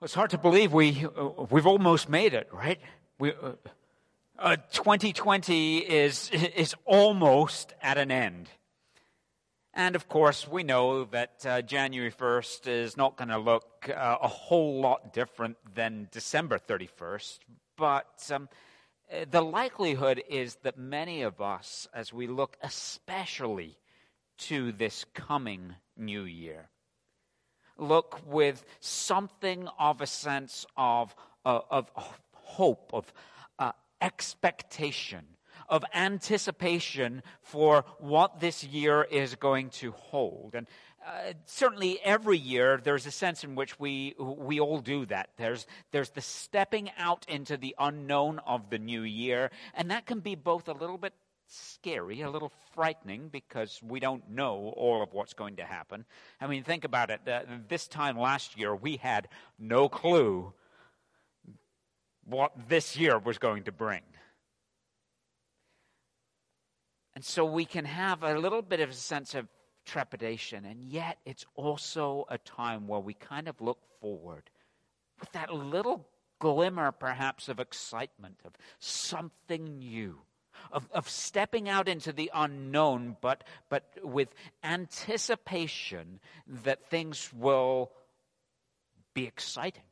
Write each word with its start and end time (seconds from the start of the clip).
It's 0.00 0.14
hard 0.14 0.30
to 0.30 0.38
believe 0.38 0.72
we, 0.72 1.04
uh, 1.04 1.44
we've 1.50 1.66
almost 1.66 2.08
made 2.08 2.32
it, 2.32 2.48
right? 2.52 2.78
We, 3.18 3.32
uh, 3.32 3.54
uh, 4.38 4.56
2020 4.70 5.78
is, 5.78 6.30
is 6.32 6.76
almost 6.84 7.74
at 7.82 7.98
an 7.98 8.12
end. 8.12 8.48
And 9.74 9.96
of 9.96 10.08
course, 10.08 10.46
we 10.46 10.62
know 10.62 11.02
that 11.06 11.44
uh, 11.44 11.62
January 11.62 12.12
1st 12.12 12.68
is 12.68 12.96
not 12.96 13.16
going 13.16 13.30
to 13.30 13.38
look 13.38 13.88
uh, 13.88 14.18
a 14.22 14.28
whole 14.28 14.80
lot 14.80 15.12
different 15.12 15.56
than 15.74 16.06
December 16.12 16.60
31st. 16.60 17.40
But 17.76 18.30
um, 18.32 18.48
uh, 19.12 19.24
the 19.28 19.42
likelihood 19.42 20.22
is 20.28 20.58
that 20.62 20.78
many 20.78 21.22
of 21.22 21.40
us, 21.40 21.88
as 21.92 22.12
we 22.12 22.28
look 22.28 22.56
especially 22.62 23.76
to 24.38 24.70
this 24.70 25.04
coming 25.12 25.74
new 25.96 26.22
year, 26.22 26.68
look 27.78 28.20
with 28.26 28.64
something 28.80 29.68
of 29.78 30.00
a 30.00 30.06
sense 30.06 30.66
of, 30.76 31.14
uh, 31.44 31.60
of 31.70 31.90
hope, 32.32 32.90
of 32.92 33.12
uh, 33.58 33.72
expectation, 34.00 35.24
of 35.68 35.84
anticipation 35.94 37.22
for 37.40 37.84
what 37.98 38.40
this 38.40 38.64
year 38.64 39.02
is 39.02 39.34
going 39.36 39.70
to 39.70 39.92
hold. 39.92 40.54
And 40.54 40.66
uh, 41.06 41.32
certainly 41.46 41.98
every 42.02 42.36
year 42.36 42.80
there's 42.82 43.06
a 43.06 43.10
sense 43.10 43.44
in 43.44 43.54
which 43.54 43.78
we 43.78 44.14
we 44.18 44.60
all 44.60 44.78
do 44.78 45.06
that 45.06 45.30
there's 45.38 45.66
there's 45.90 46.10
the 46.10 46.20
stepping 46.20 46.90
out 46.98 47.24
into 47.28 47.56
the 47.56 47.74
unknown 47.78 48.40
of 48.40 48.68
the 48.68 48.78
new 48.78 49.02
year 49.02 49.50
and 49.74 49.90
that 49.90 50.04
can 50.04 50.20
be 50.20 50.34
both 50.34 50.68
a 50.68 50.72
little 50.72 50.98
bit 50.98 51.14
scary, 51.48 52.20
a 52.20 52.30
little 52.30 52.52
frightening 52.74 53.28
because 53.28 53.80
we 53.82 54.00
don't 54.00 54.30
know 54.30 54.72
all 54.76 55.02
of 55.02 55.12
what's 55.12 55.34
going 55.34 55.56
to 55.56 55.64
happen. 55.64 56.04
I 56.40 56.46
mean, 56.46 56.62
think 56.62 56.84
about 56.84 57.10
it. 57.10 57.20
Uh, 57.26 57.42
this 57.68 57.88
time 57.88 58.18
last 58.18 58.58
year, 58.58 58.74
we 58.74 58.96
had 58.96 59.28
no 59.58 59.88
clue 59.88 60.52
what 62.24 62.52
this 62.68 62.96
year 62.96 63.18
was 63.18 63.38
going 63.38 63.64
to 63.64 63.72
bring. 63.72 64.02
And 67.14 67.24
so 67.24 67.44
we 67.44 67.64
can 67.64 67.84
have 67.84 68.22
a 68.22 68.38
little 68.38 68.62
bit 68.62 68.80
of 68.80 68.90
a 68.90 68.94
sense 68.94 69.34
of 69.34 69.48
trepidation, 69.84 70.64
and 70.64 70.84
yet 70.84 71.18
it's 71.24 71.46
also 71.56 72.26
a 72.28 72.38
time 72.38 72.86
where 72.86 73.00
we 73.00 73.14
kind 73.14 73.48
of 73.48 73.60
look 73.60 73.78
forward 74.00 74.50
with 75.18 75.32
that 75.32 75.52
little 75.52 76.06
glimmer, 76.38 76.92
perhaps, 76.92 77.48
of 77.48 77.58
excitement, 77.58 78.38
of 78.44 78.52
something 78.78 79.78
new 79.78 80.20
of, 80.72 80.88
of 80.92 81.08
stepping 81.08 81.68
out 81.68 81.88
into 81.88 82.12
the 82.12 82.30
unknown, 82.34 83.16
but, 83.20 83.44
but 83.68 83.84
with 84.02 84.34
anticipation 84.62 86.20
that 86.46 86.88
things 86.88 87.30
will 87.34 87.90
be 89.14 89.24
exciting. 89.24 89.82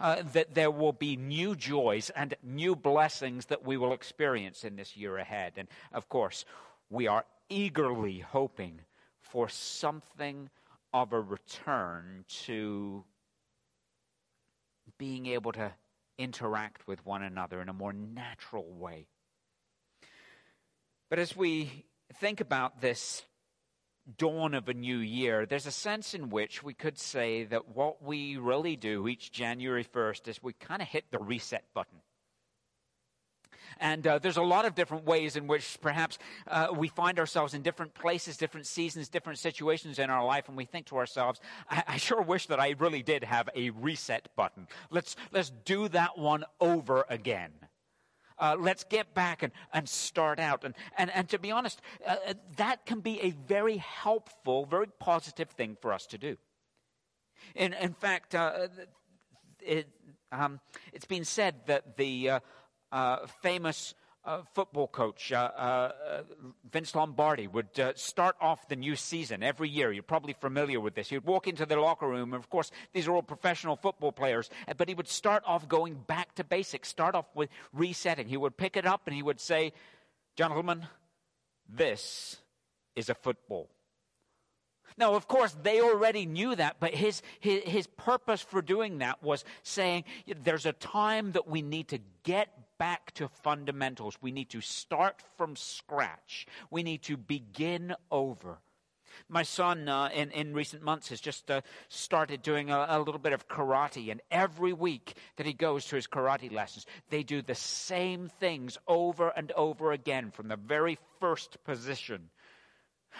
Uh, 0.00 0.22
that 0.32 0.54
there 0.54 0.70
will 0.70 0.92
be 0.92 1.16
new 1.16 1.54
joys 1.54 2.10
and 2.10 2.34
new 2.42 2.74
blessings 2.74 3.46
that 3.46 3.64
we 3.64 3.76
will 3.76 3.92
experience 3.92 4.64
in 4.64 4.74
this 4.74 4.96
year 4.96 5.16
ahead. 5.16 5.52
And 5.56 5.68
of 5.92 6.08
course, 6.08 6.44
we 6.90 7.06
are 7.06 7.24
eagerly 7.48 8.18
hoping 8.18 8.80
for 9.20 9.48
something 9.48 10.50
of 10.92 11.12
a 11.12 11.20
return 11.20 12.24
to 12.44 13.04
being 14.98 15.26
able 15.26 15.52
to 15.52 15.72
interact 16.18 16.86
with 16.86 17.04
one 17.06 17.22
another 17.22 17.60
in 17.60 17.68
a 17.68 17.72
more 17.72 17.92
natural 17.92 18.70
way. 18.72 19.06
But 21.12 21.18
as 21.18 21.36
we 21.36 21.84
think 22.20 22.40
about 22.40 22.80
this 22.80 23.22
dawn 24.16 24.54
of 24.54 24.70
a 24.70 24.72
new 24.72 24.96
year, 24.96 25.44
there's 25.44 25.66
a 25.66 25.70
sense 25.70 26.14
in 26.14 26.30
which 26.30 26.62
we 26.62 26.72
could 26.72 26.98
say 26.98 27.44
that 27.44 27.76
what 27.76 28.02
we 28.02 28.38
really 28.38 28.76
do 28.76 29.06
each 29.06 29.30
January 29.30 29.84
1st 29.84 30.28
is 30.28 30.42
we 30.42 30.54
kind 30.54 30.80
of 30.80 30.88
hit 30.88 31.04
the 31.10 31.18
reset 31.18 31.64
button. 31.74 31.98
And 33.78 34.06
uh, 34.06 34.20
there's 34.20 34.38
a 34.38 34.42
lot 34.42 34.64
of 34.64 34.74
different 34.74 35.04
ways 35.04 35.36
in 35.36 35.48
which 35.48 35.76
perhaps 35.82 36.18
uh, 36.48 36.68
we 36.74 36.88
find 36.88 37.18
ourselves 37.18 37.52
in 37.52 37.60
different 37.60 37.92
places, 37.92 38.38
different 38.38 38.66
seasons, 38.66 39.10
different 39.10 39.38
situations 39.38 39.98
in 39.98 40.08
our 40.08 40.24
life, 40.24 40.48
and 40.48 40.56
we 40.56 40.64
think 40.64 40.86
to 40.86 40.96
ourselves, 40.96 41.42
I, 41.68 41.84
I 41.88 41.96
sure 41.98 42.22
wish 42.22 42.46
that 42.46 42.58
I 42.58 42.74
really 42.78 43.02
did 43.02 43.22
have 43.22 43.50
a 43.54 43.68
reset 43.68 44.30
button. 44.34 44.66
Let's, 44.88 45.16
let's 45.30 45.52
do 45.66 45.88
that 45.88 46.16
one 46.16 46.44
over 46.58 47.04
again. 47.10 47.50
Uh, 48.42 48.56
let's 48.58 48.82
get 48.82 49.14
back 49.14 49.44
and, 49.44 49.52
and 49.72 49.88
start 49.88 50.40
out. 50.40 50.64
And, 50.64 50.74
and, 50.98 51.10
and 51.14 51.28
to 51.28 51.38
be 51.38 51.52
honest, 51.52 51.80
uh, 52.04 52.16
uh, 52.26 52.34
that 52.56 52.84
can 52.86 52.98
be 52.98 53.20
a 53.20 53.30
very 53.30 53.76
helpful, 53.76 54.66
very 54.66 54.88
positive 54.98 55.48
thing 55.50 55.76
for 55.80 55.92
us 55.92 56.06
to 56.06 56.18
do. 56.18 56.36
In, 57.54 57.72
in 57.74 57.92
fact, 57.92 58.34
uh, 58.34 58.66
it, 59.60 59.88
um, 60.32 60.58
it's 60.92 61.04
been 61.04 61.24
said 61.24 61.54
that 61.66 61.96
the 61.96 62.30
uh, 62.30 62.40
uh, 62.90 63.26
famous 63.42 63.94
football 64.54 64.86
coach, 64.86 65.32
uh, 65.32 65.50
uh, 65.56 66.22
Vince 66.70 66.94
Lombardi, 66.94 67.48
would 67.48 67.78
uh, 67.78 67.92
start 67.96 68.36
off 68.40 68.68
the 68.68 68.76
new 68.76 68.94
season 68.94 69.42
every 69.42 69.68
year. 69.68 69.92
You're 69.92 70.02
probably 70.02 70.34
familiar 70.34 70.78
with 70.78 70.94
this. 70.94 71.08
He 71.08 71.16
would 71.16 71.26
walk 71.26 71.48
into 71.48 71.66
the 71.66 71.76
locker 71.76 72.08
room, 72.08 72.32
and 72.32 72.42
of 72.42 72.48
course, 72.48 72.70
these 72.92 73.08
are 73.08 73.12
all 73.12 73.22
professional 73.22 73.76
football 73.76 74.12
players, 74.12 74.48
uh, 74.68 74.74
but 74.76 74.88
he 74.88 74.94
would 74.94 75.08
start 75.08 75.42
off 75.46 75.68
going 75.68 75.94
back 76.06 76.34
to 76.36 76.44
basics, 76.44 76.88
start 76.88 77.14
off 77.14 77.26
with 77.34 77.50
resetting. 77.72 78.28
He 78.28 78.36
would 78.36 78.56
pick 78.56 78.76
it 78.76 78.86
up 78.86 79.02
and 79.06 79.16
he 79.16 79.22
would 79.22 79.40
say, 79.40 79.72
Gentlemen, 80.36 80.86
this 81.68 82.36
is 82.94 83.10
a 83.10 83.14
football. 83.14 83.68
Now, 84.96 85.14
of 85.14 85.26
course, 85.26 85.56
they 85.62 85.80
already 85.80 86.26
knew 86.26 86.54
that, 86.54 86.76
but 86.78 86.94
his, 86.94 87.22
his, 87.40 87.62
his, 87.64 87.86
purpose 87.86 88.42
for 88.42 88.60
doing 88.60 88.98
that 88.98 89.22
was 89.22 89.44
saying 89.62 90.04
there's 90.44 90.66
a 90.66 90.72
time 90.72 91.32
that 91.32 91.48
we 91.48 91.62
need 91.62 91.88
to 91.88 91.98
get 92.24 92.48
back 92.82 93.14
to 93.14 93.28
fundamentals. 93.28 94.18
We 94.20 94.32
need 94.32 94.50
to 94.50 94.60
start 94.60 95.22
from 95.36 95.54
scratch. 95.54 96.48
We 96.68 96.82
need 96.82 97.02
to 97.02 97.16
begin 97.16 97.94
over. 98.10 98.58
My 99.28 99.44
son, 99.44 99.88
uh, 99.88 100.08
in, 100.12 100.32
in 100.32 100.52
recent 100.52 100.82
months, 100.82 101.10
has 101.10 101.20
just 101.20 101.48
uh, 101.48 101.60
started 101.86 102.42
doing 102.42 102.70
a, 102.70 102.86
a, 102.88 102.98
little 102.98 103.20
bit 103.20 103.32
of 103.32 103.46
karate. 103.46 104.10
And 104.10 104.20
every 104.32 104.72
week 104.72 105.14
that 105.36 105.46
he 105.46 105.52
goes 105.52 105.86
to 105.86 105.94
his 105.94 106.08
karate 106.08 106.50
lessons, 106.50 106.84
they 107.08 107.22
do 107.22 107.40
the 107.40 107.54
same 107.54 108.28
things 108.40 108.76
over 108.88 109.28
and 109.28 109.52
over 109.52 109.92
again 109.92 110.32
from 110.32 110.48
the 110.48 110.56
very 110.56 110.98
first 111.20 111.62
position. 111.62 112.30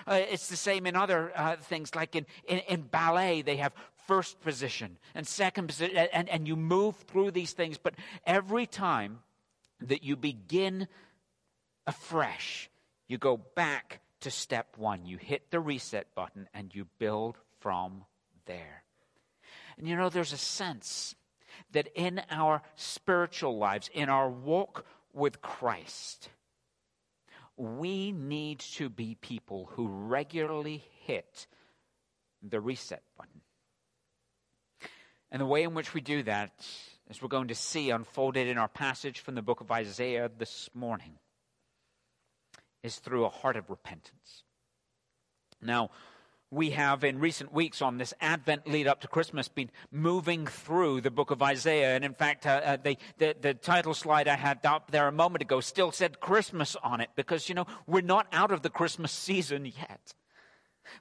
Uh, 0.08 0.22
it's 0.28 0.48
the 0.48 0.56
same 0.56 0.86
in 0.88 0.96
other 0.96 1.30
uh, 1.36 1.54
things, 1.54 1.94
like 1.94 2.16
in, 2.16 2.26
in, 2.48 2.58
in 2.68 2.82
ballet, 2.82 3.42
they 3.42 3.58
have 3.58 3.72
first 4.08 4.40
position 4.40 4.98
and 5.14 5.24
second 5.24 5.68
position, 5.68 5.96
and, 6.12 6.28
and 6.28 6.48
you 6.48 6.56
move 6.56 6.96
through 6.96 7.30
these 7.30 7.52
things. 7.52 7.78
But 7.78 7.94
every 8.26 8.66
time 8.66 9.20
that 9.88 10.02
you 10.02 10.16
begin 10.16 10.88
afresh. 11.86 12.70
You 13.08 13.18
go 13.18 13.36
back 13.36 14.00
to 14.20 14.30
step 14.30 14.76
one. 14.76 15.06
You 15.06 15.18
hit 15.18 15.50
the 15.50 15.60
reset 15.60 16.14
button 16.14 16.48
and 16.54 16.74
you 16.74 16.86
build 16.98 17.38
from 17.60 18.04
there. 18.46 18.84
And 19.76 19.88
you 19.88 19.96
know, 19.96 20.08
there's 20.08 20.32
a 20.32 20.38
sense 20.38 21.14
that 21.72 21.88
in 21.94 22.20
our 22.30 22.62
spiritual 22.76 23.58
lives, 23.58 23.90
in 23.92 24.08
our 24.08 24.28
walk 24.28 24.84
with 25.12 25.42
Christ, 25.42 26.30
we 27.56 28.12
need 28.12 28.60
to 28.60 28.88
be 28.88 29.16
people 29.20 29.70
who 29.72 29.88
regularly 29.88 30.84
hit 31.04 31.46
the 32.42 32.60
reset 32.60 33.02
button. 33.16 33.40
And 35.30 35.40
the 35.40 35.46
way 35.46 35.62
in 35.62 35.74
which 35.74 35.94
we 35.94 36.00
do 36.00 36.22
that 36.24 36.52
as 37.10 37.20
we're 37.20 37.28
going 37.28 37.48
to 37.48 37.54
see 37.54 37.90
unfolded 37.90 38.46
in 38.46 38.58
our 38.58 38.68
passage 38.68 39.20
from 39.20 39.34
the 39.34 39.42
book 39.42 39.60
of 39.60 39.70
Isaiah 39.70 40.30
this 40.36 40.70
morning, 40.74 41.18
is 42.82 42.96
through 42.96 43.24
a 43.24 43.30
heart 43.30 43.56
of 43.56 43.70
repentance. 43.70 44.44
Now, 45.60 45.90
we 46.52 46.70
have 46.70 47.02
in 47.02 47.18
recent 47.18 47.50
weeks 47.52 47.80
on 47.80 47.96
this 47.96 48.12
Advent 48.20 48.66
lead 48.66 48.86
up 48.86 49.00
to 49.00 49.08
Christmas 49.08 49.48
been 49.48 49.70
moving 49.90 50.46
through 50.46 51.00
the 51.00 51.10
book 51.10 51.30
of 51.30 51.40
Isaiah. 51.40 51.96
And 51.96 52.04
in 52.04 52.12
fact, 52.12 52.46
uh, 52.46 52.60
uh, 52.62 52.76
the, 52.76 52.98
the, 53.16 53.34
the, 53.40 53.54
title 53.54 53.94
slide 53.94 54.28
I 54.28 54.36
had 54.36 54.64
up 54.66 54.90
there 54.90 55.08
a 55.08 55.12
moment 55.12 55.40
ago 55.40 55.60
still 55.60 55.92
said 55.92 56.20
Christmas 56.20 56.76
on 56.82 57.00
it 57.00 57.08
because, 57.16 57.48
you 57.48 57.54
know, 57.54 57.66
we're 57.86 58.02
not 58.02 58.26
out 58.32 58.52
of 58.52 58.60
the 58.60 58.68
Christmas 58.68 59.12
season 59.12 59.64
yet. 59.64 60.12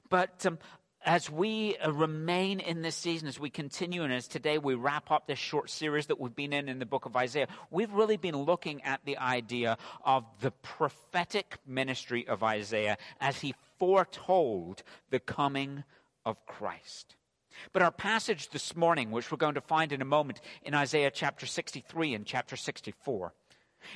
But 0.08 0.46
um, 0.46 0.58
as 1.04 1.30
we 1.30 1.76
uh, 1.78 1.90
remain 1.92 2.60
in 2.60 2.82
this 2.82 2.96
season, 2.96 3.28
as 3.28 3.38
we 3.38 3.50
continue, 3.50 4.02
and 4.02 4.12
as 4.12 4.28
today 4.28 4.58
we 4.58 4.74
wrap 4.74 5.10
up 5.10 5.26
this 5.26 5.38
short 5.38 5.70
series 5.70 6.06
that 6.06 6.20
we've 6.20 6.34
been 6.34 6.52
in 6.52 6.68
in 6.68 6.78
the 6.78 6.86
book 6.86 7.06
of 7.06 7.16
Isaiah, 7.16 7.48
we've 7.70 7.92
really 7.92 8.16
been 8.16 8.36
looking 8.36 8.82
at 8.82 9.00
the 9.04 9.18
idea 9.18 9.78
of 10.04 10.24
the 10.40 10.50
prophetic 10.50 11.58
ministry 11.66 12.26
of 12.26 12.42
Isaiah 12.42 12.98
as 13.20 13.40
he 13.40 13.54
foretold 13.78 14.82
the 15.10 15.20
coming 15.20 15.84
of 16.24 16.44
Christ. 16.46 17.16
But 17.72 17.82
our 17.82 17.90
passage 17.90 18.50
this 18.50 18.76
morning, 18.76 19.10
which 19.10 19.30
we're 19.30 19.38
going 19.38 19.54
to 19.54 19.60
find 19.60 19.92
in 19.92 20.02
a 20.02 20.06
moment 20.06 20.40
in 20.62 20.74
Isaiah 20.74 21.10
chapter 21.10 21.46
63 21.46 22.14
and 22.14 22.24
chapter 22.24 22.56
64, 22.56 23.34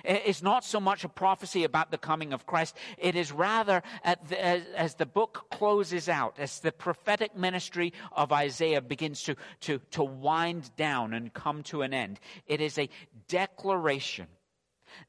It's 0.05 0.43
not 0.43 0.65
so 0.65 0.81
much 0.81 1.05
a 1.05 1.09
prophecy 1.09 1.65
about 1.65 1.91
the 1.91 1.99
coming 1.99 2.33
of 2.33 2.47
Christ. 2.47 2.77
It 2.99 3.17
is 3.17 3.33
rather, 3.33 3.83
the, 4.29 4.45
as, 4.45 4.63
as, 4.75 4.95
the 4.95 5.07
book 5.07 5.47
closes 5.51 6.09
out, 6.09 6.39
as 6.39 6.61
the 6.61 6.73
prophetic 6.73 7.37
ministry 7.37 7.93
of 8.13 8.33
Isaiah 8.33 8.81
begins 8.81 9.23
to, 9.25 9.37
to, 9.61 9.81
to 9.93 10.05
wind 10.05 10.71
down 10.77 11.15
and 11.15 11.33
come 11.33 11.63
to 11.65 11.83
an 11.83 11.95
end, 11.95 12.21
it 12.47 12.61
is 12.61 12.79
a 12.79 12.89
declaration 13.29 14.27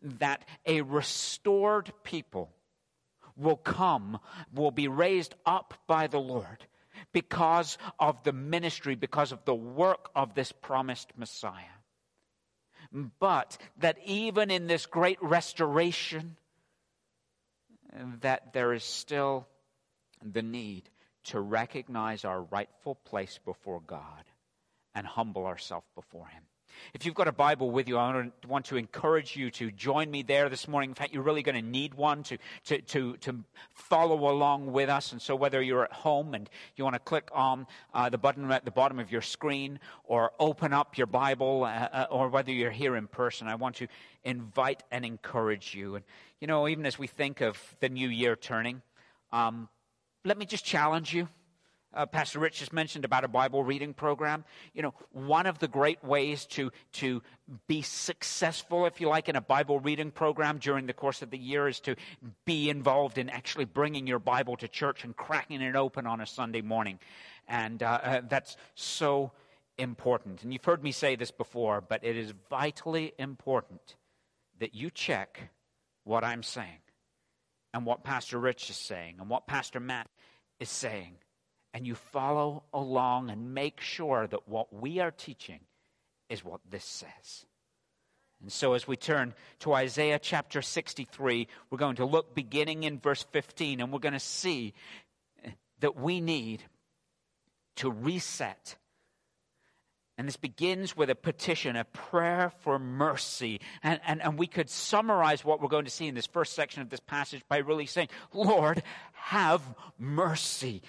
that 0.02 0.44
a 0.66 0.82
restored 0.82 1.92
people 2.04 2.52
will 3.36 3.56
come, 3.56 4.20
will 4.54 4.72
be 4.72 4.88
raised 4.88 5.36
up 5.46 5.74
by 5.88 6.08
the 6.08 6.20
Lord 6.20 6.66
because 7.14 7.78
of 8.00 8.24
the 8.24 8.34
ministry, 8.34 8.96
because 8.96 9.32
of 9.32 9.46
the 9.46 9.56
work 9.56 10.10
of 10.16 10.34
this 10.34 10.52
promised 10.52 11.14
Messiah. 11.18 11.77
But 12.92 13.58
that 13.78 13.98
even 14.06 14.52
in 14.52 14.68
this 14.68 14.86
great 14.86 15.22
restoration, 15.22 16.38
that 18.22 18.54
there 18.54 18.74
is 18.74 18.84
still 18.84 19.48
the 20.24 20.42
need 20.42 20.90
to 21.26 21.40
recognize 21.40 22.26
our 22.26 22.42
rightful 22.42 22.96
place 22.96 23.40
before 23.44 23.82
God 23.82 24.24
and 24.96 25.06
humble 25.06 25.46
ourselves 25.46 25.88
before 25.96 26.28
Him. 26.28 26.44
If 26.94 27.06
you've 27.06 27.16
got 27.16 27.28
a 27.28 27.32
Bible 27.32 27.72
with 27.72 27.88
you, 27.88 27.98
I 27.98 28.30
want 28.48 28.66
to 28.66 28.78
encourage 28.78 29.36
you 29.36 29.52
to 29.52 29.72
join 29.72 30.10
me 30.10 30.24
there 30.24 30.50
this 30.50 30.68
morning. 30.68 30.92
In 30.92 30.96
fact, 30.96 31.14
you're 31.14 31.24
really 31.24 31.44
going 31.44 31.56
to 31.56 31.62
need 31.62 31.94
one 31.94 32.24
to, 32.24 32.38
to, 32.66 32.82
to, 32.82 33.18
to 33.18 33.44
follow 33.72 34.30
along 34.30 34.72
with 34.72 34.90
us. 34.90 35.12
And 35.12 35.22
so, 35.22 35.36
whether 35.36 35.62
you're 35.62 35.84
at 35.84 35.94
home 35.94 36.34
and 36.34 36.50
you 36.76 36.84
want 36.84 36.96
to 36.96 37.00
click 37.00 37.30
on 37.34 37.68
uh, 37.94 38.10
the 38.10 38.18
button 38.18 38.52
at 38.52 38.66
the 38.66 38.72
bottom 38.72 39.00
of 39.00 39.12
your 39.12 39.22
screen 39.22 39.80
or 40.04 40.32
open 40.40 40.74
up 40.74 40.98
your 40.98 41.08
Bible, 41.08 41.64
uh, 41.64 41.68
uh, 41.68 42.08
or 42.10 42.30
whether 42.30 42.52
you're 42.52 42.72
here 42.72 42.96
in 42.96 43.08
person, 43.08 43.48
I 43.48 43.56
want 43.56 43.76
to 43.78 43.88
invite 44.24 44.84
and 44.92 45.06
encourage 45.06 45.74
you. 45.74 45.96
And, 45.96 46.06
you 46.40 46.48
know, 46.48 46.68
even 46.68 46.86
as 46.86 47.00
we 47.00 47.08
think 47.08 47.42
of 47.42 47.58
the 47.80 47.90
new 47.90 48.10
year 48.10 48.36
turning, 48.36 48.82
um, 49.32 49.70
let 50.24 50.38
me 50.38 50.46
just 50.46 50.66
challenge 50.66 51.14
you 51.14 51.30
uh, 51.98 52.06
Pastor 52.06 52.40
Rich 52.40 52.60
just 52.60 52.72
mentioned 52.72 53.04
about 53.04 53.24
a 53.24 53.28
Bible 53.28 53.64
reading 53.64 53.94
program. 53.94 54.46
You 54.74 54.84
know, 54.84 54.94
one 55.12 55.48
of 55.48 55.58
the 55.60 55.68
great 55.68 56.04
ways 56.04 56.46
to, 56.48 56.72
to 56.94 57.22
be 57.68 57.82
successful, 57.82 58.86
if 58.86 59.02
you 59.02 59.10
like, 59.10 59.28
in 59.28 59.36
a 59.36 59.42
Bible 59.42 59.80
reading 59.80 60.12
program 60.12 60.60
during 60.60 60.86
the 60.86 60.94
course 60.94 61.22
of 61.22 61.32
the 61.32 61.38
year 61.38 61.68
is 61.68 61.80
to 61.82 61.96
be 62.46 62.70
involved 62.70 63.18
in 63.18 63.30
actually 63.30 63.66
bringing 63.66 64.06
your 64.06 64.20
Bible 64.20 64.56
to 64.58 64.68
church 64.68 65.04
and 65.04 65.16
cracking 65.16 65.62
it 65.62 65.76
open 65.76 66.06
on 66.06 66.22
a 66.22 66.28
Sunday 66.28 66.62
morning. 66.62 67.00
And 67.48 67.82
uh, 67.82 68.00
uh, 68.04 68.22
that's 68.30 68.58
so 68.76 69.32
important. 69.78 70.44
And 70.44 70.54
you've 70.54 70.66
heard 70.66 70.84
me 70.84 70.92
say 70.92 71.16
this 71.16 71.32
before, 71.32 71.82
but 71.82 72.04
it 72.04 72.16
is 72.16 72.34
vitally 72.50 73.14
important 73.18 73.96
that 74.60 74.76
you 74.76 74.92
check 74.92 75.50
what 76.04 76.24
I'm 76.24 76.44
saying 76.44 76.80
and 77.74 77.86
what 77.86 78.04
Pastor 78.04 78.38
Rich 78.38 78.70
is 78.70 78.78
saying 78.78 79.16
and 79.20 79.30
what 79.30 79.48
Pastor 79.48 79.80
Matt 79.80 80.10
is 80.60 80.70
saying 80.70 81.16
and 81.78 81.86
you 81.86 81.94
follow 81.94 82.64
along 82.74 83.30
and 83.30 83.54
make 83.54 83.80
sure 83.80 84.26
that 84.26 84.50
what 84.50 84.74
we 84.74 85.00
are 85.00 85.12
teaching 85.12 85.60
is 86.28 86.44
what 86.44 86.60
this 86.68 86.84
says. 86.84 87.46
And 88.42 88.52
so, 88.52 88.74
as 88.74 88.88
we 88.88 88.96
turn 88.96 89.36
to 89.60 89.76
Isaiah 89.76 90.18
chapter 90.18 90.64
63, 90.64 91.48
we're 91.70 91.78
going 91.78 91.98
to 91.98 92.06
look 92.06 92.34
beginning 92.34 92.82
in 92.82 93.00
verse 93.00 93.28
15, 93.32 93.80
and 93.80 93.94
we're 93.94 94.00
going 94.00 94.14
to 94.14 94.20
see 94.20 94.74
that 95.82 95.96
we 95.96 96.20
need 96.20 96.64
to 97.76 97.92
reset. 97.92 98.76
And 100.18 100.28
this 100.28 100.36
begins 100.36 100.98
with 100.98 101.12
a 101.12 101.16
petition, 101.16 101.76
a 101.76 101.84
prayer 101.84 102.52
for 102.62 102.80
mercy. 102.80 103.62
And, 103.84 104.00
and, 104.08 104.20
and 104.24 104.40
we 104.40 104.48
could 104.48 104.72
summarize 104.72 105.46
what 105.46 105.62
we're 105.62 105.68
going 105.68 105.86
to 105.86 105.92
see 105.92 106.08
in 106.08 106.16
this 106.16 106.26
first 106.26 106.54
section 106.54 106.82
of 106.82 106.90
this 106.90 107.00
passage 107.00 107.44
by 107.48 107.58
really 107.58 107.86
saying, 107.86 108.10
Lord, 108.34 108.82
have 109.14 109.62
mercy 110.00 110.82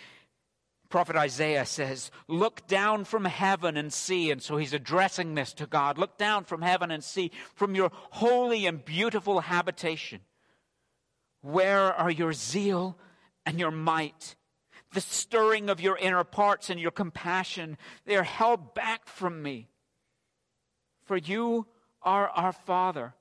prophet 0.89 1.17
Isaiah 1.17 1.67
says, 1.67 2.11
Look 2.27 2.67
down 2.67 3.05
from 3.05 3.25
heaven 3.25 3.77
and 3.77 3.93
see. 3.93 4.31
And 4.31 4.43
so 4.43 4.57
he's 4.57 4.73
addressing 4.73 5.35
this 5.35 5.53
to 5.55 5.67
God. 5.67 5.99
Look 5.99 6.19
down 6.19 6.45
from 6.45 6.63
heaven 6.63 6.91
and 6.91 7.03
see 7.05 7.31
from 7.55 7.75
your 7.75 7.91
holy 7.93 8.67
and 8.67 8.85
beautiful 8.85 9.41
habitation. 9.41 10.21
Where 11.41 11.93
are 11.93 12.11
your 12.11 12.33
zeal 12.33 12.99
and 13.47 13.59
your 13.59 13.71
might? 13.71 14.37
The 14.93 15.01
stirring 15.01 15.69
of 15.69 15.81
your 15.81 15.99
inner 15.99 16.25
parts 16.25 16.71
and 16.71 16.81
your 16.81 16.91
compassion, 16.91 17.77
they 18.07 18.17
are 18.17 18.23
held 18.23 18.75
back 18.75 19.07
from 19.07 19.43
me. 19.43 19.69
For 21.05 21.17
you 21.17 21.67
are 22.03 22.29
our 22.29 22.53
Father, 22.53 23.15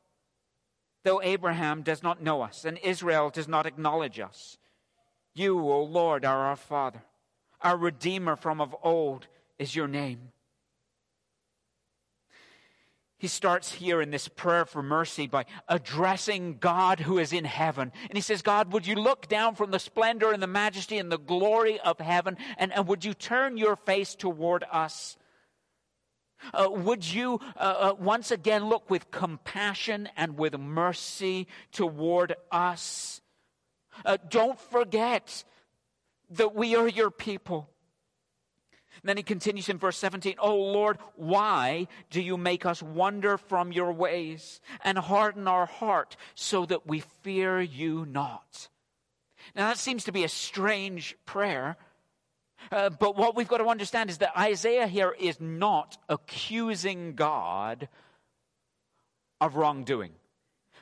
though 1.03 1.21
Abraham 1.21 1.81
does 1.81 2.03
not 2.03 2.21
know 2.21 2.41
us 2.41 2.65
and 2.65 2.77
Israel 2.79 3.29
does 3.29 3.47
not 3.47 3.65
acknowledge 3.65 4.19
us. 4.19 4.57
You, 5.33 5.59
O 5.59 5.83
Lord, 5.83 6.25
are 6.25 6.47
our 6.47 6.55
Father. 6.55 7.03
Our 7.61 7.77
Redeemer 7.77 8.35
from 8.35 8.61
of 8.61 8.75
old 8.83 9.27
is 9.57 9.75
your 9.75 9.87
name. 9.87 10.31
He 13.19 13.27
starts 13.27 13.71
here 13.71 13.99
in 13.99 14.11
this 14.11 14.27
prayer 14.27 14.63
for 14.63 14.83
mercy 14.83 15.25
by 15.25 15.45
addressing 15.67 16.57
God 16.59 16.99
who 16.99 17.17
is 17.17 17.33
in 17.33 17.45
heaven. 17.45 17.91
And 18.09 18.15
he 18.15 18.21
says, 18.21 18.43
God, 18.43 18.71
would 18.71 18.85
you 18.85 18.93
look 18.93 19.27
down 19.27 19.55
from 19.55 19.71
the 19.71 19.79
splendor 19.79 20.31
and 20.31 20.41
the 20.41 20.47
majesty 20.47 20.99
and 20.99 21.11
the 21.11 21.17
glory 21.17 21.79
of 21.79 21.99
heaven, 21.99 22.37
and, 22.57 22.71
and 22.71 22.87
would 22.87 23.03
you 23.03 23.15
turn 23.15 23.57
your 23.57 23.75
face 23.75 24.13
toward 24.13 24.63
us? 24.71 25.17
Uh, 26.53 26.69
would 26.69 27.03
you 27.03 27.39
uh, 27.55 27.59
uh, 27.59 27.93
once 27.97 28.29
again 28.29 28.65
look 28.65 28.87
with 28.87 29.09
compassion 29.09 30.07
and 30.15 30.37
with 30.37 30.55
mercy 30.59 31.47
toward 31.71 32.35
us? 32.51 33.21
Uh, 34.05 34.17
don't 34.29 34.59
forget 34.59 35.43
that 36.31 36.55
we 36.55 36.75
are 36.75 36.87
your 36.87 37.11
people. 37.11 37.69
And 39.01 39.09
then 39.09 39.17
he 39.17 39.23
continues 39.23 39.69
in 39.69 39.77
verse 39.77 39.97
17, 39.97 40.35
Oh 40.39 40.55
Lord, 40.55 40.97
why 41.15 41.87
do 42.09 42.21
you 42.21 42.35
make 42.35 42.65
us 42.65 42.81
wander 42.81 43.37
from 43.37 43.71
your 43.71 43.91
ways 43.91 44.59
and 44.83 44.97
harden 44.97 45.47
our 45.47 45.65
heart 45.67 46.15
so 46.35 46.65
that 46.65 46.87
we 46.87 47.01
fear 47.21 47.61
you 47.61 48.05
not? 48.05 48.69
Now 49.55 49.67
that 49.67 49.77
seems 49.77 50.03
to 50.05 50.11
be 50.11 50.23
a 50.23 50.29
strange 50.29 51.15
prayer. 51.25 51.77
Uh, 52.71 52.89
but 52.89 53.15
what 53.15 53.35
we've 53.35 53.47
got 53.47 53.59
to 53.59 53.67
understand 53.67 54.09
is 54.09 54.17
that 54.17 54.37
Isaiah 54.37 54.87
here 54.87 55.15
is 55.17 55.39
not 55.39 55.97
accusing 56.09 57.13
God 57.13 57.87
of 59.39 59.55
wrongdoing 59.55 60.13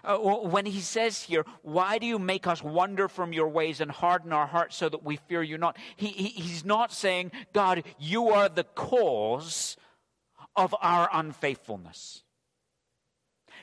uh, 0.06 0.18
when 0.18 0.66
he 0.66 0.81
says 0.81 1.22
here, 1.24 1.46
Why 1.62 1.98
do 1.98 2.06
you 2.06 2.19
make 2.19 2.48
us 2.48 2.63
wander 2.63 3.07
from 3.07 3.34
your 3.34 3.50
ways 3.50 3.81
and 3.81 3.92
harden 3.92 4.31
our 4.34 4.48
hearts 4.48 4.75
so 4.75 4.90
that 4.90 5.04
we 5.04 5.18
fear 5.28 5.44
you 5.44 5.57
not? 5.57 5.78
He, 5.96 6.07
he, 6.07 6.28
he's 6.30 6.66
not 6.66 6.92
saying, 6.92 7.31
God, 7.54 7.84
you 8.00 8.30
are 8.30 8.50
the 8.50 8.63
cause 8.63 9.78
of 10.56 10.74
our 10.81 11.10
unfaithfulness. 11.12 12.24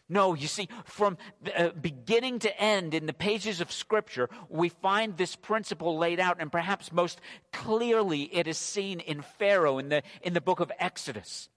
No, 0.09 0.35
you 0.35 0.47
see, 0.47 0.69
from 0.85 1.17
uh, 1.57 1.71
beginning 1.71 2.41
to 2.41 2.61
end 2.61 2.93
in 2.93 3.07
the 3.07 3.15
pages 3.15 3.61
of 3.61 3.73
Scripture, 3.73 4.29
we 4.49 4.69
find 4.69 5.17
this 5.17 5.37
principle 5.37 5.97
laid 5.97 6.21
out, 6.21 6.37
and 6.39 6.53
perhaps 6.53 6.93
most 6.93 7.21
clearly 7.53 8.23
it 8.25 8.47
is 8.47 8.59
seen 8.59 9.01
in 9.01 9.23
Pharaoh 9.23 9.79
in 9.79 9.89
the, 9.89 10.03
in 10.21 10.35
the 10.35 10.41
book 10.41 10.61
of 10.61 10.71
Exodus. 10.79 11.49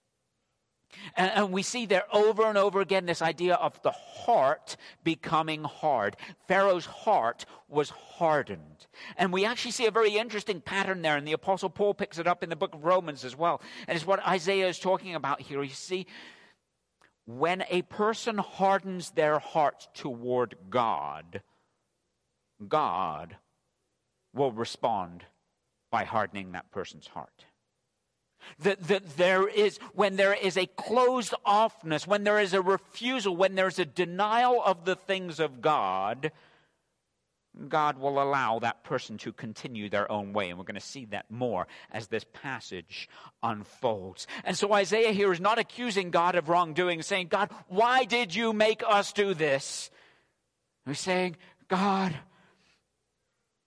And, 1.16 1.30
and, 1.32 1.52
we 1.52 1.62
see 1.62 1.86
there 1.86 2.04
over 2.12 2.44
and 2.44 2.56
over 2.56 2.80
again 2.80 3.06
this 3.06 3.22
idea 3.22 3.54
of 3.54 3.80
the 3.82 3.90
heart 3.90 4.76
becoming 5.04 5.64
hard. 5.64 6.16
Pharaoh's 6.48 6.86
heart 6.86 7.44
was 7.68 7.90
hardened. 7.90 8.86
And 9.16 9.32
we 9.32 9.44
actually 9.44 9.72
see 9.72 9.86
a 9.86 9.90
very 9.90 10.16
interesting 10.16 10.60
pattern 10.60 11.02
there, 11.02 11.16
and 11.16 11.26
the 11.26 11.32
Apostle 11.32 11.70
Paul 11.70 11.94
picks 11.94 12.18
it 12.18 12.26
up 12.26 12.42
in 12.42 12.50
the 12.50 12.56
book 12.56 12.74
of 12.74 12.84
Romans 12.84 13.24
as 13.24 13.36
well. 13.36 13.60
And 13.86 13.96
it's 13.96 14.06
what 14.06 14.26
Isaiah 14.26 14.68
is 14.68 14.78
talking 14.78 15.14
about 15.14 15.40
here. 15.40 15.62
You 15.62 15.70
see, 15.70 16.06
when 17.26 17.64
a 17.68 17.82
person 17.82 18.38
hardens 18.38 19.10
their 19.10 19.38
heart 19.38 19.88
toward 19.94 20.54
God, 20.70 21.42
God 22.66 23.36
will 24.32 24.52
respond 24.52 25.24
by 25.90 26.04
hardening 26.04 26.52
that 26.52 26.70
person's 26.70 27.08
heart. 27.08 27.44
That, 28.60 28.82
that 28.88 29.16
there 29.16 29.48
is, 29.48 29.78
when 29.94 30.16
there 30.16 30.34
is 30.34 30.56
a 30.56 30.66
closed 30.66 31.34
offness, 31.46 32.06
when 32.06 32.24
there 32.24 32.40
is 32.40 32.54
a 32.54 32.62
refusal, 32.62 33.36
when 33.36 33.54
there's 33.54 33.78
a 33.78 33.84
denial 33.84 34.62
of 34.64 34.84
the 34.84 34.96
things 34.96 35.40
of 35.40 35.60
God, 35.60 36.32
God 37.68 37.98
will 37.98 38.22
allow 38.22 38.58
that 38.58 38.84
person 38.84 39.16
to 39.18 39.32
continue 39.32 39.88
their 39.88 40.10
own 40.12 40.34
way. 40.34 40.50
And 40.50 40.58
we're 40.58 40.64
going 40.64 40.74
to 40.74 40.80
see 40.80 41.06
that 41.06 41.30
more 41.30 41.66
as 41.90 42.08
this 42.08 42.24
passage 42.32 43.08
unfolds. 43.42 44.26
And 44.44 44.56
so 44.56 44.74
Isaiah 44.74 45.12
here 45.12 45.32
is 45.32 45.40
not 45.40 45.58
accusing 45.58 46.10
God 46.10 46.34
of 46.34 46.50
wrongdoing, 46.50 47.00
saying, 47.00 47.28
God, 47.28 47.50
why 47.68 48.04
did 48.04 48.34
you 48.34 48.52
make 48.52 48.82
us 48.86 49.12
do 49.12 49.32
this? 49.32 49.90
He's 50.86 51.00
saying, 51.00 51.36
God, 51.68 52.14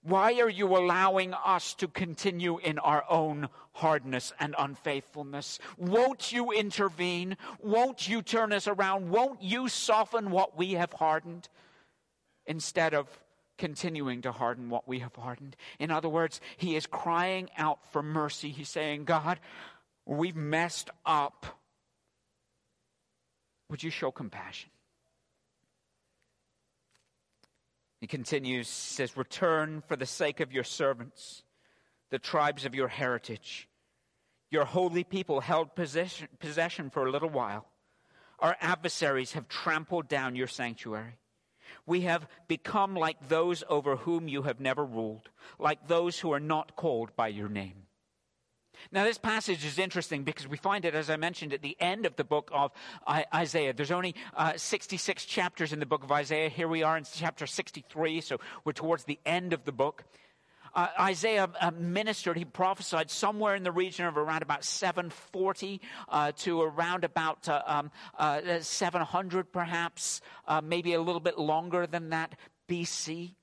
Why 0.01 0.39
are 0.39 0.49
you 0.49 0.67
allowing 0.77 1.33
us 1.33 1.73
to 1.75 1.87
continue 1.87 2.57
in 2.57 2.79
our 2.79 3.03
own 3.09 3.49
hardness 3.79 4.31
and 4.39 4.55
unfaithfulness? 4.57 5.59
Won't 5.77 6.31
you 6.31 6.51
intervene? 6.51 7.37
Won't 7.61 8.07
you 8.07 8.21
turn 8.21 8.53
us 8.53 8.67
around? 8.67 9.09
Won't 9.09 9.41
you 9.41 9.67
soften 9.67 10.31
what 10.31 10.57
we 10.57 10.73
have 10.73 10.93
hardened 10.93 11.49
instead 12.45 12.93
of 12.93 13.07
continuing 13.57 14.21
to 14.21 14.31
harden 14.31 14.69
what 14.69 14.87
we 14.87 14.99
have 14.99 15.15
hardened? 15.15 15.55
In 15.79 15.91
other 15.91 16.09
words, 16.09 16.41
he 16.57 16.75
is 16.75 16.85
crying 16.85 17.49
out 17.57 17.79
for 17.91 18.03
mercy. 18.03 18.49
He's 18.49 18.69
saying, 18.69 19.05
God, 19.05 19.39
we've 20.05 20.35
messed 20.35 20.89
up. 21.05 21.45
Would 23.69 23.83
you 23.83 23.89
show 23.89 24.11
compassion? 24.11 24.69
He 28.01 28.07
continues, 28.07 28.67
says, 28.67 29.17
Return 29.17 29.83
for 29.87 29.95
the 29.95 30.05
sake 30.05 30.39
of 30.39 30.53
your 30.53 30.63
servants, 30.63 31.43
the 32.09 32.19
tribes 32.19 32.65
of 32.65 32.73
your 32.73 32.87
heritage. 32.87 33.68
Your 34.51 34.65
holy 34.65 35.03
people 35.03 35.41
held 35.41 35.75
possession, 35.75 36.27
possession 36.39 36.89
for 36.89 37.05
a 37.05 37.11
little 37.11 37.29
while. 37.29 37.67
Our 38.39 38.55
adversaries 38.61 39.33
have 39.33 39.47
trampled 39.47 40.07
down 40.07 40.35
your 40.35 40.47
sanctuary. 40.47 41.17
We 41.85 42.01
have 42.01 42.27
become 42.47 42.95
like 42.95 43.29
those 43.29 43.63
over 43.69 43.95
whom 43.95 44.27
you 44.27 44.43
have 44.43 44.59
never 44.59 44.85
ruled, 44.85 45.29
like 45.59 45.87
those 45.87 46.19
who 46.19 46.31
are 46.31 46.39
not 46.39 46.75
called 46.75 47.15
by 47.15 47.27
your 47.27 47.49
name. 47.49 47.83
Now, 48.91 49.03
this 49.03 49.17
passage 49.17 49.65
is 49.65 49.77
interesting 49.77 50.23
because 50.23 50.47
we 50.47 50.57
find 50.57 50.85
it, 50.85 50.95
as 50.95 51.09
I 51.09 51.17
mentioned, 51.17 51.53
at 51.53 51.61
the 51.61 51.75
end 51.79 52.05
of 52.05 52.15
the 52.15 52.23
book 52.23 52.49
of 52.53 52.71
Isaiah. 53.33 53.73
There's 53.73 53.91
only 53.91 54.15
uh, 54.35 54.53
66 54.55 55.25
chapters 55.25 55.73
in 55.73 55.79
the 55.79 55.85
book 55.85 56.03
of 56.03 56.11
Isaiah. 56.11 56.49
Here 56.49 56.67
we 56.67 56.81
are 56.83 56.97
in 56.97 57.03
chapter 57.03 57.45
63, 57.45 58.21
so 58.21 58.37
we're 58.63 58.71
towards 58.71 59.03
the 59.03 59.19
end 59.25 59.53
of 59.53 59.65
the 59.65 59.71
book. 59.73 60.05
Uh, 60.79 60.87
Isaiah 60.97 61.49
uh, 61.59 61.71
ministered, 61.71 62.37
he 62.37 62.45
prophesied 62.45 63.11
somewhere 63.11 63.53
in 63.53 63.63
the 63.63 63.71
region 63.71 64.05
of 64.05 64.17
around 64.17 64.43
about 64.43 64.63
740 64.63 65.81
uh, 66.07 66.31
to 66.37 66.61
around 66.61 67.03
about 67.03 67.49
uh, 67.49 67.61
um, 67.65 67.91
uh, 68.17 68.61
700, 68.61 69.51
perhaps, 69.51 70.21
uh, 70.47 70.61
maybe 70.61 70.93
a 70.93 71.01
little 71.01 71.19
bit 71.19 71.37
longer 71.37 71.85
than 71.85 72.11
that 72.11 72.33
BC. 72.69 73.33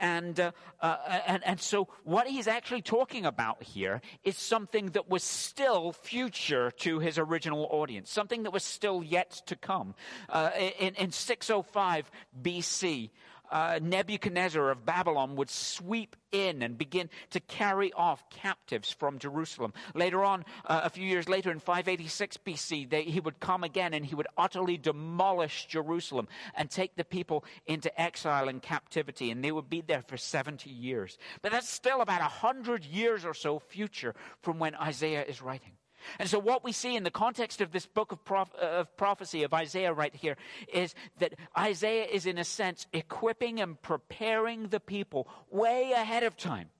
And, 0.00 0.38
uh, 0.40 0.50
uh, 0.80 0.96
and, 1.28 1.44
and 1.44 1.60
so 1.60 1.88
what 2.02 2.26
he's 2.26 2.48
actually 2.48 2.82
talking 2.82 3.24
about 3.24 3.62
here 3.62 4.00
is 4.24 4.36
something 4.36 4.86
that 4.90 5.08
was 5.08 5.22
still 5.22 5.92
future 5.92 6.72
to 6.78 6.98
his 6.98 7.18
original 7.18 7.68
audience, 7.70 8.10
something 8.10 8.44
that 8.44 8.52
was 8.52 8.64
still 8.64 9.02
yet 9.02 9.42
to 9.46 9.54
come. 9.54 9.94
Uh, 10.28 10.50
in, 10.80 10.94
in 10.96 11.12
605 11.12 12.10
BC, 12.42 13.10
uh, 13.50 13.78
Nebuchadnezzar 13.82 14.70
of 14.70 14.84
Babylon 14.84 15.36
would 15.36 15.50
sweep 15.50 16.16
in 16.32 16.62
and 16.62 16.76
begin 16.76 17.08
to 17.30 17.40
carry 17.40 17.92
off 17.92 18.28
captives 18.30 18.90
from 18.90 19.18
Jerusalem. 19.18 19.72
Later 19.94 20.24
on, 20.24 20.44
uh, 20.66 20.82
a 20.84 20.90
few 20.90 21.06
years 21.06 21.28
later 21.28 21.50
in 21.50 21.58
586 21.58 22.36
BC, 22.38 22.90
they, 22.90 23.04
he 23.04 23.20
would 23.20 23.40
come 23.40 23.64
again 23.64 23.94
and 23.94 24.04
he 24.04 24.14
would 24.14 24.26
utterly 24.36 24.76
demolish 24.76 25.66
Jerusalem 25.66 26.28
and 26.54 26.70
take 26.70 26.96
the 26.96 27.04
people 27.04 27.44
into 27.66 27.98
exile 28.00 28.48
and 28.48 28.60
captivity, 28.60 29.30
and 29.30 29.42
they 29.42 29.52
would 29.52 29.70
be 29.70 29.80
there 29.80 30.02
for 30.02 30.16
70 30.16 30.68
years. 30.70 31.18
But 31.42 31.52
that's 31.52 31.68
still 31.68 32.00
about 32.00 32.20
100 32.20 32.84
years 32.84 33.24
or 33.24 33.34
so 33.34 33.58
future 33.58 34.14
from 34.42 34.58
when 34.58 34.74
Isaiah 34.74 35.24
is 35.24 35.40
writing. 35.42 35.77
And 36.18 36.28
so, 36.28 36.38
what 36.38 36.64
we 36.64 36.72
see 36.72 36.96
in 36.96 37.04
the 37.04 37.10
context 37.10 37.60
of 37.60 37.72
this 37.72 37.86
book 37.86 38.12
of, 38.12 38.24
prof- 38.24 38.54
uh, 38.60 38.66
of, 38.66 38.96
prophecy 38.96 39.42
of 39.42 39.52
Isaiah 39.54 39.92
right 39.92 40.14
here 40.14 40.36
is 40.72 40.94
that 41.18 41.34
Isaiah 41.56 42.06
is, 42.06 42.26
in 42.26 42.38
a 42.38 42.44
sense, 42.44 42.86
equipping 42.92 43.60
and 43.60 43.80
preparing 43.80 44.68
the 44.68 44.80
people 44.80 45.28
way 45.50 45.92
ahead 45.92 46.22
of 46.22 46.36
time. 46.36 46.70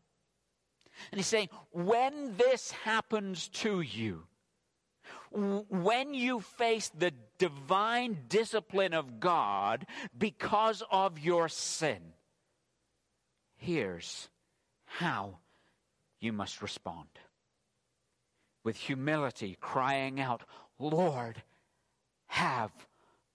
And 1.13 1.19
he's 1.19 1.27
saying, 1.27 1.49
when 1.71 2.37
this 2.37 2.73
happens 2.73 3.49
to 3.49 3.81
you, 3.81 4.25
when 5.31 6.15
you 6.15 6.41
face 6.41 6.91
the 6.97 7.13
divine 7.39 8.19
discipline 8.29 8.95
of 8.95 9.21
God 9.21 9.87
because 10.17 10.83
of 10.91 11.19
your 11.19 11.49
sin, 11.49 11.99
here's 13.57 14.29
how 14.85 15.39
you 16.21 16.33
must 16.33 16.63
respond 16.63 17.09
with 18.69 18.77
humility, 18.77 19.57
crying 19.63 20.21
out, 20.21 20.43
Lord, 20.79 21.43
have 22.27 22.71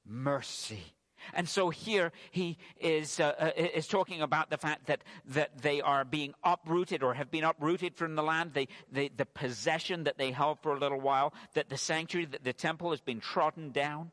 mercy. 0.06 0.94
And 1.34 1.50
so 1.50 1.72
here 1.72 2.12
he 2.30 2.60
is, 2.80 3.20
uh, 3.20 3.34
uh, 3.40 3.50
is 3.58 3.88
talking 3.88 4.22
about 4.22 4.52
the 4.52 4.60
fact 4.60 4.86
that, 4.86 5.04
that 5.30 5.60
they 5.60 5.82
are 5.82 6.06
being 6.06 6.36
uprooted 6.44 7.02
or 7.02 7.16
have 7.16 7.32
been 7.32 7.44
uprooted 7.44 7.96
from 7.96 8.14
the 8.14 8.22
land, 8.22 8.54
they, 8.54 8.68
the 8.92 9.26
possession 9.26 10.04
that 10.04 10.20
they 10.20 10.30
held 10.30 10.60
for 10.60 10.72
a 10.72 10.78
little 10.78 11.02
while, 11.02 11.34
that 11.56 11.68
the 11.68 11.78
sanctuary, 11.78 12.26
that 12.28 12.44
the 12.44 12.54
temple 12.54 12.92
has 12.92 13.02
been 13.02 13.20
trodden 13.20 13.72
down. 13.72 14.12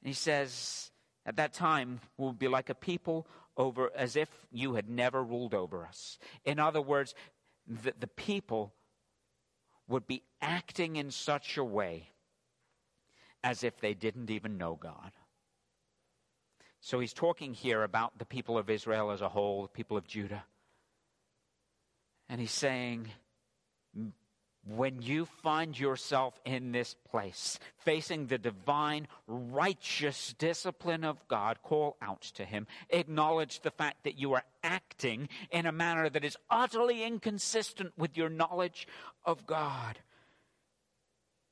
And 0.00 0.08
he 0.08 0.14
says, 0.14 0.90
at 1.26 1.36
that 1.36 1.52
time, 1.52 2.00
we'll 2.16 2.32
be 2.32 2.48
like 2.48 2.70
a 2.70 2.74
people 2.74 3.26
over 3.54 3.90
as 3.94 4.16
if 4.16 4.30
you 4.50 4.76
had 4.76 4.88
never 4.88 5.22
ruled 5.22 5.52
over 5.52 5.84
us. 5.84 6.18
In 6.46 6.58
other 6.58 6.80
words, 6.80 7.14
the, 7.66 7.92
the 8.00 8.06
people 8.06 8.72
would 9.88 10.06
be 10.06 10.22
acting 10.40 10.96
in 10.96 11.10
such 11.10 11.56
a 11.56 11.64
way 11.64 12.10
as 13.42 13.64
if 13.64 13.80
they 13.80 13.94
didn't 13.94 14.30
even 14.30 14.58
know 14.58 14.78
God. 14.80 15.12
So 16.80 17.00
he's 17.00 17.12
talking 17.12 17.54
here 17.54 17.82
about 17.82 18.18
the 18.18 18.24
people 18.24 18.58
of 18.58 18.70
Israel 18.70 19.10
as 19.10 19.20
a 19.20 19.28
whole, 19.28 19.62
the 19.62 19.68
people 19.68 19.96
of 19.96 20.06
Judah. 20.06 20.44
And 22.28 22.40
he's 22.40 22.52
saying, 22.52 23.08
when 24.68 25.00
you 25.00 25.24
find 25.24 25.78
yourself 25.78 26.38
in 26.44 26.72
this 26.72 26.94
place, 27.10 27.58
facing 27.78 28.26
the 28.26 28.38
divine, 28.38 29.08
righteous 29.26 30.34
discipline 30.38 31.04
of 31.04 31.26
God, 31.28 31.58
call 31.62 31.96
out 32.02 32.22
to 32.22 32.44
Him. 32.44 32.66
Acknowledge 32.90 33.60
the 33.60 33.70
fact 33.70 34.04
that 34.04 34.18
you 34.18 34.34
are 34.34 34.44
acting 34.62 35.28
in 35.50 35.66
a 35.66 35.72
manner 35.72 36.08
that 36.10 36.24
is 36.24 36.36
utterly 36.50 37.02
inconsistent 37.02 37.92
with 37.96 38.16
your 38.16 38.28
knowledge 38.28 38.86
of 39.24 39.46
God. 39.46 39.98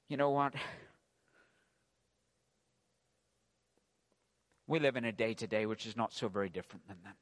You 0.08 0.16
know 0.16 0.30
what? 0.30 0.54
We 4.66 4.78
live 4.78 4.96
in 4.96 5.04
a 5.04 5.12
day 5.12 5.34
today 5.34 5.64
which 5.64 5.86
is 5.86 5.96
not 5.96 6.12
so 6.12 6.28
very 6.28 6.48
different 6.48 6.86
than 6.88 6.96
that. 7.04 7.16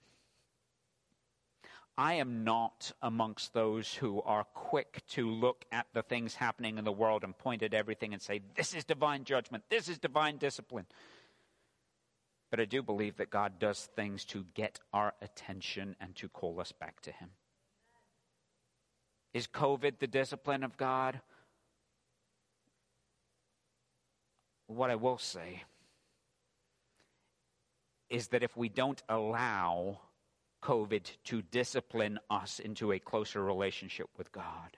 I 1.96 2.14
am 2.14 2.42
not 2.42 2.90
amongst 3.02 3.52
those 3.52 3.94
who 3.94 4.20
are 4.22 4.44
quick 4.44 5.02
to 5.10 5.30
look 5.30 5.64
at 5.70 5.86
the 5.92 6.02
things 6.02 6.34
happening 6.34 6.76
in 6.76 6.84
the 6.84 6.92
world 6.92 7.22
and 7.22 7.36
point 7.36 7.62
at 7.62 7.72
everything 7.72 8.12
and 8.12 8.20
say, 8.20 8.40
This 8.56 8.74
is 8.74 8.84
divine 8.84 9.24
judgment, 9.24 9.64
this 9.68 9.88
is 9.88 9.98
divine 9.98 10.38
discipline. 10.38 10.86
But 12.50 12.60
I 12.60 12.64
do 12.64 12.82
believe 12.82 13.16
that 13.16 13.30
God 13.30 13.58
does 13.58 13.88
things 13.96 14.24
to 14.26 14.44
get 14.54 14.80
our 14.92 15.14
attention 15.22 15.96
and 16.00 16.14
to 16.16 16.28
call 16.28 16.60
us 16.60 16.72
back 16.72 17.00
to 17.02 17.12
Him. 17.12 17.30
Is 19.32 19.46
COVID 19.46 19.98
the 19.98 20.06
discipline 20.06 20.62
of 20.64 20.76
God? 20.76 21.20
What 24.66 24.90
I 24.90 24.96
will 24.96 25.18
say 25.18 25.62
is 28.08 28.28
that 28.28 28.42
if 28.42 28.56
we 28.56 28.68
don't 28.68 29.02
allow 29.08 30.00
COVID 30.64 31.04
to 31.25 31.42
discipline 31.42 32.18
us 32.30 32.59
into 32.59 32.92
a 32.92 32.99
closer 32.99 33.42
relationship 33.42 34.09
with 34.16 34.33
God, 34.33 34.76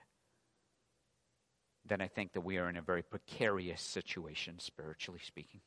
then 1.85 2.01
I 2.01 2.07
think 2.07 2.33
that 2.33 2.41
we 2.41 2.57
are 2.57 2.69
in 2.69 2.75
a 2.75 2.81
very 2.81 3.01
precarious 3.01 3.81
situation, 3.81 4.59
spiritually 4.59 5.21
speaking. 5.25 5.61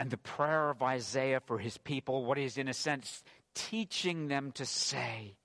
And 0.00 0.10
the 0.10 0.16
prayer 0.16 0.70
of 0.70 0.82
Isaiah 0.82 1.40
for 1.40 1.58
his 1.58 1.78
people, 1.78 2.24
what 2.24 2.38
he's 2.38 2.58
in 2.58 2.68
a 2.68 2.74
sense 2.74 3.22
teaching 3.54 4.28
them 4.28 4.50
to 4.52 4.64
say, 4.66 5.36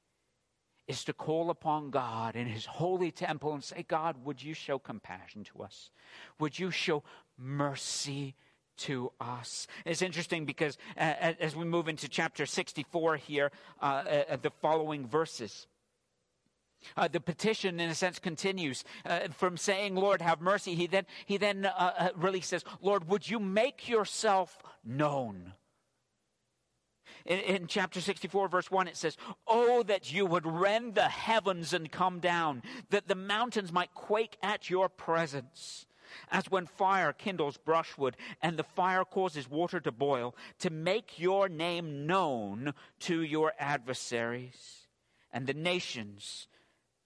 is 0.87 1.03
to 1.03 1.13
call 1.13 1.49
upon 1.49 1.89
God 1.89 2.35
in 2.35 2.47
his 2.47 2.65
holy 2.65 3.11
temple 3.11 3.53
and 3.53 3.63
say, 3.63 3.83
God, 3.87 4.23
would 4.23 4.43
you 4.43 4.53
show 4.53 4.77
compassion 4.79 5.43
to 5.45 5.63
us? 5.63 5.89
Would 6.39 6.57
you 6.57 6.71
show 6.71 7.03
mercy 7.37 8.35
to 8.77 9.11
us. 9.19 9.67
It's 9.85 10.01
interesting 10.01 10.45
because 10.45 10.77
uh, 10.97 11.33
as 11.39 11.55
we 11.55 11.65
move 11.65 11.87
into 11.87 12.07
chapter 12.07 12.45
64 12.45 13.17
here, 13.17 13.51
uh, 13.81 13.85
uh, 13.85 14.37
the 14.41 14.51
following 14.61 15.07
verses. 15.07 15.67
Uh, 16.95 17.07
the 17.07 17.19
petition, 17.19 17.79
in 17.79 17.89
a 17.89 17.95
sense, 17.95 18.19
continues 18.19 18.83
from 19.31 19.57
saying, 19.57 19.95
"Lord, 19.95 20.21
have 20.21 20.39
mercy." 20.39 20.75
He 20.75 20.85
then 20.85 21.07
he 21.25 21.37
then 21.37 21.67
really 22.15 22.41
says, 22.41 22.63
"Lord, 22.79 23.07
would 23.07 23.27
you 23.27 23.39
make 23.39 23.89
yourself 23.89 24.61
known?" 24.83 25.53
In, 27.25 27.39
in, 27.39 27.67
chapter 27.67 28.01
64, 28.01 28.49
verse 28.49 28.69
1, 28.69 28.87
it 28.87 28.97
says, 28.97 29.17
Oh, 29.47 29.81
that 29.83 30.13
you 30.13 30.27
would 30.27 30.45
rend 30.45 30.93
the 30.93 31.09
heavens 31.09 31.73
and 31.73 31.91
come 31.91 32.19
down, 32.19 32.61
that 32.91 33.07
the 33.07 33.15
mountains 33.15 33.71
might 33.71 33.95
quake 33.95 34.37
at 34.43 34.69
your 34.69 34.89
presence. 34.89 35.84
As 36.31 36.49
when 36.49 36.65
fire 36.65 37.13
kindles 37.13 37.57
brushwood 37.57 38.15
and 38.41 38.57
the 38.57 38.63
fire 38.63 39.05
causes 39.05 39.49
water 39.49 39.79
to 39.79 39.91
boil, 39.91 40.35
to 40.59 40.69
make 40.69 41.19
your 41.19 41.49
name 41.49 42.05
known 42.05 42.73
to 42.99 43.21
your 43.21 43.53
adversaries 43.59 44.87
and 45.31 45.47
the 45.47 45.53
nations, 45.53 46.47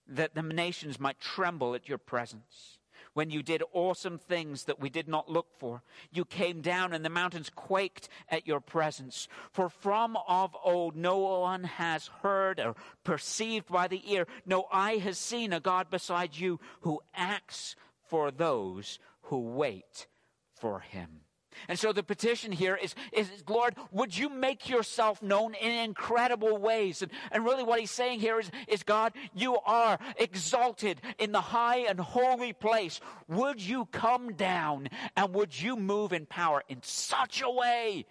that 0.06 0.34
the 0.34 0.42
nations 0.42 1.00
might 1.00 1.20
tremble 1.20 1.74
at 1.74 1.88
your 1.88 1.98
presence. 1.98 2.78
When 3.12 3.30
you 3.30 3.42
did 3.42 3.62
awesome 3.72 4.18
things 4.18 4.64
that 4.64 4.80
we 4.80 4.88
did 4.88 5.08
not 5.08 5.28
look 5.28 5.48
for, 5.58 5.82
you 6.12 6.24
came 6.24 6.60
down 6.60 6.92
and 6.92 7.04
the 7.04 7.10
mountains 7.10 7.50
quaked 7.50 8.08
at 8.28 8.46
your 8.46 8.60
presence. 8.60 9.26
For 9.50 9.68
from 9.68 10.16
of 10.28 10.56
old 10.62 10.94
no 10.94 11.18
one 11.18 11.64
has 11.64 12.06
heard 12.22 12.60
or 12.60 12.76
perceived 13.02 13.68
by 13.68 13.88
the 13.88 14.12
ear, 14.12 14.26
no 14.46 14.66
eye 14.72 14.98
has 14.98 15.18
seen 15.18 15.52
a 15.52 15.60
God 15.60 15.90
beside 15.90 16.36
you 16.36 16.60
who 16.82 17.00
acts 17.14 17.74
for 18.10 18.30
those 18.30 18.98
who 19.22 19.38
wait 19.38 20.06
for 20.52 20.80
him. 20.80 21.20
And 21.68 21.78
so 21.78 21.92
the 21.92 22.02
petition 22.02 22.52
here 22.52 22.76
is, 22.76 22.94
is 23.12 23.28
Lord, 23.48 23.74
would 23.90 24.16
you 24.16 24.28
make 24.28 24.68
yourself 24.68 25.22
known 25.22 25.54
in 25.54 25.72
incredible 25.84 26.56
ways? 26.56 27.02
And, 27.02 27.10
and 27.32 27.44
really 27.44 27.64
what 27.64 27.80
he's 27.80 27.90
saying 27.90 28.20
here 28.20 28.38
is, 28.38 28.50
is 28.68 28.82
God, 28.82 29.12
you 29.34 29.58
are 29.66 29.98
exalted 30.16 31.00
in 31.18 31.32
the 31.32 31.40
high 31.40 31.78
and 31.78 31.98
holy 31.98 32.52
place. 32.52 33.00
Would 33.28 33.60
you 33.60 33.86
come 33.86 34.34
down 34.34 34.88
and 35.16 35.34
would 35.34 35.60
you 35.60 35.76
move 35.76 36.12
in 36.12 36.26
power 36.26 36.62
in 36.68 36.78
such 36.82 37.42
a 37.42 37.50
way 37.50 38.06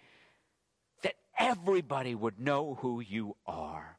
that 1.02 1.14
everybody 1.38 2.14
would 2.14 2.38
know 2.38 2.78
who 2.80 3.00
you 3.00 3.36
are? 3.46 3.98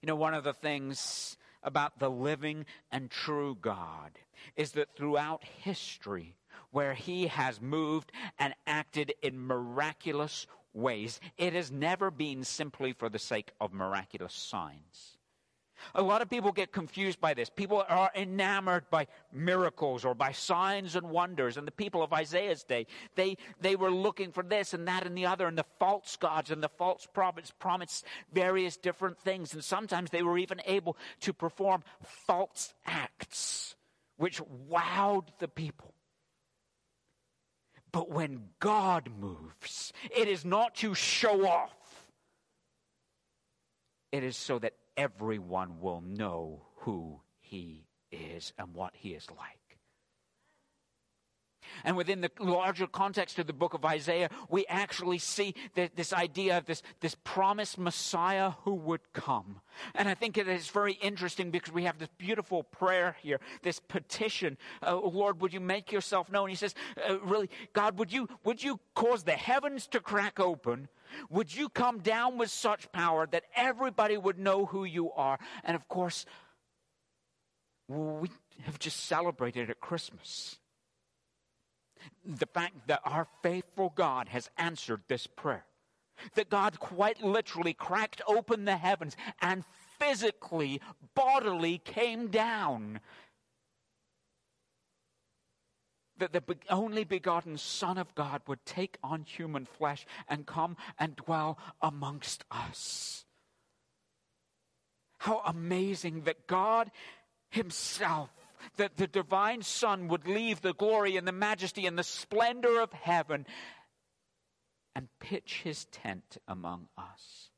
You 0.00 0.06
know, 0.06 0.16
one 0.16 0.34
of 0.34 0.44
the 0.44 0.54
things 0.54 1.36
about 1.62 1.98
the 1.98 2.10
living 2.10 2.66
and 2.90 3.10
true 3.10 3.56
God 3.60 4.12
is 4.56 4.72
that 4.72 4.96
throughout 4.96 5.44
history, 5.44 6.34
where 6.70 6.94
he 6.94 7.26
has 7.26 7.60
moved 7.60 8.12
and 8.38 8.54
acted 8.66 9.14
in 9.22 9.46
miraculous 9.46 10.46
ways, 10.72 11.20
it 11.36 11.52
has 11.52 11.70
never 11.70 12.10
been 12.10 12.44
simply 12.44 12.92
for 12.92 13.08
the 13.08 13.18
sake 13.18 13.50
of 13.60 13.72
miraculous 13.72 14.34
signs. 14.34 15.16
A 15.94 16.02
lot 16.02 16.22
of 16.22 16.30
people 16.30 16.52
get 16.52 16.72
confused 16.72 17.20
by 17.20 17.34
this. 17.34 17.50
People 17.50 17.84
are 17.88 18.10
enamored 18.14 18.88
by 18.90 19.06
miracles 19.32 20.04
or 20.04 20.14
by 20.14 20.32
signs 20.32 20.96
and 20.96 21.10
wonders. 21.10 21.56
And 21.56 21.66
the 21.66 21.72
people 21.72 22.02
of 22.02 22.12
Isaiah's 22.12 22.64
day, 22.64 22.86
they, 23.14 23.36
they 23.60 23.76
were 23.76 23.90
looking 23.90 24.32
for 24.32 24.42
this 24.42 24.74
and 24.74 24.86
that 24.88 25.06
and 25.06 25.16
the 25.16 25.26
other. 25.26 25.46
And 25.46 25.56
the 25.56 25.66
false 25.78 26.16
gods 26.16 26.50
and 26.50 26.62
the 26.62 26.68
false 26.68 27.06
prophets 27.12 27.52
promised 27.58 28.04
various 28.32 28.76
different 28.76 29.18
things. 29.18 29.54
And 29.54 29.64
sometimes 29.64 30.10
they 30.10 30.22
were 30.22 30.38
even 30.38 30.60
able 30.66 30.96
to 31.20 31.32
perform 31.32 31.82
false 32.02 32.74
acts, 32.86 33.74
which 34.16 34.40
wowed 34.68 35.28
the 35.38 35.48
people. 35.48 35.94
But 37.92 38.10
when 38.10 38.50
God 38.60 39.10
moves, 39.18 39.92
it 40.16 40.28
is 40.28 40.44
not 40.44 40.76
to 40.76 40.94
show 40.94 41.46
off. 41.46 41.74
It 44.12 44.24
is 44.24 44.36
so 44.36 44.58
that 44.58 44.74
everyone 44.96 45.80
will 45.80 46.00
know 46.00 46.62
who 46.76 47.20
he 47.40 47.86
is 48.10 48.52
and 48.58 48.74
what 48.74 48.94
he 48.94 49.10
is 49.10 49.28
like. 49.30 49.60
And 51.84 51.96
within 51.96 52.20
the 52.20 52.30
larger 52.38 52.86
context 52.86 53.38
of 53.38 53.46
the 53.46 53.52
book 53.52 53.74
of 53.74 53.84
Isaiah, 53.84 54.30
we 54.48 54.66
actually 54.66 55.18
see 55.18 55.54
this 55.74 56.12
idea 56.12 56.58
of 56.58 56.66
this, 56.66 56.82
this 57.00 57.16
promised 57.24 57.78
Messiah 57.78 58.52
who 58.64 58.74
would 58.74 59.00
come. 59.12 59.60
And 59.94 60.08
I 60.08 60.14
think 60.14 60.36
it 60.36 60.48
is 60.48 60.68
very 60.68 60.94
interesting 60.94 61.50
because 61.50 61.72
we 61.72 61.84
have 61.84 61.98
this 61.98 62.08
beautiful 62.18 62.64
prayer 62.64 63.16
here, 63.22 63.40
this 63.62 63.80
petition. 63.80 64.58
Uh, 64.82 64.96
Lord, 64.96 65.40
would 65.40 65.52
you 65.52 65.60
make 65.60 65.92
yourself 65.92 66.30
known? 66.30 66.48
He 66.48 66.54
says, 66.54 66.74
uh, 67.08 67.20
really, 67.20 67.50
God, 67.72 67.98
would 67.98 68.12
you, 68.12 68.28
would 68.44 68.62
you 68.62 68.80
cause 68.94 69.24
the 69.24 69.32
heavens 69.32 69.86
to 69.88 70.00
crack 70.00 70.40
open 70.40 70.88
would 71.28 71.54
you 71.54 71.68
come 71.68 72.00
down 72.00 72.38
with 72.38 72.50
such 72.50 72.90
power 72.92 73.26
that 73.30 73.44
everybody 73.54 74.16
would 74.16 74.38
know 74.38 74.66
who 74.66 74.84
you 74.84 75.12
are? 75.12 75.38
And 75.64 75.74
of 75.74 75.88
course, 75.88 76.24
we 77.88 78.30
have 78.62 78.78
just 78.78 79.04
celebrated 79.06 79.70
at 79.70 79.80
Christmas 79.80 80.58
the 82.24 82.46
fact 82.46 82.86
that 82.86 83.00
our 83.04 83.26
faithful 83.42 83.92
God 83.94 84.28
has 84.28 84.50
answered 84.56 85.02
this 85.08 85.26
prayer. 85.26 85.64
That 86.34 86.50
God 86.50 86.78
quite 86.78 87.22
literally 87.22 87.72
cracked 87.72 88.20
open 88.26 88.66
the 88.66 88.76
heavens 88.76 89.16
and 89.40 89.64
physically, 89.98 90.80
bodily 91.14 91.78
came 91.78 92.28
down 92.28 93.00
that 96.20 96.32
the 96.32 96.42
only 96.68 97.04
begotten 97.04 97.58
Son 97.58 97.98
of 97.98 98.14
God 98.14 98.42
would 98.46 98.64
take 98.64 98.98
on 99.02 99.22
human 99.22 99.66
flesh 99.66 100.06
and 100.28 100.46
come 100.46 100.76
and 100.98 101.16
dwell 101.16 101.58
amongst 101.82 102.44
us. 102.50 103.24
How 105.18 105.42
amazing 105.44 106.22
that 106.22 106.46
God 106.46 106.90
Himself, 107.50 108.30
that 108.76 108.96
the 108.96 109.06
divine 109.06 109.62
Son 109.62 110.08
would 110.08 110.28
leave 110.28 110.60
the 110.60 110.74
glory 110.74 111.16
and 111.16 111.26
the 111.26 111.32
majesty 111.32 111.86
and 111.86 111.98
the 111.98 112.04
splendor 112.04 112.80
of 112.80 112.92
heaven 112.92 113.46
and 114.94 115.08
pitch 115.18 115.62
His 115.64 115.86
tent 115.86 116.38
among 116.46 116.88
us, 116.96 117.50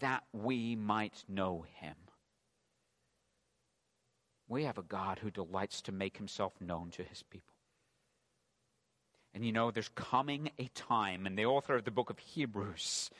that 0.00 0.24
we 0.32 0.74
might 0.74 1.24
know 1.28 1.64
Him 1.80 1.94
we 4.52 4.64
have 4.64 4.78
a 4.78 4.82
God 4.82 5.18
who 5.18 5.30
delights 5.30 5.80
to 5.82 5.92
make 5.92 6.18
himself 6.18 6.52
known 6.60 6.90
to 6.90 7.02
his 7.02 7.22
people. 7.22 7.54
And 9.34 9.44
you 9.46 9.50
know, 9.50 9.70
there's 9.70 9.88
coming 9.88 10.50
a 10.58 10.68
time, 10.74 11.26
and 11.26 11.38
the 11.38 11.46
author 11.46 11.74
of 11.74 11.84
the 11.84 11.90
book 11.90 12.10
of 12.10 12.18
Hebrews, 12.18 13.10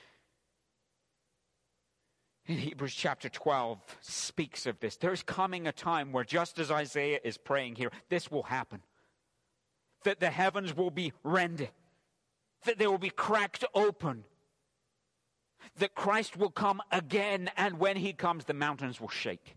in 2.47 2.59
Hebrews 2.59 2.95
chapter 2.95 3.31
12, 3.31 3.79
speaks 4.03 4.67
of 4.67 4.79
this. 4.81 4.97
There's 4.97 5.23
coming 5.23 5.67
a 5.67 5.73
time 5.73 6.13
where, 6.13 6.25
just 6.25 6.59
as 6.59 6.71
Isaiah 6.71 7.21
is 7.25 7.39
praying 7.39 7.77
here, 7.77 7.91
this 8.11 8.31
will 8.31 8.43
happen. 8.43 8.83
That 10.05 10.21
the 10.21 10.31
heavens 10.31 10.77
will 10.77 10.91
be 10.91 11.15
rent, 11.23 11.71
that 12.65 12.79
they 12.79 12.87
will 12.87 12.99
be 12.99 13.11
cracked 13.11 13.65
open, 13.75 14.25
that 15.79 15.95
Christ 15.95 16.37
will 16.37 16.51
come 16.51 16.83
again, 16.91 17.51
and 17.57 17.79
when 17.79 17.97
he 17.97 18.13
comes, 18.13 18.45
the 18.45 18.55
mountains 18.55 19.01
will 19.01 19.09
shake. 19.09 19.57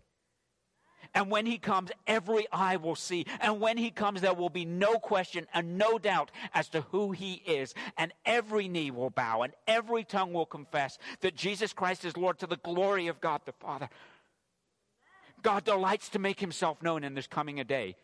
And 1.16 1.30
when 1.30 1.46
he 1.46 1.56
comes, 1.56 1.90
every 2.06 2.46
eye 2.52 2.76
will 2.76 2.94
see. 2.94 3.24
And 3.40 3.58
when 3.58 3.78
he 3.78 3.90
comes, 3.90 4.20
there 4.20 4.34
will 4.34 4.50
be 4.50 4.66
no 4.66 4.98
question 4.98 5.46
and 5.54 5.78
no 5.78 5.98
doubt 5.98 6.30
as 6.52 6.68
to 6.68 6.82
who 6.82 7.12
he 7.12 7.42
is. 7.46 7.72
And 7.96 8.12
every 8.26 8.68
knee 8.68 8.90
will 8.90 9.08
bow 9.08 9.40
and 9.40 9.54
every 9.66 10.04
tongue 10.04 10.34
will 10.34 10.44
confess 10.44 10.98
that 11.22 11.34
Jesus 11.34 11.72
Christ 11.72 12.04
is 12.04 12.18
Lord 12.18 12.38
to 12.40 12.46
the 12.46 12.58
glory 12.58 13.06
of 13.06 13.22
God 13.22 13.40
the 13.46 13.52
Father. 13.52 13.88
God 15.42 15.64
delights 15.64 16.10
to 16.10 16.18
make 16.18 16.38
himself 16.38 16.82
known, 16.82 17.02
and 17.02 17.16
there's 17.16 17.26
coming 17.26 17.60
a 17.60 17.64
day. 17.64 17.96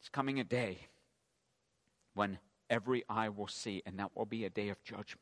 It's 0.00 0.08
coming 0.08 0.40
a 0.40 0.44
day 0.44 0.78
when 2.14 2.38
every 2.70 3.04
eye 3.08 3.28
will 3.28 3.46
see, 3.46 3.82
and 3.86 4.00
that 4.00 4.10
will 4.16 4.26
be 4.26 4.44
a 4.44 4.50
day 4.50 4.70
of 4.70 4.82
judgment. 4.82 5.20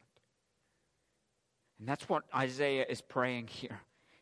And 1.79 1.87
that's 1.87 2.09
what 2.09 2.23
Isaiah 2.35 2.87
is 2.89 3.03
praying 3.03 3.49
here. 3.49 3.81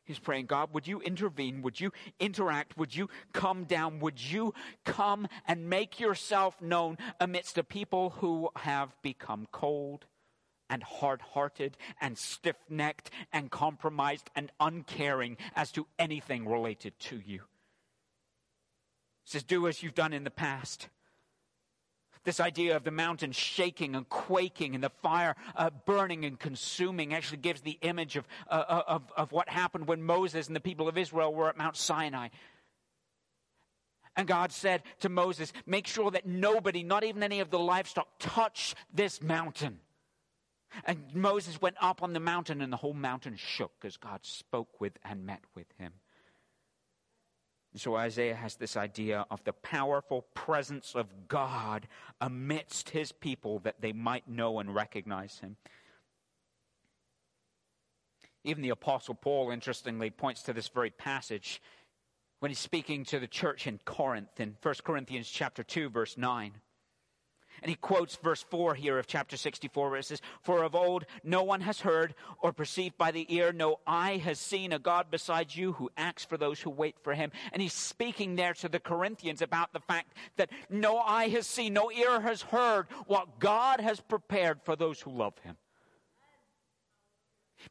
He's 0.08 0.18
praying, 0.18 0.46
God, 0.46 0.70
would 0.72 0.86
you 0.86 1.02
intervene? 1.02 1.60
Would 1.60 1.78
you 1.78 1.92
interact? 2.18 2.78
Would 2.78 2.96
you 2.96 3.10
come 3.34 3.64
down? 3.64 4.00
Would 4.00 4.18
you 4.18 4.54
come 4.86 5.28
and 5.46 5.68
make 5.68 6.00
yourself 6.00 6.62
known 6.62 6.96
amidst 7.20 7.58
a 7.58 7.62
people 7.62 8.08
who 8.08 8.48
have 8.56 8.96
become 9.02 9.46
cold 9.52 10.06
and 10.70 10.82
hard 10.82 11.20
hearted 11.20 11.76
and 12.00 12.16
stiff 12.16 12.56
necked 12.70 13.10
and 13.34 13.50
compromised 13.50 14.30
and 14.34 14.50
uncaring 14.58 15.36
as 15.54 15.70
to 15.72 15.86
anything 15.98 16.48
related 16.48 16.98
to 17.00 17.20
you? 17.20 17.42
He 19.24 19.32
says, 19.32 19.42
Do 19.42 19.68
as 19.68 19.82
you've 19.82 19.94
done 19.94 20.14
in 20.14 20.24
the 20.24 20.30
past. 20.30 20.88
This 22.24 22.40
idea 22.40 22.76
of 22.76 22.84
the 22.84 22.90
mountain 22.90 23.32
shaking 23.32 23.94
and 23.94 24.08
quaking 24.08 24.74
and 24.74 24.82
the 24.82 24.90
fire 24.90 25.36
uh, 25.56 25.70
burning 25.86 26.24
and 26.24 26.38
consuming 26.38 27.14
actually 27.14 27.38
gives 27.38 27.60
the 27.60 27.78
image 27.82 28.16
of, 28.16 28.26
uh, 28.48 28.64
uh, 28.68 28.82
of, 28.86 29.12
of 29.16 29.32
what 29.32 29.48
happened 29.48 29.86
when 29.86 30.02
Moses 30.02 30.46
and 30.46 30.56
the 30.56 30.60
people 30.60 30.88
of 30.88 30.98
Israel 30.98 31.34
were 31.34 31.48
at 31.48 31.56
Mount 31.56 31.76
Sinai. 31.76 32.28
And 34.16 34.26
God 34.26 34.50
said 34.50 34.82
to 35.00 35.08
Moses, 35.08 35.52
Make 35.64 35.86
sure 35.86 36.10
that 36.10 36.26
nobody, 36.26 36.82
not 36.82 37.04
even 37.04 37.22
any 37.22 37.40
of 37.40 37.50
the 37.50 37.58
livestock, 37.58 38.08
touch 38.18 38.74
this 38.92 39.22
mountain. 39.22 39.78
And 40.84 41.14
Moses 41.14 41.62
went 41.62 41.76
up 41.80 42.02
on 42.02 42.12
the 42.12 42.20
mountain, 42.20 42.60
and 42.60 42.72
the 42.72 42.76
whole 42.76 42.94
mountain 42.94 43.36
shook 43.36 43.72
as 43.84 43.96
God 43.96 44.20
spoke 44.22 44.80
with 44.80 44.98
and 45.04 45.24
met 45.24 45.42
with 45.54 45.66
him. 45.78 45.92
So 47.76 47.96
Isaiah 47.96 48.34
has 48.34 48.56
this 48.56 48.76
idea 48.76 49.26
of 49.30 49.44
the 49.44 49.52
powerful 49.52 50.22
presence 50.34 50.94
of 50.94 51.28
God 51.28 51.86
amidst 52.20 52.90
his 52.90 53.12
people 53.12 53.60
that 53.60 53.80
they 53.80 53.92
might 53.92 54.26
know 54.26 54.58
and 54.58 54.74
recognize 54.74 55.38
him. 55.38 55.56
Even 58.42 58.62
the 58.62 58.70
Apostle 58.70 59.14
Paul, 59.14 59.50
interestingly, 59.50 60.10
points 60.10 60.42
to 60.44 60.52
this 60.52 60.68
very 60.68 60.90
passage 60.90 61.60
when 62.40 62.50
he's 62.50 62.58
speaking 62.58 63.04
to 63.04 63.18
the 63.18 63.26
church 63.26 63.66
in 63.66 63.78
Corinth 63.84 64.40
in 64.40 64.56
1 64.62 64.74
Corinthians 64.84 65.28
chapter 65.28 65.62
2 65.62 65.90
verse 65.90 66.16
9. 66.16 66.52
And 67.62 67.70
he 67.70 67.76
quotes 67.76 68.16
verse 68.16 68.42
4 68.42 68.74
here 68.74 68.98
of 68.98 69.06
chapter 69.06 69.36
64, 69.36 69.90
where 69.90 69.98
it 69.98 70.04
says, 70.04 70.20
For 70.42 70.62
of 70.62 70.74
old 70.74 71.04
no 71.24 71.42
one 71.42 71.60
has 71.62 71.80
heard 71.80 72.14
or 72.40 72.52
perceived 72.52 72.96
by 72.98 73.10
the 73.10 73.26
ear, 73.34 73.52
no 73.52 73.80
eye 73.86 74.18
has 74.18 74.38
seen 74.38 74.72
a 74.72 74.78
God 74.78 75.06
besides 75.10 75.56
you 75.56 75.72
who 75.72 75.90
acts 75.96 76.24
for 76.24 76.36
those 76.36 76.60
who 76.60 76.70
wait 76.70 76.96
for 77.02 77.14
him. 77.14 77.30
And 77.52 77.62
he's 77.62 77.72
speaking 77.72 78.36
there 78.36 78.54
to 78.54 78.68
the 78.68 78.80
Corinthians 78.80 79.42
about 79.42 79.72
the 79.72 79.80
fact 79.80 80.14
that 80.36 80.50
no 80.70 80.98
eye 80.98 81.28
has 81.28 81.46
seen, 81.46 81.74
no 81.74 81.90
ear 81.90 82.20
has 82.20 82.42
heard 82.42 82.86
what 83.06 83.38
God 83.38 83.80
has 83.80 84.00
prepared 84.00 84.60
for 84.64 84.76
those 84.76 85.00
who 85.00 85.10
love 85.10 85.34
him. 85.42 85.56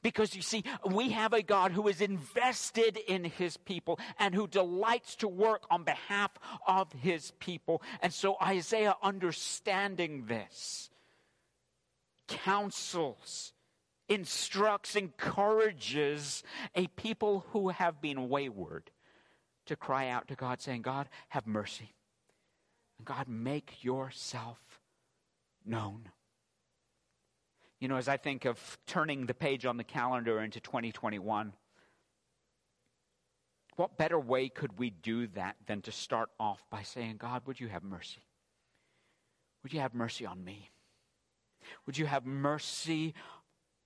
Because 0.01 0.35
you 0.35 0.41
see, 0.41 0.63
we 0.85 1.09
have 1.11 1.33
a 1.33 1.41
God 1.41 1.71
who 1.71 1.87
is 1.87 2.01
invested 2.01 2.97
in 3.07 3.23
his 3.23 3.57
people 3.57 3.99
and 4.19 4.35
who 4.35 4.47
delights 4.47 5.15
to 5.17 5.27
work 5.27 5.65
on 5.69 5.83
behalf 5.83 6.31
of 6.67 6.91
his 6.93 7.31
people. 7.39 7.81
And 8.01 8.13
so 8.13 8.37
Isaiah, 8.41 8.95
understanding 9.01 10.25
this, 10.27 10.89
counsels, 12.27 13.53
instructs, 14.09 14.95
encourages 14.95 16.43
a 16.75 16.87
people 16.87 17.45
who 17.51 17.69
have 17.69 18.01
been 18.01 18.29
wayward 18.29 18.91
to 19.65 19.75
cry 19.75 20.09
out 20.09 20.27
to 20.29 20.35
God, 20.35 20.61
saying, 20.61 20.81
God, 20.81 21.09
have 21.29 21.45
mercy. 21.45 21.93
God, 23.03 23.27
make 23.27 23.83
yourself 23.83 24.79
known. 25.65 26.09
You 27.79 27.87
know, 27.87 27.97
as 27.97 28.07
I 28.07 28.17
think 28.17 28.45
of 28.45 28.77
turning 28.87 29.25
the 29.25 29.33
page 29.33 29.65
on 29.65 29.77
the 29.77 29.83
calendar 29.83 30.41
into 30.41 30.59
2021, 30.59 31.53
what 33.75 33.97
better 33.97 34.19
way 34.19 34.49
could 34.49 34.79
we 34.79 34.89
do 34.89 35.27
that 35.27 35.55
than 35.67 35.81
to 35.83 35.91
start 35.91 36.29
off 36.39 36.65
by 36.71 36.81
saying, 36.81 37.17
God, 37.17 37.43
would 37.45 37.59
you 37.59 37.67
have 37.67 37.83
mercy? 37.83 38.23
Would 39.61 39.73
you 39.73 39.79
have 39.79 39.93
mercy 39.93 40.25
on 40.25 40.43
me? 40.43 40.71
Would 41.85 41.97
you 41.97 42.07
have 42.07 42.25
mercy 42.25 43.13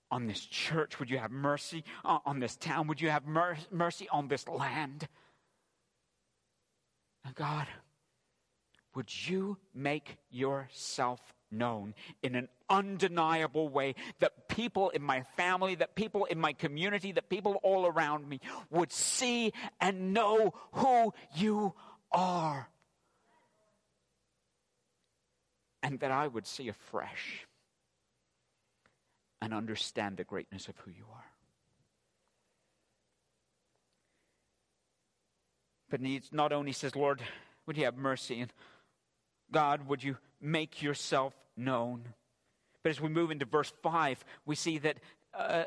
on 0.09 0.27
this 0.27 0.39
church? 0.45 0.99
Would 0.99 1.09
you 1.09 1.17
have 1.17 1.31
mercy 1.31 1.83
uh, 2.05 2.19
on 2.25 2.39
this 2.39 2.55
town? 2.55 2.87
Would 2.87 3.01
you 3.01 3.09
have 3.09 3.25
mer- 3.25 3.57
mercy 3.71 4.07
on 4.09 4.29
this 4.29 4.47
land? 4.47 5.07
And 7.25 7.35
God, 7.35 7.67
would 8.95 9.09
you 9.27 9.57
make 9.73 10.17
yourself 10.29 11.19
known 11.51 11.93
in 12.23 12.35
an 12.35 12.47
undeniable 12.69 13.69
way 13.69 13.95
that 14.19 14.47
people 14.47 14.89
in 14.89 15.01
my 15.01 15.23
family, 15.35 15.75
that 15.75 15.95
people 15.95 16.25
in 16.25 16.39
my 16.39 16.53
community, 16.53 17.11
that 17.11 17.29
people 17.29 17.59
all 17.63 17.85
around 17.85 18.27
me 18.27 18.39
would 18.69 18.91
see 18.91 19.51
and 19.79 20.13
know 20.13 20.53
who 20.73 21.13
you 21.35 21.73
are. 22.11 22.69
And 25.83 25.99
that 25.99 26.11
I 26.11 26.27
would 26.27 26.45
see 26.45 26.67
afresh 26.67 27.47
and 29.41 29.53
understand 29.53 30.17
the 30.17 30.23
greatness 30.23 30.67
of 30.67 30.77
who 30.77 30.91
you 30.91 31.05
are. 31.11 31.25
But 35.89 35.99
needs 35.99 36.29
not 36.31 36.53
only 36.53 36.71
says, 36.71 36.95
Lord, 36.95 37.21
would 37.65 37.77
you 37.77 37.83
have 37.83 37.97
mercy? 37.97 38.39
And 38.39 38.53
God, 39.51 39.87
would 39.87 40.03
you 40.03 40.17
make 40.41 40.81
yourself 40.81 41.33
known? 41.55 42.09
But 42.83 42.89
as 42.89 43.01
we 43.01 43.09
move 43.09 43.31
into 43.31 43.45
verse 43.45 43.71
5, 43.83 44.23
we 44.45 44.55
see 44.55 44.79
that 44.79 44.97
uh, 45.33 45.63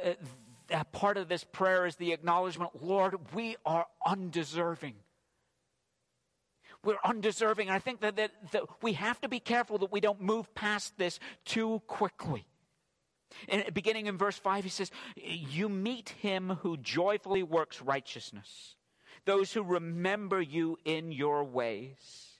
that 0.68 0.92
part 0.92 1.16
of 1.16 1.28
this 1.28 1.44
prayer 1.44 1.87
is 1.87 1.96
the 1.96 2.12
acknowledgement 2.12 2.82
Lord, 2.82 3.16
we 3.34 3.56
are 3.64 3.87
undeserving. 4.06 4.94
We're 6.84 6.98
undeserving. 7.04 7.68
And 7.68 7.76
I 7.76 7.78
think 7.78 8.00
that, 8.00 8.16
that, 8.16 8.32
that 8.52 8.62
we 8.82 8.92
have 8.94 9.20
to 9.22 9.28
be 9.28 9.40
careful 9.40 9.78
that 9.78 9.92
we 9.92 10.00
don't 10.00 10.20
move 10.20 10.54
past 10.54 10.96
this 10.98 11.18
too 11.44 11.82
quickly. 11.87 12.46
And 13.48 13.64
beginning 13.72 14.06
in 14.06 14.18
verse 14.18 14.37
5, 14.37 14.64
he 14.64 14.70
says, 14.70 14.90
You 15.16 15.68
meet 15.68 16.10
him 16.10 16.58
who 16.62 16.76
joyfully 16.76 17.42
works 17.42 17.80
righteousness, 17.80 18.76
those 19.24 19.52
who 19.52 19.62
remember 19.62 20.40
you 20.40 20.78
in 20.84 21.10
your 21.10 21.42
ways. 21.42 22.34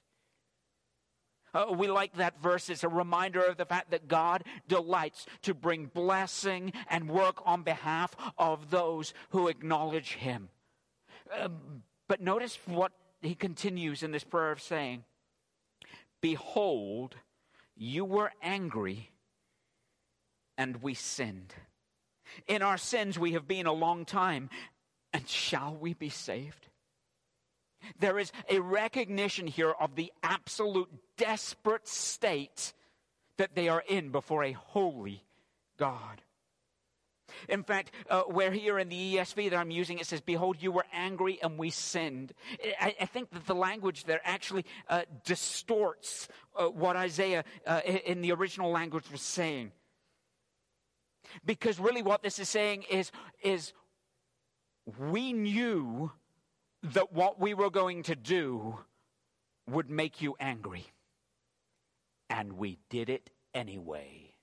Uh, 1.55 1.73
we 1.73 1.87
like 1.87 2.15
that 2.17 2.43
verse. 2.43 2.69
It's 2.69 2.85
a 2.85 2.89
reminder 2.89 3.43
of 3.43 3.57
the 3.57 3.65
fact 3.65 3.93
that 3.93 4.09
God 4.09 4.45
delights 4.69 5.27
to 5.43 5.55
bring 5.55 5.87
blessing 5.87 6.73
and 6.91 7.09
work 7.09 7.41
on 7.47 7.63
behalf 7.63 8.15
of 8.37 8.71
those 8.71 9.15
who 9.31 9.49
acknowledge 9.49 10.15
Him. 10.15 10.49
Um, 11.41 11.83
but 12.09 12.21
notice 12.21 12.59
what 12.67 12.93
he 13.25 13.35
continues 13.35 14.03
in 14.03 14.13
this 14.13 14.25
prayer 14.25 14.53
of 14.53 14.61
saying 14.61 15.05
Behold, 16.21 17.17
you 17.77 18.05
were 18.05 18.33
angry, 18.43 19.11
and 20.57 20.83
we 20.83 20.95
sinned. 20.95 21.55
In 22.47 22.63
our 22.63 22.79
sins 22.79 23.19
we 23.19 23.33
have 23.33 23.47
been 23.47 23.67
a 23.67 23.73
long 23.73 24.05
time, 24.05 24.49
and 25.13 25.29
shall 25.29 25.75
we 25.75 25.95
be 25.95 26.09
saved? 26.09 26.69
There 27.99 28.19
is 28.19 28.33
a 28.49 28.61
recognition 28.61 29.47
here 29.47 29.73
of 29.73 29.95
the 29.95 30.13
absolute 30.23 30.89
desperate 31.17 31.89
state 31.89 32.73
that 33.37 33.55
they 33.55 33.69
are 33.69 33.83
in 33.89 34.11
before 34.11 34.45
a 34.45 34.53
holy 34.53 35.25
God. 35.79 36.23
In 37.49 37.63
fact, 37.63 37.91
uh, 38.09 38.23
where 38.23 38.51
here 38.51 38.79
in 38.79 38.89
the 38.89 39.17
ESV 39.17 39.51
that 39.51 39.57
I'm 39.57 39.71
using, 39.71 39.99
it 39.99 40.07
says, 40.07 40.21
Behold, 40.21 40.57
you 40.61 40.71
were 40.71 40.87
angry 40.93 41.39
and 41.43 41.59
we 41.59 41.71
sinned. 41.71 42.33
I, 42.81 42.95
I 43.01 43.07
think 43.07 43.31
that 43.31 43.47
the 43.47 43.55
language 43.55 44.05
there 44.05 44.21
actually 44.25 44.65
uh, 44.89 45.03
distorts 45.25 46.29
uh, 46.57 46.67
what 46.67 46.97
Isaiah 46.97 47.45
uh, 47.67 47.81
in 47.85 48.21
the 48.21 48.33
original 48.33 48.71
language 48.71 49.11
was 49.11 49.23
saying. 49.23 49.73
Because 51.45 51.81
really, 51.81 52.03
what 52.03 52.23
this 52.23 52.39
is 52.39 52.49
saying 52.49 52.85
is, 52.91 53.11
is 53.43 53.73
we 54.99 55.33
knew 55.33 56.13
that 56.93 57.13
what 57.13 57.41
we 57.41 57.55
were 57.55 57.71
going 57.71 58.03
to 58.05 58.15
do 58.15 58.79
would 59.71 59.89
make 59.89 60.21
you 60.21 60.37
angry. 60.39 60.87
And 62.29 62.55
we 62.55 62.79
did 62.91 63.09
it 63.09 63.31
anyway. 63.55 64.35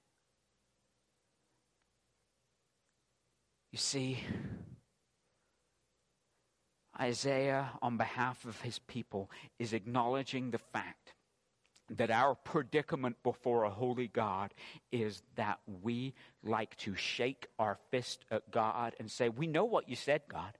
You 3.71 3.77
see, 3.77 4.19
Isaiah, 6.99 7.69
on 7.81 7.97
behalf 7.97 8.43
of 8.45 8.59
his 8.61 8.79
people, 8.79 9.29
is 9.59 9.73
acknowledging 9.73 10.51
the 10.51 10.57
fact 10.57 11.13
that 11.89 12.09
our 12.09 12.35
predicament 12.35 13.17
before 13.23 13.63
a 13.63 13.69
holy 13.69 14.07
God 14.07 14.53
is 14.91 15.21
that 15.35 15.59
we 15.83 16.13
like 16.43 16.75
to 16.77 16.95
shake 16.95 17.47
our 17.59 17.77
fist 17.91 18.25
at 18.31 18.49
God 18.49 18.95
and 18.99 19.11
say, 19.11 19.29
We 19.29 19.47
know 19.47 19.65
what 19.65 19.89
you 19.89 19.95
said, 19.95 20.21
God 20.27 20.57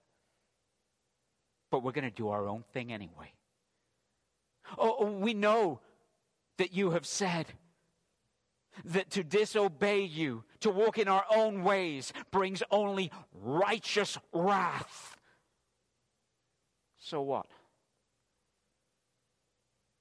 but 1.72 1.82
we're 1.82 1.90
going 1.90 2.04
to 2.04 2.10
do 2.10 2.28
our 2.28 2.46
own 2.46 2.62
thing 2.74 2.92
anyway. 2.92 3.32
Oh, 4.76 4.96
oh, 5.00 5.10
we 5.10 5.32
know 5.32 5.80
that 6.58 6.74
you 6.74 6.90
have 6.90 7.06
said 7.06 7.46
that 8.84 9.10
to 9.10 9.24
disobey 9.24 10.02
you, 10.02 10.44
to 10.60 10.70
walk 10.70 10.98
in 10.98 11.08
our 11.08 11.24
own 11.34 11.64
ways, 11.64 12.12
brings 12.30 12.62
only 12.70 13.10
righteous 13.32 14.18
wrath. 14.34 15.16
So 16.98 17.22
what? 17.22 17.46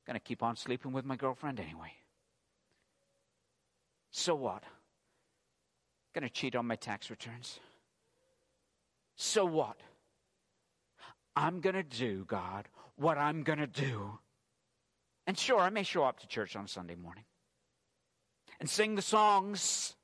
Gonna 0.06 0.20
keep 0.20 0.44
on 0.44 0.58
sleeping 0.58 0.92
with 0.92 1.06
my 1.06 1.16
girlfriend 1.16 1.60
anyway. 1.60 1.94
So 4.12 4.36
what? 4.36 4.64
Gonna 6.14 6.30
cheat 6.30 6.56
on 6.56 6.66
my 6.66 6.76
tax 6.76 7.10
returns. 7.10 7.60
So 9.16 9.46
what? 9.46 9.78
I'm 11.36 11.62
going 11.62 11.76
to 11.76 11.84
do, 11.84 12.26
God, 12.26 12.68
what 12.96 13.18
I'm 13.18 13.44
going 13.44 13.60
to 13.60 13.68
do. 13.68 14.20
And 15.28 15.38
sure, 15.38 15.60
I 15.60 15.70
may 15.70 15.84
show 15.84 16.04
up 16.04 16.20
to 16.20 16.28
church 16.28 16.56
on 16.56 16.68
Sunday 16.68 16.96
morning 16.96 17.24
and 18.60 18.70
sing 18.70 18.96
the 18.96 19.02
songs 19.02 19.96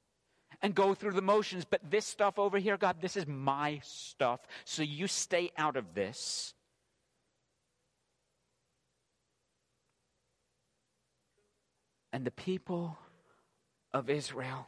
and 0.62 0.74
go 0.74 0.94
through 0.94 1.12
the 1.12 1.22
motions, 1.22 1.66
but 1.66 1.82
this 1.90 2.06
stuff 2.06 2.40
over 2.40 2.58
here, 2.58 2.78
God, 2.78 2.98
this 3.02 3.16
is 3.16 3.28
my 3.28 3.80
stuff. 3.84 4.40
So 4.66 4.84
you 4.84 5.08
stay 5.08 5.52
out 5.58 5.76
of 5.76 5.94
this. 5.94 6.54
And 12.12 12.26
the 12.26 12.32
people 12.32 12.98
of 13.94 14.10
Israel 14.10 14.68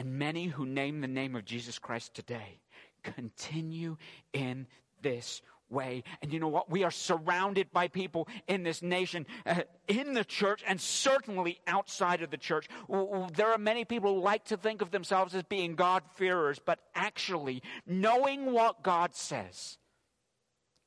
and 0.00 0.18
many 0.18 0.46
who 0.46 0.64
name 0.64 1.02
the 1.02 1.06
name 1.06 1.36
of 1.36 1.44
Jesus 1.44 1.78
Christ 1.78 2.14
today 2.14 2.58
continue 3.02 3.98
in 4.32 4.66
this 5.02 5.42
way. 5.68 6.04
And 6.22 6.32
you 6.32 6.40
know 6.40 6.48
what? 6.48 6.70
We 6.70 6.84
are 6.84 6.90
surrounded 6.90 7.70
by 7.70 7.88
people 7.88 8.26
in 8.48 8.62
this 8.62 8.80
nation, 8.80 9.26
uh, 9.44 9.60
in 9.88 10.14
the 10.14 10.24
church, 10.24 10.64
and 10.66 10.80
certainly 10.80 11.60
outside 11.66 12.22
of 12.22 12.30
the 12.30 12.38
church. 12.38 12.66
There 12.88 13.52
are 13.52 13.58
many 13.58 13.84
people 13.84 14.14
who 14.14 14.22
like 14.22 14.44
to 14.46 14.56
think 14.56 14.80
of 14.80 14.90
themselves 14.90 15.34
as 15.34 15.42
being 15.42 15.74
God-fearers, 15.74 16.60
but 16.64 16.78
actually, 16.94 17.62
knowing 17.86 18.52
what 18.52 18.82
God 18.82 19.14
says, 19.14 19.76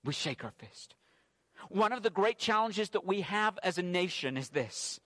we 0.04 0.14
shake 0.14 0.44
our 0.44 0.54
fist. 0.58 0.96
One 1.70 1.94
of 1.94 2.02
the 2.02 2.10
great 2.10 2.40
challenges 2.40 2.90
that 2.90 3.06
we 3.06 3.22
have 3.22 3.60
as 3.62 3.78
a 3.78 3.84
nation 3.84 4.38
is 4.38 4.50
this 4.50 5.00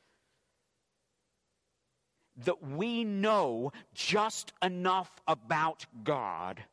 that 2.45 2.61
we 2.63 3.03
know 3.03 3.71
just 3.93 4.53
enough 4.61 5.11
about 5.27 5.85
God 6.03 6.63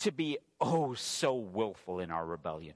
to 0.00 0.12
be 0.12 0.38
oh 0.60 0.94
so 0.94 1.34
willful 1.34 2.00
in 2.00 2.10
our 2.10 2.26
rebellion. 2.26 2.74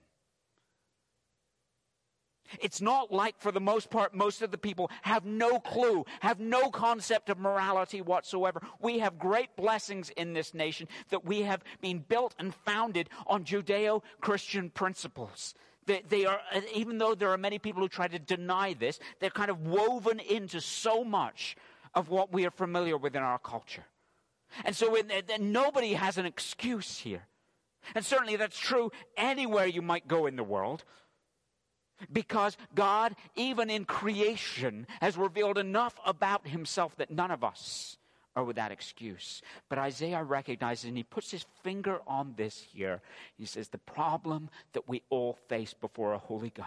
It's 2.60 2.80
not 2.80 3.12
like, 3.12 3.34
for 3.40 3.50
the 3.50 3.60
most 3.60 3.90
part, 3.90 4.14
most 4.14 4.42
of 4.42 4.50
the 4.50 4.58
people 4.58 4.90
have 5.02 5.24
no 5.24 5.58
clue, 5.58 6.04
have 6.20 6.38
no 6.38 6.70
concept 6.70 7.28
of 7.28 7.38
morality 7.38 8.00
whatsoever. 8.00 8.62
We 8.80 9.00
have 9.00 9.18
great 9.18 9.56
blessings 9.56 10.10
in 10.10 10.32
this 10.32 10.54
nation 10.54 10.88
that 11.10 11.24
we 11.24 11.42
have 11.42 11.64
been 11.80 11.98
built 11.98 12.34
and 12.38 12.54
founded 12.54 13.10
on 13.26 13.44
Judeo 13.44 14.02
Christian 14.20 14.70
principles. 14.70 15.54
They, 15.86 16.02
they, 16.08 16.26
are, 16.26 16.40
even 16.74 16.98
though 16.98 17.14
there 17.14 17.30
are 17.30 17.38
many 17.38 17.58
people 17.58 17.82
who 17.82 17.88
try 17.88 18.08
to 18.08 18.18
deny 18.18 18.74
this, 18.74 18.98
they're 19.20 19.30
kind 19.30 19.50
of 19.50 19.66
woven 19.66 20.20
into 20.20 20.60
so 20.60 21.04
much 21.04 21.56
of 21.94 22.08
what 22.08 22.32
we 22.32 22.44
are 22.44 22.50
familiar 22.50 22.96
with 22.96 23.14
in 23.16 23.22
our 23.22 23.38
culture. 23.38 23.84
And 24.64 24.74
so 24.74 24.96
nobody 25.38 25.94
has 25.94 26.18
an 26.18 26.26
excuse 26.26 26.98
here. 26.98 27.26
And 27.94 28.04
certainly 28.04 28.36
that's 28.36 28.58
true 28.58 28.90
anywhere 29.16 29.66
you 29.66 29.82
might 29.82 30.08
go 30.08 30.26
in 30.26 30.36
the 30.36 30.44
world. 30.44 30.84
Because 32.12 32.56
God, 32.74 33.16
even 33.36 33.70
in 33.70 33.84
creation, 33.86 34.86
has 35.00 35.16
revealed 35.16 35.56
enough 35.56 35.98
about 36.04 36.46
himself 36.46 36.94
that 36.96 37.10
none 37.10 37.30
of 37.30 37.42
us 37.42 37.96
are 38.36 38.44
without 38.44 38.70
excuse. 38.70 39.40
But 39.68 39.78
Isaiah 39.78 40.22
recognizes, 40.22 40.84
and 40.84 40.96
he 40.96 41.02
puts 41.02 41.30
his 41.30 41.46
finger 41.62 42.00
on 42.06 42.34
this 42.36 42.60
here. 42.60 43.00
He 43.38 43.46
says, 43.46 43.68
The 43.68 43.78
problem 43.78 44.50
that 44.74 44.88
we 44.88 45.02
all 45.08 45.38
face 45.48 45.74
before 45.74 46.12
a 46.12 46.18
holy 46.18 46.50
God 46.50 46.66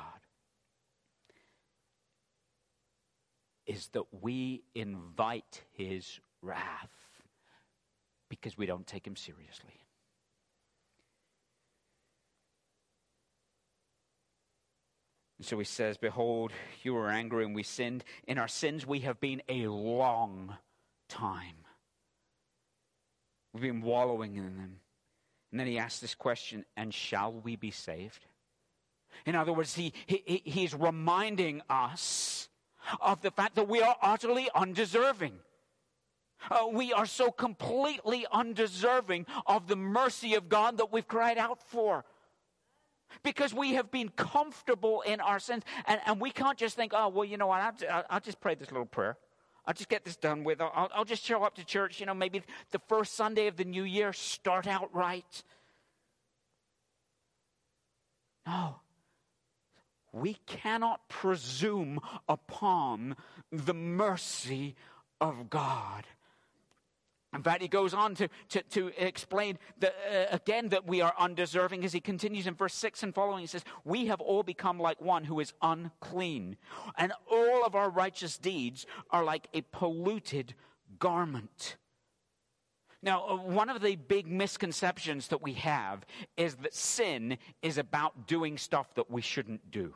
is 3.68 3.88
that 3.90 4.06
we 4.22 4.64
invite 4.74 5.62
his 5.74 6.20
wrath 6.42 6.90
because 8.28 8.58
we 8.58 8.66
don't 8.66 8.88
take 8.88 9.06
him 9.06 9.16
seriously. 9.16 9.86
And 15.38 15.46
so 15.46 15.58
he 15.60 15.66
says, 15.66 15.98
Behold, 15.98 16.52
you 16.82 16.96
were 16.96 17.10
angry 17.10 17.46
and 17.46 17.54
we 17.54 17.64
sinned. 17.64 18.04
In 18.28 18.40
our 18.40 18.48
sins, 18.48 18.88
we 18.88 19.02
have 19.02 19.22
been 19.22 19.42
a 19.48 19.68
long 19.68 20.58
time. 21.10 21.56
We've 23.54 23.64
been 23.64 23.82
wallowing 23.82 24.36
in 24.36 24.58
them. 24.58 24.78
And 25.52 25.60
then 25.60 25.68
he 25.68 25.78
asks 25.78 26.00
this 26.00 26.16
question, 26.16 26.66
And 26.78 26.94
shall 26.94 27.34
we 27.34 27.56
be 27.56 27.72
saved? 27.72 28.26
In 29.26 29.36
other 29.36 29.52
words, 29.52 29.76
he, 29.76 29.94
he, 30.06 30.42
he's 30.46 30.74
reminding 30.74 31.62
us 31.70 32.48
of 33.02 33.22
the 33.22 33.32
fact 33.32 33.56
that 33.56 33.68
we 33.68 33.82
are 33.82 33.96
utterly 34.02 34.50
undeserving. 34.56 35.34
Uh, 36.50 36.68
we 36.72 36.94
are 36.94 37.06
so 37.06 37.32
completely 37.32 38.26
undeserving 38.32 39.26
of 39.46 39.68
the 39.68 39.76
mercy 39.76 40.36
of 40.36 40.48
God 40.48 40.78
that 40.78 40.92
we've 40.92 41.08
cried 41.08 41.38
out 41.38 41.62
for. 41.62 42.06
Because 43.24 43.54
we 43.54 43.74
have 43.74 43.90
been 43.92 44.10
comfortable 44.10 45.02
in 45.02 45.20
our 45.20 45.40
sins. 45.40 45.64
And, 45.86 46.00
and 46.06 46.22
we 46.22 46.32
can't 46.32 46.58
just 46.58 46.76
think, 46.76 46.94
oh, 46.96 47.10
well, 47.10 47.26
you 47.26 47.38
know 47.38 47.48
what, 47.48 47.62
I'll, 47.90 48.06
I'll 48.10 48.20
just 48.20 48.40
pray 48.40 48.56
this 48.56 48.72
little 48.72 48.86
prayer. 48.86 49.18
I'll 49.70 49.76
just 49.76 49.88
get 49.88 50.04
this 50.04 50.16
done 50.16 50.44
with. 50.44 50.62
I'll, 50.62 50.90
I'll 50.96 51.06
just 51.06 51.24
show 51.24 51.44
up 51.44 51.54
to 51.58 51.64
church, 51.64 52.00
you 52.00 52.08
know, 52.08 52.16
maybe 52.16 52.42
the 52.72 52.82
first 52.90 53.14
Sunday 53.14 53.46
of 53.46 53.56
the 53.56 53.66
new 53.66 53.84
year, 53.84 54.14
start 54.14 54.66
out 54.66 54.90
right. 54.96 55.44
No. 58.48 58.78
We 60.12 60.38
cannot 60.48 61.08
presume 61.08 62.00
upon 62.28 63.16
the 63.52 63.76
mercy 63.76 64.76
of 65.22 65.52
God. 65.52 66.06
In 67.34 67.44
fact, 67.44 67.62
he 67.62 67.68
goes 67.68 67.94
on 67.94 68.16
to, 68.16 68.28
to, 68.50 68.64
to 68.64 68.92
explain 68.98 69.60
that, 69.80 69.96
uh, 70.12 70.36
again 70.36 70.70
that 70.70 70.88
we 70.88 71.02
are 71.02 71.14
undeserving 71.18 71.86
as 71.86 71.94
he 71.94 72.00
continues 72.00 72.48
in 72.48 72.56
verse 72.56 72.74
6 72.74 73.04
and 73.04 73.14
following. 73.14 73.42
He 73.42 73.48
says, 73.48 73.64
We 73.84 74.08
have 74.08 74.20
all 74.20 74.42
become 74.42 74.80
like 74.80 75.00
one 75.00 75.24
who 75.24 75.40
is 75.40 75.54
unclean, 75.62 76.58
and 76.98 77.14
all 77.30 77.64
of 77.64 77.76
our 77.76 77.90
righteous 77.90 78.38
deeds 78.38 78.88
are 79.12 79.24
like 79.24 79.48
a 79.54 79.62
polluted 79.62 80.56
garment. 80.98 81.78
Now, 83.04 83.28
uh, 83.28 83.36
one 83.38 83.70
of 83.70 83.82
the 83.82 83.96
big 83.96 84.28
misconceptions 84.28 85.28
that 85.28 85.42
we 85.42 85.54
have 85.54 86.06
is 86.36 86.56
that 86.56 86.74
sin 86.74 87.38
is 87.62 87.78
about 87.78 88.28
doing 88.28 88.58
stuff 88.58 88.94
that 88.96 89.10
we 89.10 89.22
shouldn't 89.22 89.70
do. 89.70 89.94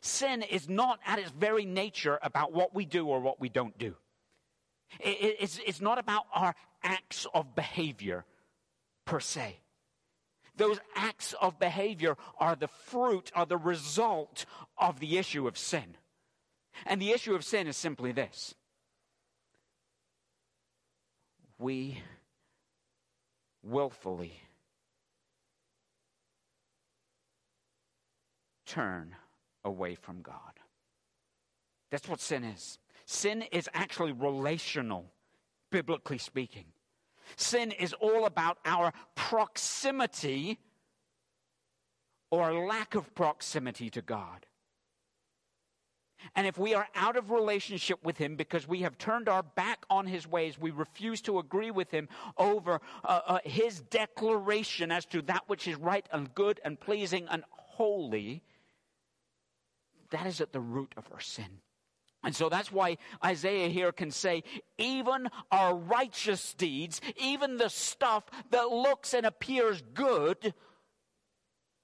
Sin 0.00 0.42
is 0.42 0.68
not 0.68 0.98
at 1.04 1.18
its 1.18 1.30
very 1.30 1.64
nature 1.64 2.18
about 2.22 2.52
what 2.52 2.74
we 2.74 2.86
do 2.86 3.06
or 3.06 3.20
what 3.20 3.38
we 3.38 3.48
don't 3.48 3.76
do. 3.78 3.94
It's, 5.00 5.60
it's 5.66 5.80
not 5.80 5.98
about 5.98 6.24
our 6.34 6.54
acts 6.82 7.26
of 7.34 7.54
behavior 7.54 8.24
per 9.04 9.20
se. 9.20 9.60
Those 10.56 10.80
acts 10.96 11.34
of 11.40 11.58
behavior 11.58 12.16
are 12.38 12.56
the 12.56 12.68
fruit, 12.68 13.30
are 13.34 13.46
the 13.46 13.56
result 13.56 14.44
of 14.76 14.98
the 14.98 15.16
issue 15.16 15.46
of 15.46 15.56
sin. 15.56 15.96
And 16.84 17.00
the 17.00 17.12
issue 17.12 17.34
of 17.34 17.44
sin 17.44 17.66
is 17.66 17.76
simply 17.76 18.12
this 18.12 18.54
we 21.58 22.00
willfully 23.62 24.32
turn 28.64 29.16
away 29.64 29.94
from 29.94 30.22
God. 30.22 30.34
That's 31.90 32.08
what 32.08 32.20
sin 32.20 32.44
is. 32.44 32.78
Sin 33.10 33.40
is 33.52 33.70
actually 33.72 34.12
relational, 34.12 35.10
biblically 35.70 36.18
speaking. 36.18 36.66
Sin 37.36 37.72
is 37.72 37.94
all 37.94 38.26
about 38.26 38.58
our 38.66 38.92
proximity 39.14 40.58
or 42.30 42.66
lack 42.66 42.94
of 42.94 43.14
proximity 43.14 43.88
to 43.88 44.02
God. 44.02 44.44
And 46.34 46.46
if 46.46 46.58
we 46.58 46.74
are 46.74 46.86
out 46.94 47.16
of 47.16 47.30
relationship 47.30 48.04
with 48.04 48.18
Him 48.18 48.36
because 48.36 48.68
we 48.68 48.82
have 48.82 48.98
turned 48.98 49.26
our 49.26 49.42
back 49.42 49.86
on 49.88 50.06
His 50.06 50.28
ways, 50.28 50.60
we 50.60 50.70
refuse 50.70 51.22
to 51.22 51.38
agree 51.38 51.70
with 51.70 51.90
Him 51.90 52.10
over 52.36 52.78
uh, 53.04 53.20
uh, 53.26 53.38
His 53.42 53.80
declaration 53.80 54.92
as 54.92 55.06
to 55.06 55.22
that 55.22 55.44
which 55.46 55.66
is 55.66 55.76
right 55.76 56.06
and 56.12 56.34
good 56.34 56.60
and 56.62 56.78
pleasing 56.78 57.26
and 57.30 57.42
holy, 57.52 58.42
that 60.10 60.26
is 60.26 60.42
at 60.42 60.52
the 60.52 60.60
root 60.60 60.92
of 60.98 61.08
our 61.10 61.20
sin. 61.20 61.62
And 62.24 62.34
so 62.34 62.48
that's 62.48 62.72
why 62.72 62.98
Isaiah 63.24 63.68
here 63.68 63.92
can 63.92 64.10
say, 64.10 64.42
even 64.76 65.28
our 65.52 65.74
righteous 65.74 66.52
deeds, 66.54 67.00
even 67.16 67.58
the 67.58 67.68
stuff 67.68 68.24
that 68.50 68.70
looks 68.70 69.14
and 69.14 69.24
appears 69.24 69.82
good, 69.94 70.52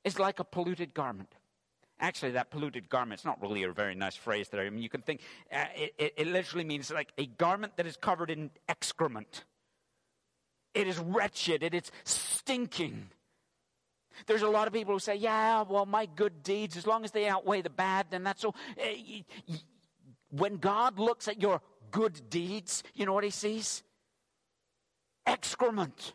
is 0.02 0.18
like 0.18 0.40
a 0.40 0.44
polluted 0.44 0.92
garment. 0.92 1.34
Actually, 2.00 2.32
that 2.32 2.50
polluted 2.50 2.88
garment 2.88 3.20
is 3.20 3.24
not 3.24 3.40
really 3.40 3.62
a 3.62 3.70
very 3.70 3.94
nice 3.94 4.16
phrase 4.16 4.48
there. 4.48 4.62
I 4.62 4.70
mean, 4.70 4.82
you 4.82 4.88
can 4.88 5.02
think, 5.02 5.20
uh, 5.52 5.66
it, 5.76 6.14
it 6.16 6.26
literally 6.26 6.64
means 6.64 6.90
like 6.90 7.12
a 7.16 7.26
garment 7.26 7.76
that 7.76 7.86
is 7.86 7.96
covered 7.96 8.30
in 8.30 8.50
excrement. 8.68 9.44
It 10.74 10.88
is 10.88 10.98
wretched, 10.98 11.62
it 11.62 11.72
is 11.72 11.92
stinking. 12.02 13.10
There's 14.26 14.42
a 14.42 14.48
lot 14.48 14.66
of 14.66 14.72
people 14.72 14.94
who 14.94 14.98
say, 14.98 15.14
yeah, 15.14 15.62
well, 15.62 15.86
my 15.86 16.06
good 16.06 16.42
deeds, 16.42 16.76
as 16.76 16.86
long 16.86 17.04
as 17.04 17.12
they 17.12 17.28
outweigh 17.28 17.62
the 17.62 17.70
bad, 17.70 18.06
then 18.10 18.24
that's 18.24 18.44
all. 18.44 18.56
When 20.36 20.56
God 20.56 20.98
looks 20.98 21.28
at 21.28 21.40
your 21.40 21.60
good 21.92 22.28
deeds, 22.28 22.82
you 22.94 23.06
know 23.06 23.12
what 23.12 23.22
he 23.22 23.30
sees? 23.30 23.84
Excrement. 25.26 26.12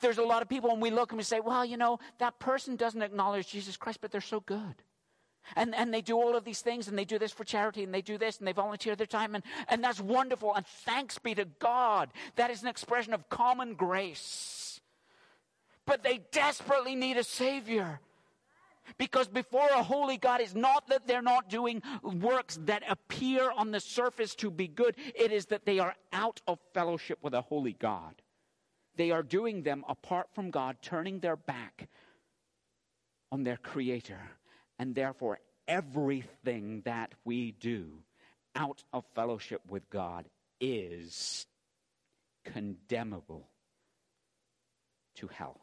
There's 0.00 0.18
a 0.18 0.22
lot 0.22 0.42
of 0.42 0.48
people, 0.48 0.70
when 0.70 0.80
we 0.80 0.90
look 0.90 1.10
and 1.10 1.16
we 1.16 1.24
say, 1.24 1.40
well, 1.40 1.64
you 1.64 1.76
know, 1.76 1.98
that 2.18 2.38
person 2.38 2.76
doesn't 2.76 3.02
acknowledge 3.02 3.48
Jesus 3.48 3.76
Christ, 3.76 4.00
but 4.00 4.12
they're 4.12 4.20
so 4.20 4.40
good. 4.40 4.74
And, 5.56 5.74
and 5.74 5.92
they 5.92 6.02
do 6.02 6.14
all 6.14 6.36
of 6.36 6.44
these 6.44 6.60
things, 6.60 6.86
and 6.86 6.96
they 6.96 7.06
do 7.06 7.18
this 7.18 7.32
for 7.32 7.42
charity, 7.42 7.82
and 7.82 7.92
they 7.92 8.02
do 8.02 8.16
this, 8.16 8.38
and 8.38 8.46
they 8.46 8.52
volunteer 8.52 8.94
their 8.94 9.06
time, 9.06 9.34
and, 9.34 9.42
and 9.68 9.82
that's 9.82 10.00
wonderful. 10.00 10.54
And 10.54 10.66
thanks 10.66 11.18
be 11.18 11.34
to 11.34 11.46
God. 11.58 12.10
That 12.36 12.50
is 12.50 12.62
an 12.62 12.68
expression 12.68 13.12
of 13.12 13.28
common 13.28 13.74
grace. 13.74 14.80
But 15.84 16.04
they 16.04 16.20
desperately 16.30 16.94
need 16.94 17.16
a 17.16 17.24
Savior. 17.24 18.00
Because 18.96 19.28
before 19.28 19.68
a 19.74 19.82
holy 19.82 20.16
God, 20.16 20.40
it's 20.40 20.54
not 20.54 20.88
that 20.88 21.06
they're 21.06 21.22
not 21.22 21.48
doing 21.48 21.82
works 22.02 22.58
that 22.62 22.82
appear 22.88 23.50
on 23.50 23.70
the 23.70 23.80
surface 23.80 24.34
to 24.36 24.50
be 24.50 24.68
good, 24.68 24.96
it 25.14 25.32
is 25.32 25.46
that 25.46 25.66
they 25.66 25.78
are 25.78 25.94
out 26.12 26.40
of 26.46 26.58
fellowship 26.72 27.18
with 27.22 27.34
a 27.34 27.42
holy 27.42 27.74
God. 27.74 28.22
They 28.96 29.10
are 29.10 29.22
doing 29.22 29.62
them 29.62 29.84
apart 29.88 30.28
from 30.34 30.50
God, 30.50 30.76
turning 30.82 31.20
their 31.20 31.36
back 31.36 31.88
on 33.30 33.44
their 33.44 33.56
Creator. 33.56 34.20
And 34.78 34.94
therefore, 34.94 35.38
everything 35.66 36.82
that 36.84 37.12
we 37.24 37.52
do 37.52 38.02
out 38.56 38.82
of 38.92 39.04
fellowship 39.14 39.60
with 39.68 39.88
God 39.90 40.28
is 40.60 41.46
condemnable 42.44 43.48
to 45.16 45.28
hell. 45.28 45.60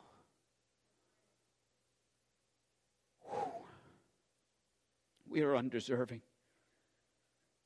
We 5.27 5.41
are 5.41 5.55
undeserving. 5.55 6.21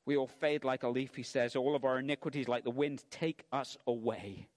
We 0.06 0.16
all 0.16 0.26
fade 0.26 0.64
like 0.64 0.82
a 0.82 0.88
leaf, 0.88 1.14
he 1.14 1.22
says. 1.22 1.54
All 1.54 1.76
of 1.76 1.84
our 1.84 1.98
iniquities, 1.98 2.48
like 2.48 2.64
the 2.64 2.70
wind, 2.70 3.04
take 3.10 3.44
us 3.52 3.76
away. 3.86 4.48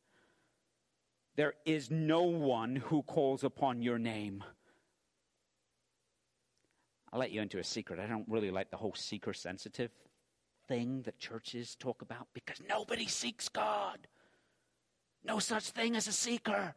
There 1.35 1.53
is 1.65 1.91
no 1.91 2.23
one 2.23 2.75
who 2.75 3.03
calls 3.03 3.43
upon 3.43 3.81
your 3.81 3.99
name. 3.99 4.43
I'll 7.11 7.19
let 7.19 7.31
you 7.31 7.41
into 7.41 7.59
a 7.59 7.63
secret. 7.63 7.99
I 7.99 8.07
don't 8.07 8.27
really 8.27 8.51
like 8.51 8.71
the 8.71 8.77
whole 8.77 8.95
seeker 8.95 9.33
sensitive 9.33 9.91
thing 10.67 11.03
that 11.03 11.19
churches 11.19 11.75
talk 11.75 12.01
about 12.01 12.27
because 12.33 12.61
nobody 12.67 13.05
seeks 13.05 13.49
God. 13.49 14.07
No 15.23 15.39
such 15.39 15.69
thing 15.69 15.95
as 15.95 16.07
a 16.07 16.11
seeker. 16.11 16.73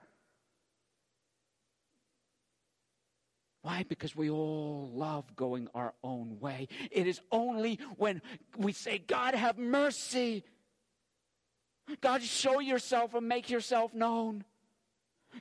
Why? 3.66 3.84
Because 3.88 4.14
we 4.14 4.30
all 4.30 4.92
love 4.94 5.34
going 5.34 5.66
our 5.74 5.92
own 6.04 6.38
way. 6.38 6.68
It 6.92 7.08
is 7.08 7.20
only 7.32 7.80
when 7.96 8.22
we 8.56 8.70
say, 8.70 8.98
God, 8.98 9.34
have 9.34 9.58
mercy. 9.58 10.44
God, 12.00 12.22
show 12.22 12.60
yourself 12.60 13.14
and 13.14 13.26
make 13.28 13.50
yourself 13.50 13.92
known. 13.92 14.44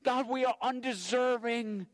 God, 0.03 0.27
we 0.27 0.43
are 0.43 0.55
undeserving. 0.59 1.85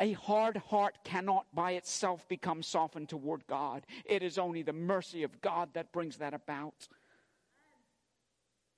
A 0.00 0.14
hard 0.14 0.56
heart 0.56 0.98
cannot 1.04 1.46
by 1.54 1.74
itself 1.74 2.26
become 2.26 2.64
softened 2.64 3.08
toward 3.08 3.46
God. 3.46 3.86
It 4.04 4.24
is 4.24 4.36
only 4.36 4.62
the 4.62 4.72
mercy 4.72 5.22
of 5.22 5.40
God 5.40 5.74
that 5.74 5.92
brings 5.92 6.16
that 6.16 6.34
about. 6.34 6.88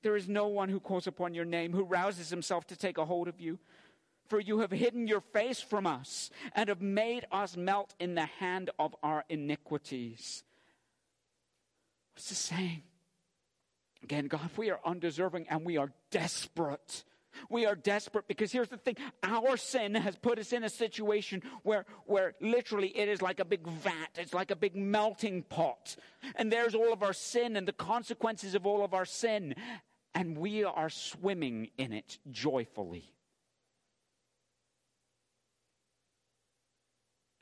There 0.03 0.17
is 0.17 0.29
no 0.29 0.49
one 0.49 0.69
who 0.69 0.81
calls 0.81 1.07
upon 1.07 1.33
your 1.33 1.47
name, 1.47 1.73
who 1.73 1.85
rouses 1.85 2.29
himself 2.29 2.67
to 2.67 2.77
take 2.77 2.99
a 2.99 3.07
hold 3.07 3.27
of 3.27 3.41
you. 3.41 3.59
For 4.31 4.39
you 4.39 4.61
have 4.61 4.71
hidden 4.71 5.09
your 5.09 5.21
face 5.21 5.61
from 5.61 5.89
us 5.89 6.31
and 6.55 6.69
have 6.69 6.81
made 6.81 7.27
us 7.33 7.57
melt 7.57 7.97
in 7.99 8.15
the 8.15 8.27
hand 8.27 8.71
of 8.79 8.95
our 9.03 9.25
iniquities. 9.29 10.45
What's 12.15 12.29
this 12.29 12.39
saying? 12.39 12.85
Again, 14.05 14.29
God, 14.29 14.49
we 14.57 14.71
are 14.71 14.79
undeserving 14.85 15.47
and 15.51 15.67
we 15.67 15.79
are 15.79 15.91
desperate. 16.13 17.03
We 17.49 17.67
are 17.67 17.75
desperate 17.75 18.29
because 18.29 18.53
here's 18.53 18.69
the 18.69 18.77
thing 18.77 18.97
our 19.25 19.57
sin 19.57 19.97
has 19.97 20.15
put 20.15 20.39
us 20.39 20.53
in 20.53 20.63
a 20.63 20.71
situation 20.71 21.43
where, 21.65 21.85
where 22.07 22.35
literally 22.41 22.97
it 22.97 23.09
is 23.09 23.21
like 23.21 23.41
a 23.41 23.45
big 23.45 23.67
vat, 23.67 24.11
it's 24.17 24.33
like 24.33 24.53
a 24.53 24.57
big 24.57 24.77
melting 24.77 25.43
pot. 25.43 25.97
And 26.37 26.53
there's 26.53 26.77
all 26.77 26.93
of 26.93 27.03
our 27.03 27.13
sin 27.13 27.57
and 27.57 27.67
the 27.67 27.73
consequences 27.73 28.55
of 28.55 28.65
all 28.65 28.85
of 28.85 28.95
our 28.95 29.05
sin. 29.05 29.57
And 30.15 30.39
we 30.39 30.63
are 30.63 30.89
swimming 30.89 31.71
in 31.77 31.93
it 31.93 32.19
joyfully. 32.31 33.13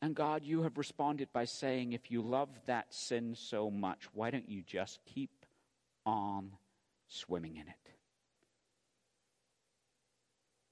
And 0.01 0.15
God, 0.15 0.45
you 0.45 0.63
have 0.63 0.79
responded 0.79 1.29
by 1.33 1.45
saying, 1.45 1.93
if 1.93 2.11
you 2.11 2.23
love 2.23 2.49
that 2.67 2.95
sin 2.95 3.35
so 3.35 3.71
much, 3.71 4.05
why 4.13 4.31
don't 4.31 4.49
you 4.49 4.63
just 4.63 5.01
keep 5.05 5.45
on 6.07 6.53
swimming 7.09 7.57
in 7.57 7.63
it? 7.63 7.91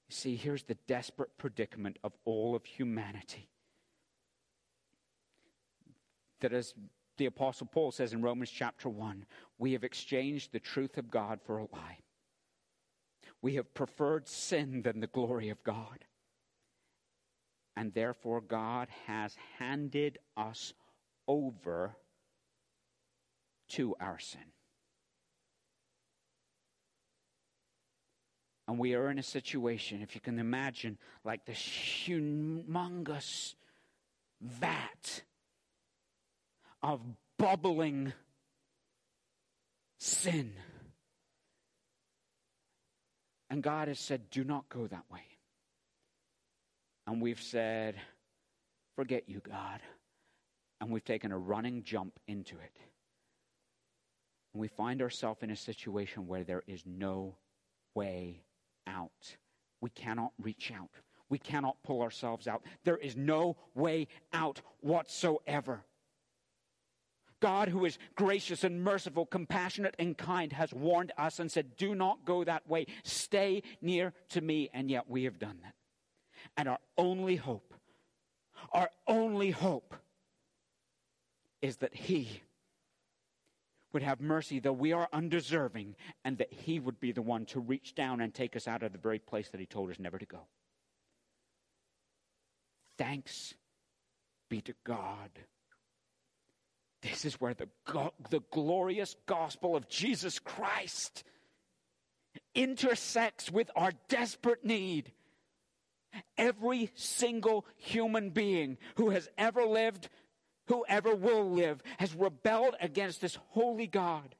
You 0.09 0.15
see, 0.15 0.35
here's 0.37 0.63
the 0.63 0.77
desperate 0.87 1.37
predicament 1.37 1.99
of 2.03 2.13
all 2.23 2.55
of 2.55 2.63
humanity. 2.63 3.49
That 6.39 6.53
as 6.53 6.73
the 7.17 7.25
Apostle 7.25 7.67
Paul 7.67 7.91
says 7.91 8.13
in 8.13 8.21
Romans 8.21 8.49
chapter 8.49 8.87
1, 8.87 9.25
we 9.57 9.73
have 9.73 9.83
exchanged 9.83 10.53
the 10.53 10.59
truth 10.59 10.97
of 10.97 11.11
God 11.11 11.41
for 11.45 11.57
a 11.57 11.67
lie. 11.73 11.97
We 13.41 13.55
have 13.55 13.73
preferred 13.73 14.29
sin 14.29 14.83
than 14.83 15.01
the 15.01 15.07
glory 15.07 15.49
of 15.49 15.63
God 15.65 16.05
and 17.77 17.93
therefore 17.93 18.41
God 18.41 18.87
has 19.05 19.35
handed 19.59 20.17
us 20.35 20.73
over 21.27 21.95
to 23.69 23.95
our 23.99 24.17
sin. 24.17 24.41
And 28.67 28.79
we 28.79 28.95
are 28.95 29.11
in 29.11 29.19
a 29.19 29.23
situation, 29.23 30.01
if 30.01 30.15
you 30.15 30.21
can 30.21 30.39
imagine, 30.39 30.97
like 31.23 31.45
this 31.45 31.59
humongous 31.59 33.53
vat 34.41 35.21
of 36.81 36.99
bubbling 37.37 38.11
sin. 39.99 40.51
And 43.51 43.61
God 43.61 43.87
has 43.87 43.99
said, 43.99 44.31
Do 44.31 44.43
not 44.43 44.67
go 44.67 44.87
that 44.87 45.03
way 45.11 45.36
and 47.07 47.21
we've 47.21 47.41
said, 47.41 47.95
Forget 48.95 49.29
you, 49.29 49.41
God. 49.47 49.79
And 50.81 50.91
we've 50.91 51.03
taken 51.03 51.31
a 51.31 51.37
running 51.37 51.83
jump 51.83 52.19
into 52.27 52.55
it. 52.55 52.77
And 54.53 54.61
we 54.61 54.67
find 54.67 55.01
ourselves 55.01 55.41
in 55.41 55.51
a 55.51 55.55
situation 55.55 56.27
where 56.27 56.43
there 56.43 56.63
is 56.67 56.83
no 56.85 57.35
way 57.95 58.41
out. 58.85 59.37
We 59.81 59.89
cannot 59.91 60.33
reach 60.41 60.71
out. 60.71 60.89
We 61.29 61.37
cannot 61.37 61.81
pull 61.83 62.01
ourselves 62.01 62.47
out. 62.47 62.63
There 62.83 62.97
is 62.97 63.15
no 63.15 63.57
way 63.75 64.07
out 64.33 64.61
whatsoever. 64.81 65.83
God, 67.39 67.69
who 67.69 67.85
is 67.85 67.99
gracious 68.15 68.63
and 68.63 68.83
merciful, 68.83 69.25
compassionate 69.25 69.95
and 69.99 70.17
kind, 70.17 70.51
has 70.53 70.73
warned 70.73 71.11
us 71.17 71.39
and 71.39 71.51
said, 71.51 71.77
Do 71.77 71.93
not 71.93 72.25
go 72.25 72.43
that 72.43 72.67
way. 72.67 72.87
Stay 73.03 73.61
near 73.81 74.13
to 74.29 74.41
me. 74.41 74.69
And 74.73 74.89
yet 74.89 75.07
we 75.07 75.25
have 75.25 75.37
done 75.37 75.59
that. 75.63 75.76
And 76.57 76.67
our 76.67 76.79
only 76.97 77.35
hope, 77.35 77.73
our 78.73 78.89
only 79.07 79.51
hope 79.51 79.95
is 81.61 81.77
that 81.77 81.93
He 81.93 82.41
would 83.93 84.03
have 84.03 84.19
mercy, 84.19 84.59
though 84.59 84.73
we 84.73 84.91
are 84.91 85.07
undeserving, 85.13 85.95
and 86.25 86.37
that 86.39 86.51
He 86.51 86.79
would 86.79 86.99
be 86.99 87.11
the 87.11 87.21
one 87.21 87.45
to 87.47 87.59
reach 87.59 87.95
down 87.95 88.21
and 88.21 88.33
take 88.33 88.55
us 88.55 88.67
out 88.67 88.83
of 88.83 88.91
the 88.91 88.97
very 88.97 89.19
place 89.19 89.49
that 89.49 89.59
He 89.59 89.65
told 89.65 89.91
us 89.91 89.99
never 89.99 90.17
to 90.17 90.25
go. 90.25 90.39
Thanks 92.97 93.53
be 94.49 94.61
to 94.61 94.73
God. 94.83 95.29
This 97.01 97.25
is 97.25 97.39
where 97.39 97.53
the, 97.53 97.69
go- 97.85 98.13
the 98.31 98.41
glorious 98.51 99.15
gospel 99.27 99.75
of 99.75 99.87
Jesus 99.87 100.39
Christ 100.39 101.23
intersects 102.55 103.51
with 103.51 103.69
our 103.75 103.91
desperate 104.09 104.65
need 104.65 105.11
Every 106.37 106.91
single 106.95 107.65
human 107.75 108.29
being 108.29 108.77
who 108.95 109.09
has 109.09 109.29
ever 109.37 109.65
lived, 109.65 110.09
who 110.67 110.85
ever 110.87 111.15
will 111.15 111.49
live, 111.49 111.81
has 111.97 112.13
rebelled 112.13 112.75
against 112.81 113.21
this 113.21 113.37
holy 113.49 113.87
God. 113.87 114.35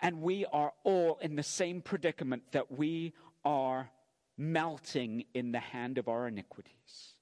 And 0.00 0.20
we 0.20 0.44
are 0.46 0.72
all 0.84 1.18
in 1.20 1.36
the 1.36 1.42
same 1.42 1.80
predicament 1.80 2.42
that 2.52 2.70
we 2.70 3.14
are 3.44 3.90
melting 4.36 5.24
in 5.34 5.52
the 5.52 5.60
hand 5.60 5.98
of 5.98 6.08
our 6.08 6.28
iniquities. 6.28 7.14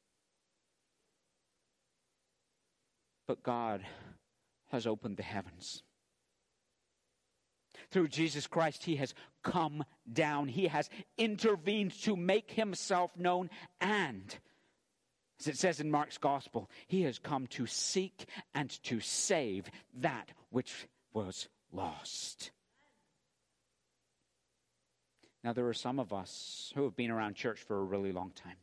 But 3.26 3.42
God 3.42 3.84
has 4.70 4.86
opened 4.86 5.16
the 5.16 5.22
heavens. 5.22 5.82
Through 7.90 8.08
Jesus 8.08 8.46
Christ, 8.46 8.84
He 8.84 8.96
has 8.96 9.14
come 9.42 9.84
down. 10.10 10.48
He 10.48 10.66
has 10.68 10.90
intervened 11.16 11.92
to 12.02 12.16
make 12.16 12.52
Himself 12.52 13.16
known. 13.16 13.50
And, 13.80 14.36
as 15.40 15.48
it 15.48 15.56
says 15.56 15.80
in 15.80 15.90
Mark's 15.90 16.18
Gospel, 16.18 16.70
He 16.86 17.02
has 17.02 17.18
come 17.18 17.46
to 17.48 17.66
seek 17.66 18.26
and 18.54 18.70
to 18.84 19.00
save 19.00 19.70
that 19.94 20.30
which 20.50 20.88
was 21.12 21.48
lost. 21.72 22.50
Now, 25.44 25.52
there 25.52 25.68
are 25.68 25.74
some 25.74 26.00
of 26.00 26.12
us 26.12 26.72
who 26.74 26.82
have 26.84 26.96
been 26.96 27.10
around 27.12 27.36
church 27.36 27.60
for 27.60 27.78
a 27.78 27.84
really 27.84 28.10
long 28.10 28.32
time. 28.34 28.56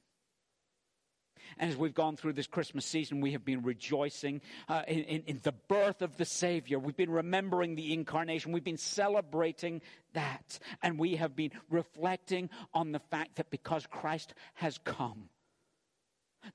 And 1.57 1.69
as 1.69 1.77
we've 1.77 1.93
gone 1.93 2.15
through 2.15 2.33
this 2.33 2.47
Christmas 2.47 2.85
season, 2.85 3.21
we 3.21 3.31
have 3.31 3.45
been 3.45 3.61
rejoicing 3.61 4.41
uh, 4.67 4.83
in, 4.87 4.99
in, 4.99 5.23
in 5.27 5.39
the 5.43 5.53
birth 5.67 6.01
of 6.01 6.17
the 6.17 6.25
Savior. 6.25 6.79
We've 6.79 6.95
been 6.95 7.11
remembering 7.11 7.75
the 7.75 7.93
incarnation. 7.93 8.51
We've 8.51 8.63
been 8.63 8.77
celebrating 8.77 9.81
that. 10.13 10.59
And 10.81 10.99
we 10.99 11.15
have 11.15 11.35
been 11.35 11.51
reflecting 11.69 12.49
on 12.73 12.91
the 12.91 12.99
fact 12.99 13.35
that 13.35 13.49
because 13.49 13.85
Christ 13.87 14.33
has 14.55 14.77
come, 14.83 15.29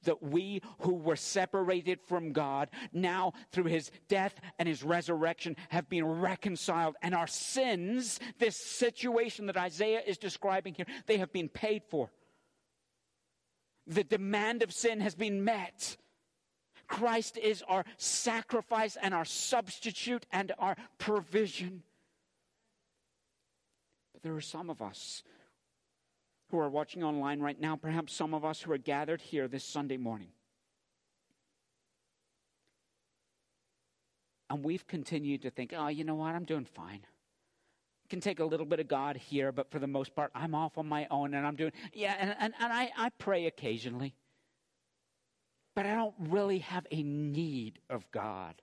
that 0.04 0.22
we 0.22 0.62
who 0.80 0.94
were 0.94 1.16
separated 1.16 2.00
from 2.00 2.32
God 2.32 2.68
now 2.92 3.32
through 3.52 3.64
his 3.64 3.90
death 4.08 4.34
and 4.58 4.68
his 4.68 4.82
resurrection 4.82 5.56
have 5.70 5.88
been 5.88 6.04
reconciled 6.04 6.96
and 7.02 7.14
our 7.14 7.26
sins 7.26 8.20
this 8.38 8.56
situation 8.56 9.46
that 9.46 9.56
Isaiah 9.56 10.02
is 10.06 10.18
describing 10.18 10.74
here 10.74 10.86
they 11.06 11.18
have 11.18 11.32
been 11.32 11.48
paid 11.48 11.82
for 11.88 12.10
the 13.88 14.04
demand 14.04 14.62
of 14.62 14.72
sin 14.72 15.00
has 15.00 15.14
been 15.14 15.42
met 15.44 15.96
Christ 16.86 17.36
is 17.36 17.62
our 17.68 17.84
sacrifice 17.96 18.96
and 19.00 19.12
our 19.12 19.24
substitute 19.24 20.26
and 20.30 20.52
our 20.58 20.76
provision 20.98 21.82
but 24.18 24.22
there 24.22 24.34
are 24.34 24.40
some 24.40 24.68
of 24.68 24.82
us 24.82 25.22
who 26.50 26.58
are 26.58 26.68
watching 26.68 27.04
online 27.04 27.40
right 27.40 27.60
now, 27.60 27.76
perhaps 27.76 28.12
some 28.12 28.34
of 28.34 28.44
us 28.44 28.62
who 28.62 28.72
are 28.72 28.78
gathered 28.78 29.20
here 29.20 29.46
this 29.46 29.64
Sunday 29.64 29.96
morning. 29.96 30.30
And 34.50 34.64
we've 34.64 34.86
continued 34.86 35.42
to 35.42 35.50
think, 35.50 35.72
oh, 35.76 35.86
you 35.86 36.02
know 36.02 36.16
what? 36.16 36.34
I'm 36.34 36.44
doing 36.44 36.64
fine. 36.64 37.02
Can 38.08 38.20
take 38.20 38.40
a 38.40 38.44
little 38.44 38.64
bit 38.64 38.80
of 38.80 38.88
God 38.88 39.16
here, 39.16 39.52
but 39.52 39.70
for 39.70 39.78
the 39.78 39.86
most 39.86 40.14
part, 40.14 40.30
I'm 40.34 40.54
off 40.54 40.78
on 40.78 40.86
my 40.86 41.06
own 41.10 41.34
and 41.34 41.46
I'm 41.46 41.56
doing, 41.56 41.72
yeah, 41.92 42.16
and, 42.18 42.34
and, 42.38 42.54
and 42.58 42.72
I, 42.72 42.90
I 42.96 43.10
pray 43.18 43.46
occasionally. 43.46 44.14
But 45.74 45.84
I 45.86 45.94
don't 45.94 46.14
really 46.18 46.60
have 46.60 46.86
a 46.90 47.02
need 47.02 47.80
of 47.90 48.10
God. 48.10 48.54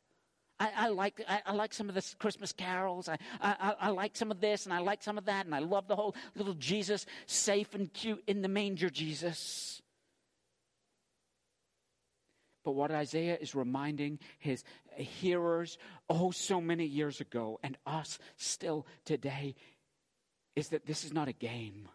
I, 0.59 0.71
I 0.75 0.87
like 0.87 1.21
I, 1.27 1.41
I, 1.45 1.53
like 1.53 1.73
some 1.73 1.89
of 1.89 1.95
the 1.95 2.15
Christmas 2.17 2.53
carols. 2.53 3.09
I, 3.09 3.17
I, 3.41 3.75
I 3.79 3.89
like 3.89 4.15
some 4.15 4.31
of 4.31 4.39
this 4.39 4.65
and 4.65 4.73
I 4.73 4.79
like 4.79 5.03
some 5.03 5.17
of 5.17 5.25
that, 5.25 5.45
and 5.45 5.53
I 5.53 5.59
love 5.59 5.87
the 5.87 5.95
whole 5.95 6.15
little 6.35 6.53
Jesus, 6.53 7.05
safe 7.25 7.75
and 7.75 7.93
cute 7.93 8.23
in 8.27 8.41
the 8.41 8.47
manger, 8.47 8.89
Jesus. 8.89 9.81
But 12.66 12.74
what 12.74 12.91
Isaiah 12.91 13.38
is 13.39 13.53
reminding 13.53 14.20
his 14.39 14.63
hearers, 14.95 15.78
oh, 16.09 16.32
so 16.32 16.59
many 16.59 16.86
years 16.86 17.22
ago, 17.22 17.59
and 17.63 17.78
us 17.86 18.18
still 18.38 18.88
today, 19.05 19.55
is 20.55 20.70
that 20.70 20.88
this 20.88 21.05
is 21.05 21.13
not 21.13 21.28
a 21.28 21.34
game. 21.34 21.88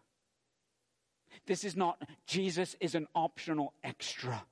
This 1.46 1.64
is 1.64 1.76
not, 1.76 2.00
Jesus 2.26 2.76
is 2.80 2.94
an 2.94 3.08
optional 3.16 3.74
extra. 3.82 4.44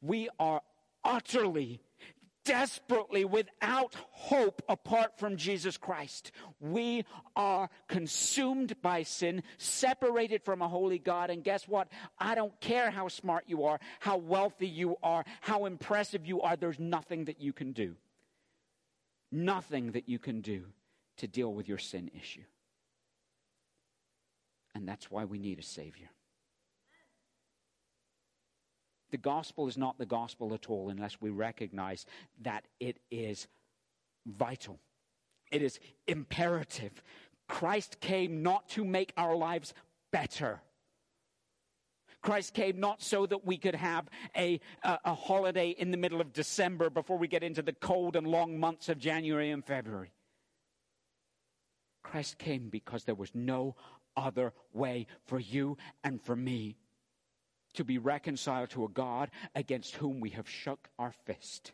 We 0.00 0.30
are 0.38 0.62
utterly 1.04 1.82
desperately 2.44 3.24
without 3.24 3.94
hope 4.10 4.62
apart 4.68 5.18
from 5.18 5.36
Jesus 5.36 5.76
Christ. 5.76 6.32
We 6.60 7.04
are 7.36 7.68
consumed 7.88 8.80
by 8.82 9.02
sin, 9.02 9.42
separated 9.58 10.42
from 10.44 10.62
a 10.62 10.68
holy 10.68 10.98
God. 10.98 11.30
And 11.30 11.44
guess 11.44 11.68
what? 11.68 11.88
I 12.18 12.34
don't 12.34 12.58
care 12.60 12.90
how 12.90 13.08
smart 13.08 13.44
you 13.46 13.64
are, 13.64 13.80
how 14.00 14.16
wealthy 14.16 14.68
you 14.68 14.96
are, 15.02 15.24
how 15.40 15.66
impressive 15.66 16.26
you 16.26 16.40
are. 16.40 16.56
There's 16.56 16.78
nothing 16.78 17.26
that 17.26 17.40
you 17.40 17.52
can 17.52 17.72
do. 17.72 17.96
Nothing 19.30 19.92
that 19.92 20.08
you 20.08 20.18
can 20.18 20.40
do 20.40 20.66
to 21.18 21.26
deal 21.26 21.52
with 21.52 21.68
your 21.68 21.78
sin 21.78 22.10
issue. 22.14 22.44
And 24.74 24.88
that's 24.88 25.10
why 25.10 25.24
we 25.24 25.38
need 25.38 25.58
a 25.58 25.62
Savior. 25.62 26.10
The 29.12 29.18
gospel 29.18 29.68
is 29.68 29.76
not 29.76 29.98
the 29.98 30.06
gospel 30.06 30.54
at 30.54 30.68
all 30.68 30.88
unless 30.88 31.20
we 31.20 31.28
recognize 31.30 32.06
that 32.40 32.64
it 32.80 32.98
is 33.10 33.46
vital, 34.26 34.80
it 35.52 35.62
is 35.62 35.78
imperative. 36.08 37.02
Christ 37.46 38.00
came 38.00 38.42
not 38.42 38.68
to 38.70 38.84
make 38.84 39.12
our 39.18 39.36
lives 39.36 39.74
better. 40.10 40.62
Christ 42.22 42.54
came 42.54 42.80
not 42.80 43.02
so 43.02 43.26
that 43.26 43.44
we 43.44 43.58
could 43.58 43.74
have 43.74 44.08
a, 44.34 44.60
a, 44.82 44.98
a, 45.04 45.14
holiday 45.14 45.70
in 45.70 45.90
the 45.90 45.96
middle 45.96 46.20
of 46.20 46.32
December 46.32 46.88
before 46.88 47.18
we 47.18 47.26
get 47.28 47.42
into 47.42 47.62
the 47.62 47.72
cold 47.72 48.14
and 48.14 48.26
long 48.26 48.58
months 48.58 48.88
of 48.88 48.98
January 48.98 49.50
and 49.50 49.66
February. 49.66 50.12
Christ 52.04 52.38
came 52.38 52.68
because 52.68 53.04
there 53.04 53.16
was 53.16 53.34
no 53.34 53.74
other 54.16 54.52
way 54.72 55.08
for 55.26 55.40
you 55.40 55.76
and 56.04 56.22
for 56.22 56.36
me 56.36 56.76
to 57.74 57.84
be 57.84 57.98
reconciled 57.98 58.70
to 58.70 58.84
a 58.84 58.88
God 58.88 59.30
against 59.54 59.96
whom 59.96 60.20
we 60.20 60.30
have 60.30 60.48
shook 60.48 60.88
our 60.98 61.12
fist. 61.24 61.72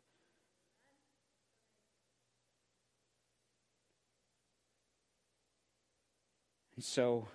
And 6.77 6.85
so, 6.85 7.27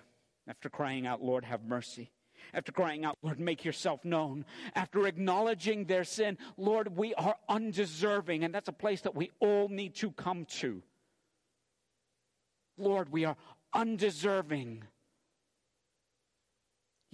after 0.48 0.70
crying 0.70 1.06
out, 1.06 1.22
Lord, 1.22 1.44
have 1.44 1.64
mercy, 1.64 2.10
after 2.54 2.72
crying 2.72 3.04
out, 3.04 3.18
Lord, 3.22 3.38
make 3.38 3.64
yourself 3.64 4.04
known, 4.04 4.46
after 4.74 5.06
acknowledging 5.06 5.84
their 5.84 6.04
sin, 6.04 6.38
Lord, 6.56 6.96
we 6.96 7.14
are 7.14 7.36
undeserving, 7.48 8.44
and 8.44 8.54
that's 8.54 8.68
a 8.68 8.72
place 8.72 9.02
that 9.02 9.14
we 9.14 9.30
all 9.40 9.68
need 9.68 9.94
to 9.96 10.12
come 10.12 10.46
to. 10.60 10.82
Lord, 12.76 13.12
we 13.12 13.24
are 13.24 13.36
undeserving 13.72 14.84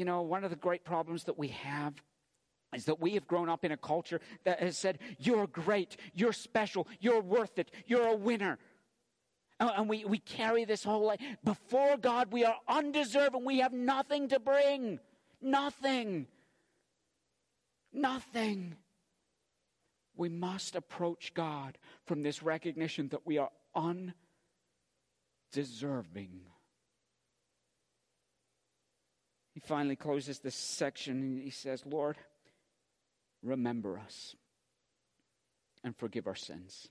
you 0.00 0.06
know, 0.06 0.22
one 0.22 0.44
of 0.44 0.50
the 0.50 0.56
great 0.56 0.82
problems 0.82 1.24
that 1.24 1.38
we 1.38 1.48
have 1.48 1.92
is 2.74 2.86
that 2.86 3.02
we 3.02 3.10
have 3.12 3.26
grown 3.26 3.50
up 3.50 3.66
in 3.66 3.72
a 3.72 3.76
culture 3.76 4.18
that 4.44 4.58
has 4.60 4.78
said, 4.78 4.98
You're 5.18 5.46
great, 5.46 5.98
you're 6.14 6.32
special, 6.32 6.88
you're 7.00 7.20
worth 7.20 7.58
it, 7.58 7.70
you're 7.86 8.06
a 8.06 8.16
winner. 8.16 8.58
Oh, 9.60 9.70
and 9.76 9.90
we, 9.90 10.06
we 10.06 10.16
carry 10.16 10.64
this 10.64 10.82
whole 10.82 11.04
life. 11.04 11.20
Before 11.44 11.98
God, 11.98 12.32
we 12.32 12.46
are 12.46 12.56
undeserving. 12.66 13.44
We 13.44 13.58
have 13.58 13.74
nothing 13.74 14.28
to 14.28 14.40
bring. 14.40 15.00
Nothing. 15.42 16.26
Nothing. 17.92 18.76
We 20.16 20.30
must 20.30 20.76
approach 20.76 21.34
God 21.34 21.76
from 22.06 22.22
this 22.22 22.42
recognition 22.42 23.08
that 23.08 23.26
we 23.26 23.36
are 23.36 23.50
undeserving. 25.52 26.40
He 29.52 29.60
finally 29.60 29.96
closes 29.96 30.38
this 30.38 30.54
section 30.54 31.16
and 31.16 31.42
he 31.42 31.50
says, 31.50 31.84
Lord, 31.84 32.16
remember 33.42 33.98
us 33.98 34.36
and 35.82 35.96
forgive 35.96 36.26
our 36.26 36.36
sins. 36.36 36.88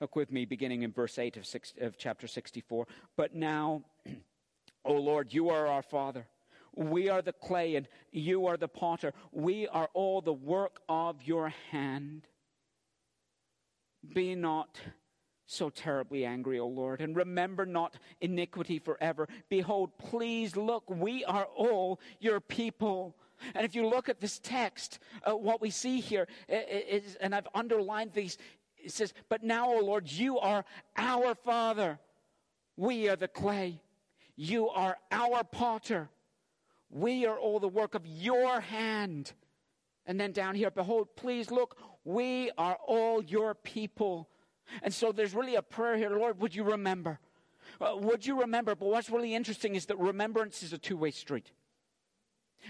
Look 0.00 0.16
with 0.16 0.32
me, 0.32 0.44
beginning 0.44 0.82
in 0.82 0.92
verse 0.92 1.18
8 1.18 1.36
of, 1.36 1.46
six, 1.46 1.72
of 1.80 1.96
chapter 1.96 2.26
64. 2.26 2.86
But 3.16 3.34
now, 3.34 3.84
O 4.84 4.94
Lord, 4.94 5.32
you 5.32 5.50
are 5.50 5.68
our 5.68 5.82
Father. 5.82 6.26
We 6.74 7.08
are 7.08 7.22
the 7.22 7.32
clay 7.32 7.76
and 7.76 7.86
you 8.10 8.46
are 8.46 8.56
the 8.56 8.66
potter. 8.66 9.12
We 9.30 9.68
are 9.68 9.90
all 9.94 10.20
the 10.20 10.32
work 10.32 10.80
of 10.88 11.22
your 11.22 11.50
hand. 11.70 12.26
Be 14.12 14.34
not 14.34 14.80
so 15.46 15.70
terribly 15.70 16.24
angry, 16.24 16.58
O 16.58 16.66
Lord, 16.66 17.00
and 17.00 17.16
remember 17.16 17.66
not 17.66 17.96
iniquity 18.20 18.78
forever. 18.78 19.28
Behold, 19.48 19.96
please 19.98 20.56
look, 20.56 20.84
we 20.88 21.24
are 21.24 21.46
all 21.56 22.00
your 22.20 22.40
people. 22.40 23.16
And 23.54 23.64
if 23.64 23.74
you 23.74 23.86
look 23.86 24.08
at 24.08 24.20
this 24.20 24.38
text, 24.38 24.98
uh, 25.24 25.32
what 25.32 25.60
we 25.60 25.70
see 25.70 26.00
here 26.00 26.26
is, 26.48 27.16
and 27.16 27.34
I've 27.34 27.48
underlined 27.54 28.12
these, 28.12 28.38
it 28.76 28.92
says, 28.92 29.12
But 29.28 29.42
now, 29.42 29.72
O 29.72 29.80
Lord, 29.80 30.10
you 30.10 30.38
are 30.38 30.64
our 30.96 31.34
Father. 31.34 31.98
We 32.76 33.08
are 33.08 33.16
the 33.16 33.28
clay. 33.28 33.80
You 34.36 34.68
are 34.68 34.96
our 35.10 35.44
potter. 35.44 36.08
We 36.90 37.26
are 37.26 37.38
all 37.38 37.60
the 37.60 37.68
work 37.68 37.94
of 37.94 38.06
your 38.06 38.60
hand. 38.60 39.32
And 40.06 40.18
then 40.20 40.32
down 40.32 40.54
here, 40.54 40.70
behold, 40.70 41.08
please 41.16 41.50
look, 41.50 41.76
we 42.04 42.50
are 42.58 42.76
all 42.86 43.22
your 43.22 43.54
people. 43.54 44.28
And 44.82 44.92
so 44.92 45.12
there's 45.12 45.34
really 45.34 45.56
a 45.56 45.62
prayer 45.62 45.96
here 45.96 46.10
Lord, 46.10 46.40
would 46.40 46.54
you 46.54 46.64
remember? 46.64 47.18
Uh, 47.80 47.96
would 47.96 48.26
you 48.26 48.40
remember? 48.40 48.74
But 48.74 48.88
what's 48.88 49.10
really 49.10 49.34
interesting 49.34 49.74
is 49.74 49.86
that 49.86 49.98
remembrance 49.98 50.62
is 50.62 50.72
a 50.72 50.78
two 50.78 50.96
way 50.96 51.10
street. 51.10 51.50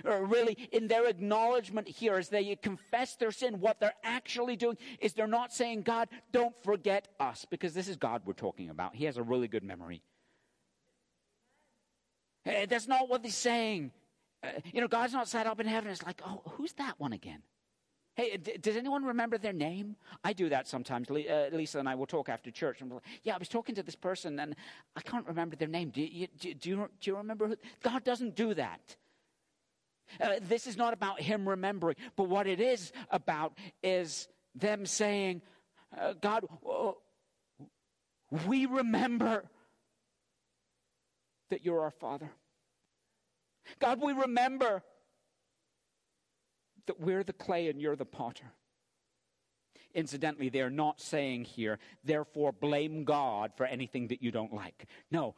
Uh, 0.07 0.21
really, 0.21 0.57
in 0.73 0.89
their 0.89 1.07
acknowledgement 1.07 1.87
here, 1.87 2.15
as 2.15 2.31
they 2.31 2.57
confess 2.57 3.17
their 3.17 3.31
sin, 3.31 3.61
what 3.61 3.79
they're 3.79 3.93
actually 4.03 4.57
doing 4.57 4.79
is 5.01 5.13
they're 5.13 5.27
not 5.27 5.53
saying, 5.53 5.83
God, 5.83 6.09
don't 6.33 6.55
forget 6.65 7.09
us, 7.21 7.45
because 7.51 7.75
this 7.75 7.89
is 7.89 7.97
God 7.97 8.23
we're 8.25 8.33
talking 8.33 8.71
about. 8.71 8.95
He 8.95 9.05
has 9.05 9.19
a 9.19 9.23
really 9.23 9.49
good 9.49 9.63
memory. 9.63 10.03
Uh, 12.47 12.67
that's 12.69 12.89
not 12.89 13.09
what 13.09 13.23
they're 13.23 13.31
saying. 13.31 13.93
Uh, 14.43 14.49
you 14.73 14.81
know, 14.81 14.89
God's 14.89 15.13
not 15.13 15.29
sat 15.29 15.47
up 15.47 15.61
in 15.61 15.67
heaven. 15.67 15.91
It's 15.91 16.03
like, 16.03 16.23
oh, 16.27 16.41
who's 16.53 16.73
that 16.75 16.99
one 16.99 17.13
again? 17.13 17.43
Hey, 18.15 18.37
d- 18.37 18.59
does 18.61 18.77
anyone 18.77 19.05
remember 19.05 19.39
their 19.39 19.55
name? 19.55 19.97
I 20.23 20.35
do 20.35 20.51
that 20.51 20.69
sometimes. 20.69 21.11
Uh, 21.11 21.49
Lisa 21.53 21.79
and 21.79 21.89
I 21.89 21.95
will 21.95 22.07
talk 22.07 22.29
after 22.29 22.51
church, 22.51 22.83
and 22.83 22.93
like, 22.93 23.03
"Yeah, 23.23 23.35
I 23.35 23.39
was 23.39 23.49
talking 23.49 23.75
to 23.77 23.83
this 23.83 23.97
person, 23.97 24.39
and 24.39 24.55
I 24.95 25.01
can't 25.01 25.27
remember 25.27 25.57
their 25.57 25.69
name. 25.69 25.91
Do 25.91 26.03
you, 26.03 26.27
do, 26.39 26.53
do 26.53 26.71
you, 26.71 26.91
do 27.01 27.11
you 27.11 27.17
remember? 27.17 27.49
Who? 27.49 27.57
God 27.83 28.05
doesn't 28.05 28.35
do 28.35 28.53
that. 28.55 28.97
Uh, 30.21 30.35
this 30.43 30.67
is 30.67 30.77
not 30.77 30.93
about 30.93 31.21
Him 31.23 31.49
remembering, 31.49 31.97
but 32.17 32.25
what 32.25 32.47
it 32.47 32.61
is 32.61 32.93
about 33.11 33.57
is 33.83 34.29
them 34.55 34.85
saying, 34.85 35.41
uh, 35.99 36.13
"God, 36.21 36.45
we 38.47 38.67
remember 38.67 39.45
that 41.49 41.65
You're 41.65 41.81
our 41.81 41.91
Father. 41.91 42.31
God, 43.79 44.03
we 44.03 44.13
remember." 44.13 44.83
That 46.87 47.01
we're 47.01 47.23
the 47.23 47.33
clay 47.33 47.69
and 47.69 47.81
you're 47.81 47.97
the 47.97 48.05
potter. 48.05 48.53
Incidentally, 49.95 50.49
they're 50.49 50.71
not 50.71 51.01
saying 51.01 51.45
here, 51.45 51.79
therefore 52.03 52.53
blame 52.53 53.05
God 53.05 53.53
for 53.57 53.67
anything 53.67 54.09
that 54.09 54.23
you 54.23 54.31
don't 54.31 54.53
like. 54.53 54.87
No, 55.11 55.35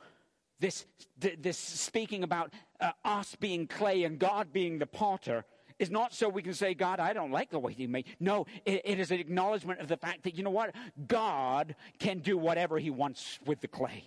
this, 0.60 0.86
this 1.18 1.58
speaking 1.58 2.22
about 2.22 2.52
uh, 2.80 2.92
us 3.04 3.34
being 3.34 3.66
clay 3.66 4.04
and 4.04 4.18
God 4.18 4.52
being 4.52 4.78
the 4.78 4.86
potter 4.86 5.44
is 5.80 5.90
not 5.90 6.14
so 6.14 6.28
we 6.28 6.42
can 6.42 6.54
say, 6.54 6.72
God, 6.72 7.00
I 7.00 7.12
don't 7.12 7.32
like 7.32 7.50
the 7.50 7.58
way 7.58 7.74
you 7.76 7.88
made. 7.88 8.06
No, 8.20 8.46
it, 8.64 8.82
it 8.84 9.00
is 9.00 9.10
an 9.10 9.18
acknowledgement 9.18 9.80
of 9.80 9.88
the 9.88 9.96
fact 9.96 10.22
that, 10.22 10.36
you 10.36 10.44
know 10.44 10.50
what? 10.50 10.72
God 11.08 11.74
can 11.98 12.20
do 12.20 12.38
whatever 12.38 12.78
he 12.78 12.90
wants 12.90 13.40
with 13.44 13.60
the 13.60 13.68
clay. 13.68 14.04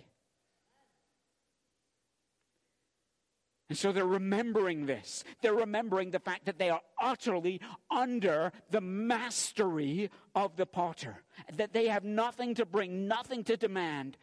And 3.68 3.76
so 3.76 3.92
they're 3.92 4.06
remembering 4.06 4.86
this. 4.86 5.24
They're 5.42 5.54
remembering 5.54 6.10
the 6.10 6.18
fact 6.18 6.46
that 6.46 6.58
they 6.58 6.70
are 6.70 6.80
utterly 7.00 7.60
under 7.90 8.50
the 8.70 8.80
mastery 8.80 10.10
of 10.34 10.56
the 10.56 10.64
potter, 10.64 11.22
that 11.54 11.74
they 11.74 11.88
have 11.88 12.04
nothing 12.04 12.54
to 12.54 12.64
bring, 12.64 13.06
nothing 13.06 13.44
to 13.44 13.56
demand. 13.58 14.16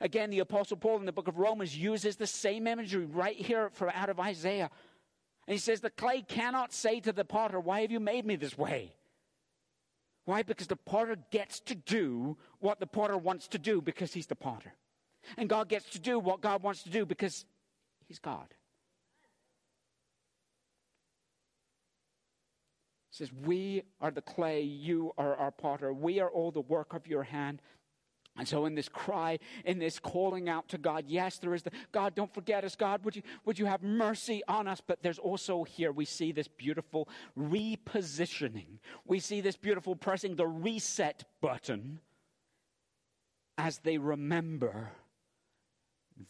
Again, 0.00 0.30
the 0.30 0.38
Apostle 0.38 0.76
Paul 0.76 0.98
in 0.98 1.06
the 1.06 1.12
book 1.12 1.26
of 1.26 1.38
Romans 1.38 1.76
uses 1.76 2.16
the 2.16 2.26
same 2.26 2.68
imagery 2.68 3.04
right 3.04 3.36
here 3.36 3.70
from 3.70 3.90
out 3.94 4.10
of 4.10 4.20
Isaiah. 4.20 4.70
And 5.48 5.54
he 5.54 5.58
says, 5.58 5.80
The 5.80 5.90
clay 5.90 6.22
cannot 6.22 6.72
say 6.72 7.00
to 7.00 7.12
the 7.12 7.24
potter, 7.24 7.58
Why 7.58 7.80
have 7.80 7.90
you 7.90 8.00
made 8.00 8.24
me 8.24 8.36
this 8.36 8.56
way? 8.56 8.94
Why? 10.24 10.42
Because 10.42 10.68
the 10.68 10.76
potter 10.76 11.16
gets 11.32 11.60
to 11.60 11.74
do 11.74 12.36
what 12.60 12.80
the 12.80 12.86
potter 12.86 13.18
wants 13.18 13.48
to 13.48 13.58
do 13.58 13.80
because 13.80 14.12
he's 14.12 14.26
the 14.26 14.36
potter. 14.36 14.72
And 15.36 15.48
God 15.48 15.68
gets 15.68 15.90
to 15.90 15.98
do 15.98 16.18
what 16.18 16.40
God 16.40 16.62
wants 16.62 16.82
to 16.84 16.90
do 16.90 17.04
because 17.04 17.44
he's 18.06 18.18
God. 18.18 18.46
Says, 23.14 23.32
We 23.32 23.82
are 24.00 24.10
the 24.10 24.22
clay, 24.22 24.62
you 24.62 25.12
are 25.16 25.36
our 25.36 25.52
potter. 25.52 25.92
We 25.92 26.18
are 26.20 26.28
all 26.28 26.50
the 26.50 26.60
work 26.60 26.94
of 26.94 27.06
your 27.06 27.22
hand. 27.22 27.62
And 28.36 28.48
so, 28.48 28.66
in 28.66 28.74
this 28.74 28.88
cry, 28.88 29.38
in 29.64 29.78
this 29.78 30.00
calling 30.00 30.48
out 30.48 30.68
to 30.70 30.78
God, 30.78 31.04
yes, 31.06 31.38
there 31.38 31.54
is 31.54 31.62
the 31.62 31.70
God, 31.92 32.16
don't 32.16 32.34
forget 32.34 32.64
us, 32.64 32.74
God, 32.74 33.04
would 33.04 33.14
you, 33.14 33.22
would 33.44 33.60
you 33.60 33.66
have 33.66 33.84
mercy 33.84 34.42
on 34.48 34.66
us? 34.66 34.82
But 34.84 35.04
there's 35.04 35.20
also 35.20 35.62
here, 35.62 35.92
we 35.92 36.04
see 36.04 36.32
this 36.32 36.48
beautiful 36.48 37.08
repositioning. 37.38 38.78
We 39.06 39.20
see 39.20 39.40
this 39.40 39.56
beautiful 39.56 39.94
pressing 39.94 40.34
the 40.34 40.48
reset 40.48 41.22
button 41.40 42.00
as 43.56 43.78
they 43.78 43.98
remember 43.98 44.90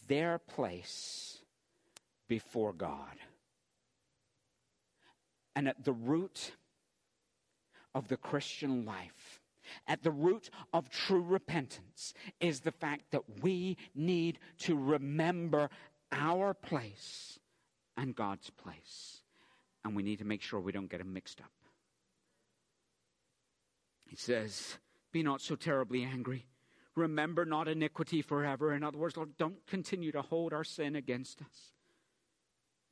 their 0.07 0.39
place 0.39 1.39
before 2.29 2.75
God. 2.75 3.17
And 5.57 5.67
at 5.69 5.83
the 5.85 5.93
root 5.93 6.53
of 7.95 8.09
the 8.09 8.17
Christian 8.17 8.85
life. 8.85 9.41
At 9.87 10.03
the 10.03 10.11
root 10.11 10.51
of 10.73 10.91
true 10.91 11.23
repentance 11.23 12.13
is 12.41 12.61
the 12.61 12.73
fact 12.73 13.11
that 13.13 13.43
we 13.43 13.77
need 13.95 14.39
to 14.59 14.77
remember 14.77 15.71
our 16.13 16.55
place 16.55 17.39
and 17.97 18.15
God's 18.15 18.51
place. 18.51 19.23
And 19.85 19.97
we 19.97 20.03
need 20.03 20.19
to 20.19 20.25
make 20.25 20.43
sure 20.43 20.61
we 20.61 20.73
don't 20.73 20.91
get 20.91 20.99
them 20.99 21.13
mixed 21.13 21.41
up. 21.41 21.51
He 24.07 24.17
says, 24.17 24.79
Be 25.13 25.23
not 25.23 25.41
so 25.41 25.57
terribly 25.57 26.05
angry. 26.05 26.47
Remember 26.95 27.45
not 27.45 27.69
iniquity 27.69 28.23
forever. 28.23 28.73
In 28.73 28.85
other 28.85 28.99
words, 28.99 29.17
Lord, 29.17 29.37
don't 29.37 29.67
continue 29.67 30.13
to 30.13 30.23
hold 30.23 30.53
our 30.53 30.65
sin 30.65 30.95
against 30.95 31.41
us. 31.43 31.74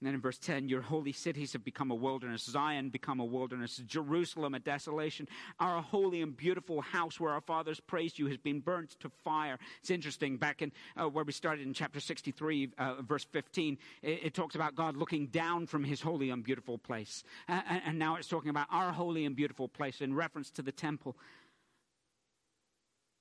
And 0.02 0.08
then 0.08 0.14
in 0.16 0.20
verse 0.20 0.38
10, 0.38 0.68
your 0.68 0.82
holy 0.82 1.12
cities 1.12 1.52
have 1.52 1.62
become 1.62 1.92
a 1.92 1.94
wilderness. 1.94 2.42
Zion 2.42 2.88
become 2.88 3.20
a 3.20 3.24
wilderness. 3.24 3.76
Jerusalem 3.86 4.52
a 4.52 4.58
desolation. 4.58 5.28
Our 5.60 5.80
holy 5.80 6.22
and 6.22 6.36
beautiful 6.36 6.80
house 6.80 7.20
where 7.20 7.32
our 7.32 7.40
fathers 7.40 7.78
praised 7.78 8.18
you 8.18 8.26
has 8.26 8.36
been 8.36 8.58
burnt 8.58 8.98
to 8.98 9.08
fire. 9.22 9.60
It's 9.78 9.90
interesting. 9.90 10.38
Back 10.38 10.60
in 10.60 10.72
uh, 10.96 11.08
where 11.08 11.22
we 11.22 11.30
started 11.30 11.68
in 11.68 11.72
chapter 11.72 12.00
63, 12.00 12.70
uh, 12.78 12.94
verse 13.02 13.24
15, 13.30 13.78
it, 14.02 14.08
it, 14.24 14.34
talks 14.34 14.56
about 14.56 14.74
God 14.74 14.96
looking 14.96 15.28
down 15.28 15.68
from 15.68 15.84
his 15.84 16.00
holy 16.00 16.30
and 16.30 16.42
beautiful 16.42 16.78
place. 16.78 17.22
And, 17.46 17.62
and 17.86 17.96
now 17.96 18.16
it's 18.16 18.26
talking 18.26 18.50
about 18.50 18.66
our 18.72 18.90
holy 18.90 19.24
and 19.24 19.36
beautiful 19.36 19.68
place 19.68 20.00
in 20.00 20.14
reference 20.14 20.50
to 20.50 20.62
the 20.62 20.72
temple. 20.72 21.16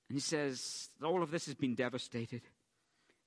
And 0.08 0.16
he 0.16 0.20
says, 0.20 0.90
all 1.00 1.22
of 1.22 1.30
this 1.30 1.46
has 1.46 1.54
been 1.54 1.76
devastated. 1.76 2.42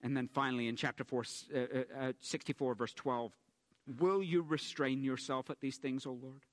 And 0.02 0.18
then 0.18 0.28
finally, 0.28 0.68
in 0.68 0.76
chapter 0.76 1.06
4, 1.06 1.24
uh, 1.24 1.58
uh, 1.58 2.08
uh 2.08 2.14
64, 2.20 2.76
verse 2.76 2.94
12, 2.94 3.32
Will 4.00 4.24
you 4.24 4.42
restrain 4.42 5.04
yourself 5.04 5.50
at 5.50 5.60
these 5.60 5.78
things, 5.78 6.06
O 6.06 6.12
Lord? 6.12 6.46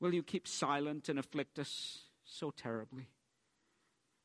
Will 0.00 0.14
you 0.14 0.22
keep 0.22 0.46
silent 0.46 1.08
and 1.08 1.18
afflict 1.18 1.58
us 1.58 1.98
so 2.24 2.50
terribly? 2.50 3.08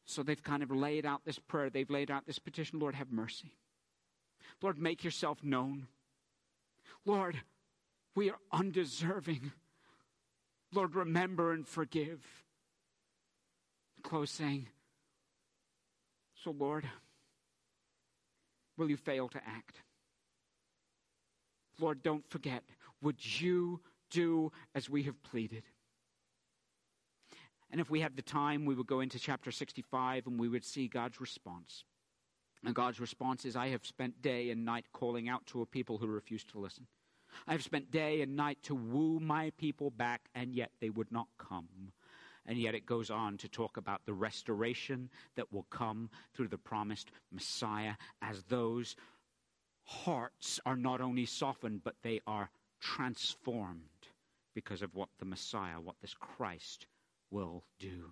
So 0.05 0.23
they've 0.23 0.41
kind 0.41 0.63
of 0.63 0.71
laid 0.71 1.05
out 1.05 1.21
this 1.25 1.39
prayer, 1.39 1.69
they've 1.69 1.89
laid 1.89 2.11
out 2.11 2.25
this 2.25 2.39
petition 2.39 2.79
Lord, 2.79 2.95
have 2.95 3.11
mercy. 3.11 3.53
Lord, 4.61 4.77
make 4.77 5.03
yourself 5.03 5.43
known. 5.43 5.87
Lord, 7.05 7.41
we 8.15 8.29
are 8.29 8.39
undeserving. 8.51 9.51
Lord, 10.73 10.95
remember 10.95 11.53
and 11.53 11.67
forgive. 11.67 12.25
Close 14.03 14.31
saying, 14.31 14.67
So, 16.43 16.51
Lord, 16.51 16.87
will 18.77 18.89
you 18.89 18.97
fail 18.97 19.27
to 19.29 19.37
act? 19.37 19.81
Lord, 21.79 22.03
don't 22.03 22.27
forget, 22.29 22.63
would 23.01 23.41
you 23.41 23.81
do 24.09 24.51
as 24.75 24.89
we 24.89 25.03
have 25.03 25.21
pleaded? 25.23 25.63
And 27.71 27.79
if 27.79 27.89
we 27.89 28.01
had 28.01 28.15
the 28.15 28.21
time, 28.21 28.65
we 28.65 28.73
would 28.73 28.87
go 28.87 28.99
into 28.99 29.19
chapter 29.19 29.51
65 29.51 30.27
and 30.27 30.39
we 30.39 30.49
would 30.49 30.65
see 30.65 30.87
God's 30.87 31.21
response. 31.21 31.83
And 32.65 32.75
God's 32.75 32.99
response 32.99 33.45
is 33.45 33.55
I 33.55 33.67
have 33.69 33.85
spent 33.85 34.21
day 34.21 34.49
and 34.49 34.65
night 34.65 34.85
calling 34.91 35.29
out 35.29 35.45
to 35.47 35.61
a 35.61 35.65
people 35.65 35.97
who 35.97 36.07
refuse 36.07 36.43
to 36.45 36.59
listen. 36.59 36.87
I 37.47 37.51
have 37.53 37.63
spent 37.63 37.91
day 37.91 38.21
and 38.21 38.35
night 38.35 38.57
to 38.63 38.75
woo 38.75 39.19
my 39.19 39.51
people 39.57 39.91
back, 39.91 40.21
and 40.35 40.53
yet 40.53 40.71
they 40.81 40.89
would 40.89 41.11
not 41.11 41.27
come. 41.37 41.93
And 42.45 42.57
yet 42.57 42.73
it 42.73 42.85
goes 42.85 43.11
on 43.11 43.37
to 43.37 43.47
talk 43.47 43.77
about 43.77 44.01
the 44.05 44.13
restoration 44.13 45.09
that 45.35 45.53
will 45.53 45.67
come 45.69 46.09
through 46.33 46.47
the 46.47 46.57
promised 46.57 47.11
Messiah 47.31 47.93
as 48.21 48.43
those 48.43 48.95
hearts 49.89 50.59
are 50.65 50.75
not 50.75 51.01
only 51.01 51.25
softened, 51.25 51.83
but 51.83 51.95
they 52.03 52.21
are 52.27 52.51
transformed 52.79 53.81
because 54.53 54.81
of 54.81 54.93
what 54.93 55.09
the 55.17 55.25
Messiah, 55.25 55.79
what 55.79 55.95
this 56.01 56.13
Christ 56.13 56.85
will 57.31 57.63
do. 57.79 58.11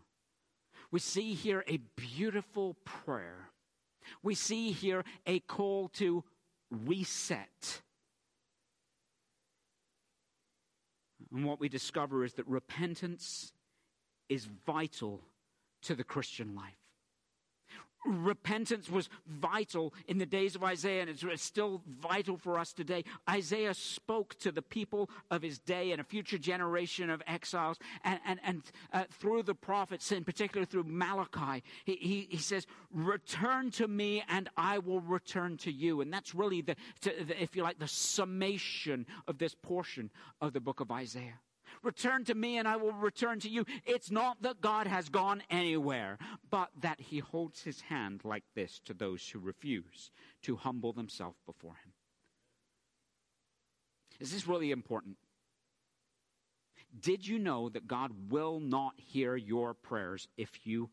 We 0.91 0.99
see 0.99 1.33
here 1.33 1.63
a 1.67 1.77
beautiful 1.95 2.75
prayer. 2.83 3.49
We 4.23 4.33
see 4.33 4.71
here 4.71 5.03
a 5.25 5.39
call 5.39 5.89
to 5.95 6.23
reset. 6.71 7.81
And 11.31 11.45
what 11.45 11.59
we 11.59 11.69
discover 11.69 12.23
is 12.23 12.33
that 12.33 12.47
repentance 12.47 13.51
is 14.29 14.45
vital 14.65 15.21
to 15.83 15.93
the 15.93 16.03
Christian 16.03 16.55
life 16.55 16.86
repentance 18.05 18.89
was 18.89 19.09
vital 19.27 19.93
in 20.07 20.17
the 20.17 20.25
days 20.25 20.55
of 20.55 20.63
Isaiah, 20.63 21.01
and 21.01 21.09
it's 21.09 21.43
still 21.43 21.81
vital 22.01 22.37
for 22.37 22.57
us 22.57 22.73
today. 22.73 23.03
Isaiah 23.29 23.73
spoke 23.73 24.37
to 24.39 24.51
the 24.51 24.61
people 24.61 25.09
of 25.31 25.41
his 25.41 25.59
day 25.59 25.91
and 25.91 26.01
a 26.01 26.03
future 26.03 26.37
generation 26.37 27.09
of 27.09 27.21
exiles, 27.27 27.77
and, 28.03 28.19
and, 28.25 28.39
and 28.43 28.63
uh, 28.93 29.03
through 29.09 29.43
the 29.43 29.55
prophets, 29.55 30.11
in 30.11 30.23
particular 30.23 30.65
through 30.65 30.85
Malachi, 30.85 31.63
he, 31.85 31.95
he, 31.95 32.27
he, 32.29 32.37
says, 32.37 32.65
Return 32.91 33.71
to 33.71 33.87
me, 33.87 34.23
and 34.29 34.49
I 34.55 34.79
will 34.79 35.01
return 35.01 35.57
to 35.57 35.71
you. 35.71 36.01
And 36.01 36.11
that's 36.11 36.33
really, 36.33 36.61
the, 36.61 36.75
to, 37.01 37.13
the, 37.25 37.41
if 37.41 37.55
you 37.55 37.63
like, 37.63 37.79
the 37.79 37.87
summation 37.87 39.05
of 39.27 39.37
this 39.37 39.55
portion 39.55 40.09
of 40.41 40.53
the 40.53 40.59
book 40.59 40.79
of 40.79 40.91
Isaiah. 40.91 41.39
Return 41.83 42.25
to 42.25 42.35
me 42.35 42.57
and 42.57 42.67
I 42.67 42.75
will 42.75 42.93
return 42.93 43.39
to 43.41 43.49
you. 43.49 43.65
It's 43.85 44.11
not 44.11 44.41
that 44.41 44.61
God 44.61 44.87
has 44.87 45.09
gone 45.09 45.43
anywhere, 45.49 46.17
but 46.49 46.69
that 46.81 46.99
he 46.99 47.19
holds 47.19 47.63
his 47.63 47.81
hand 47.81 48.21
like 48.23 48.43
this 48.55 48.79
to 48.85 48.93
those 48.93 49.27
who 49.27 49.39
refuse 49.39 50.11
to 50.43 50.55
humble 50.55 50.93
themselves 50.93 51.37
before 51.45 51.73
him. 51.83 51.93
Is 54.19 54.31
this 54.31 54.47
really 54.47 54.71
important? 54.71 55.17
Did 56.99 57.27
you 57.27 57.37
know 57.37 57.69
that 57.69 57.87
God 57.87 58.11
will 58.29 58.59
not 58.59 58.93
hear 58.97 59.35
your 59.35 59.73
prayers 59.73 60.27
if 60.37 60.65
you 60.65 60.89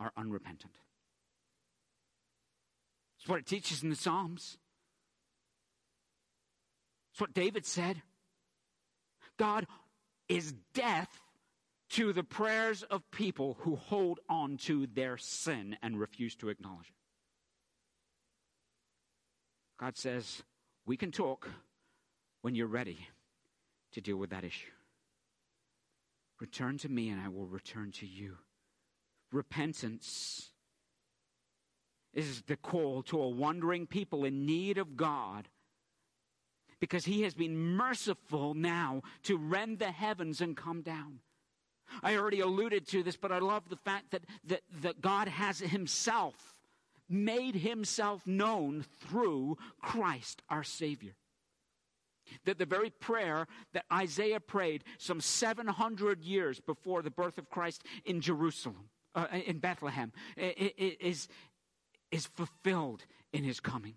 are 0.00 0.12
unrepentant? 0.16 0.72
It's 3.18 3.28
what 3.28 3.38
it 3.38 3.46
teaches 3.46 3.82
in 3.82 3.90
the 3.90 3.96
Psalms. 3.96 4.56
It's 7.12 7.20
what 7.20 7.34
David 7.34 7.66
said. 7.66 8.02
God 9.36 9.66
is 10.30 10.54
death 10.74 11.20
to 11.90 12.12
the 12.12 12.22
prayers 12.22 12.84
of 12.84 13.10
people 13.10 13.56
who 13.60 13.74
hold 13.74 14.20
on 14.28 14.56
to 14.56 14.86
their 14.86 15.18
sin 15.18 15.76
and 15.82 15.98
refuse 15.98 16.36
to 16.36 16.48
acknowledge 16.48 16.86
it. 16.88 16.94
God 19.78 19.96
says, 19.96 20.42
We 20.86 20.96
can 20.96 21.10
talk 21.10 21.48
when 22.42 22.54
you're 22.54 22.68
ready 22.68 23.08
to 23.92 24.00
deal 24.00 24.16
with 24.16 24.30
that 24.30 24.44
issue. 24.44 24.70
Return 26.40 26.78
to 26.78 26.88
me, 26.88 27.08
and 27.08 27.20
I 27.20 27.28
will 27.28 27.46
return 27.46 27.90
to 27.92 28.06
you. 28.06 28.36
Repentance 29.32 30.50
is 32.14 32.42
the 32.42 32.56
call 32.56 33.02
to 33.04 33.20
a 33.20 33.28
wandering 33.28 33.86
people 33.86 34.24
in 34.24 34.46
need 34.46 34.78
of 34.78 34.96
God 34.96 35.48
because 36.80 37.04
he 37.04 37.22
has 37.22 37.34
been 37.34 37.56
merciful 37.56 38.54
now 38.54 39.02
to 39.24 39.36
rend 39.36 39.78
the 39.78 39.90
heavens 39.90 40.40
and 40.40 40.56
come 40.56 40.82
down. 40.82 41.20
I 42.02 42.16
already 42.16 42.40
alluded 42.40 42.86
to 42.88 43.02
this, 43.02 43.16
but 43.16 43.32
I 43.32 43.38
love 43.38 43.68
the 43.68 43.76
fact 43.76 44.12
that, 44.12 44.22
that, 44.44 44.62
that 44.82 45.00
God 45.00 45.28
has 45.28 45.58
himself 45.58 46.54
made 47.08 47.56
himself 47.56 48.26
known 48.26 48.84
through 49.00 49.58
Christ 49.82 50.42
our 50.48 50.62
Savior. 50.62 51.14
That 52.44 52.58
the 52.58 52.66
very 52.66 52.90
prayer 52.90 53.48
that 53.72 53.84
Isaiah 53.92 54.38
prayed 54.38 54.84
some 54.98 55.20
700 55.20 56.22
years 56.22 56.60
before 56.60 57.02
the 57.02 57.10
birth 57.10 57.38
of 57.38 57.50
Christ 57.50 57.82
in 58.04 58.20
Jerusalem, 58.20 58.88
uh, 59.16 59.26
in 59.32 59.58
Bethlehem, 59.58 60.12
is, 60.36 61.26
is 62.12 62.26
fulfilled 62.26 63.04
in 63.32 63.42
his 63.42 63.58
coming. 63.58 63.96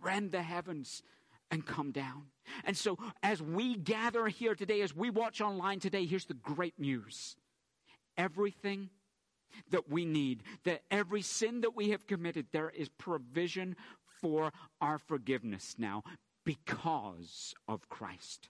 Rend 0.00 0.30
the 0.30 0.42
heavens 0.42 1.02
and 1.50 1.66
come 1.66 1.92
down. 1.92 2.24
And 2.64 2.76
so, 2.76 2.98
as 3.22 3.42
we 3.42 3.76
gather 3.76 4.26
here 4.26 4.54
today, 4.54 4.80
as 4.82 4.94
we 4.94 5.10
watch 5.10 5.40
online 5.40 5.80
today, 5.80 6.06
here's 6.06 6.26
the 6.26 6.34
great 6.34 6.78
news 6.78 7.36
everything 8.16 8.90
that 9.70 9.88
we 9.88 10.04
need, 10.04 10.42
that 10.64 10.82
every 10.90 11.22
sin 11.22 11.60
that 11.62 11.74
we 11.76 11.90
have 11.90 12.06
committed, 12.06 12.46
there 12.52 12.70
is 12.70 12.88
provision 12.88 13.76
for 14.20 14.52
our 14.80 14.98
forgiveness 14.98 15.76
now 15.78 16.02
because 16.44 17.54
of 17.68 17.88
Christ. 17.88 18.48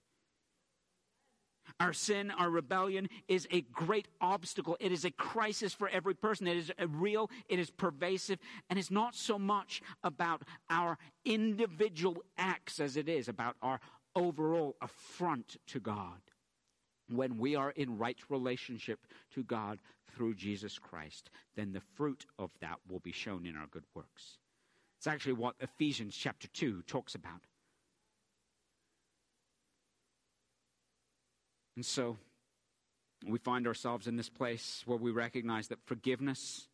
Our 1.81 1.93
sin, 1.93 2.33
our 2.33 2.51
rebellion 2.51 3.09
is 3.29 3.47
a 3.53 3.61
great 3.61 4.09
obstacle. 4.21 4.77
It 4.81 4.91
is 4.91 5.05
a 5.05 5.13
crisis 5.13 5.73
for 5.73 5.89
every 5.89 6.15
person. 6.15 6.49
It 6.49 6.57
is 6.57 6.73
real, 6.89 7.31
it 7.49 7.61
is 7.61 7.71
pervasive, 7.71 8.41
and 8.69 8.79
it's 8.79 8.91
not 8.91 9.15
so 9.15 9.39
much 9.39 9.81
about 10.03 10.43
our 10.69 10.99
individual 11.25 12.17
acts 12.37 12.81
as 12.81 12.97
it 12.97 13.09
is 13.09 13.29
about 13.29 13.57
our 13.63 13.79
overall 14.17 14.75
affront 14.83 15.57
to 15.69 15.79
God. 15.79 16.21
When 17.09 17.39
we 17.39 17.55
are 17.55 17.71
in 17.71 17.97
right 17.97 18.19
relationship 18.29 19.07
to 19.35 19.45
God 19.45 19.79
through 20.13 20.35
Jesus 20.35 20.79
Christ, 20.81 21.31
then 21.55 21.73
the 21.73 21.81
fruit 21.95 22.27
of 22.39 22.51
that 22.61 22.79
will 22.91 22.99
be 22.99 23.13
shown 23.13 23.47
in 23.47 23.57
our 23.57 23.69
good 23.69 23.85
works. 23.95 24.39
It's 24.99 25.07
actually 25.07 25.35
what 25.35 25.55
Ephesians 25.61 26.17
chapter 26.17 26.49
2 26.49 26.83
talks 26.89 27.15
about. 27.15 27.43
And 31.79 31.87
so 31.87 32.17
we 33.25 33.39
find 33.39 33.65
ourselves 33.69 34.09
in 34.09 34.17
this 34.17 34.29
place 34.29 34.83
where 34.85 34.99
we 34.99 35.13
recognize 35.13 35.69
that 35.69 35.79
forgiveness 35.87 36.67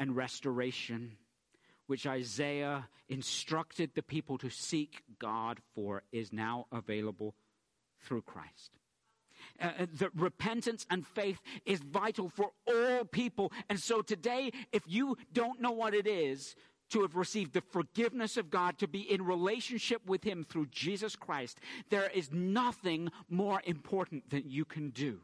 and 0.00 0.16
restoration, 0.16 1.12
which 1.86 2.04
Isaiah 2.04 2.88
instructed 3.08 3.92
the 3.94 4.02
people 4.02 4.36
to 4.38 4.50
seek 4.50 5.04
God 5.20 5.60
for, 5.76 6.02
is 6.10 6.32
now 6.32 6.66
available 6.72 7.36
through 8.00 8.22
Christ. 8.22 8.78
Uh, 9.60 9.70
uh 9.78 9.86
the 9.94 10.10
repentance 10.16 10.84
and 10.90 11.06
faith 11.06 11.40
is 11.64 11.78
vital 11.78 12.30
for 12.30 12.50
all 12.66 13.04
people. 13.04 13.52
And 13.70 13.78
so 13.78 14.02
today, 14.02 14.50
if 14.72 14.82
you 14.88 15.16
don't 15.32 15.60
know 15.60 15.70
what 15.70 15.94
it 15.94 16.08
is, 16.08 16.56
to 16.92 17.02
have 17.02 17.16
received 17.16 17.54
the 17.54 17.60
forgiveness 17.60 18.36
of 18.36 18.50
God, 18.50 18.78
to 18.78 18.88
be 18.88 19.00
in 19.00 19.24
relationship 19.24 20.02
with 20.06 20.24
Him 20.24 20.44
through 20.44 20.66
Jesus 20.66 21.16
Christ, 21.16 21.58
there 21.90 22.10
is 22.10 22.30
nothing 22.30 23.10
more 23.28 23.62
important 23.64 24.30
that 24.30 24.44
you 24.44 24.64
can 24.64 24.90
do 24.90 25.20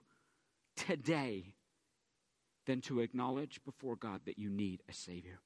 today 0.76 1.54
than 2.66 2.80
to 2.82 3.00
acknowledge 3.00 3.60
before 3.64 3.96
God 3.96 4.20
that 4.24 4.38
you 4.38 4.48
need 4.48 4.82
a 4.88 4.92
Savior. 4.92 5.40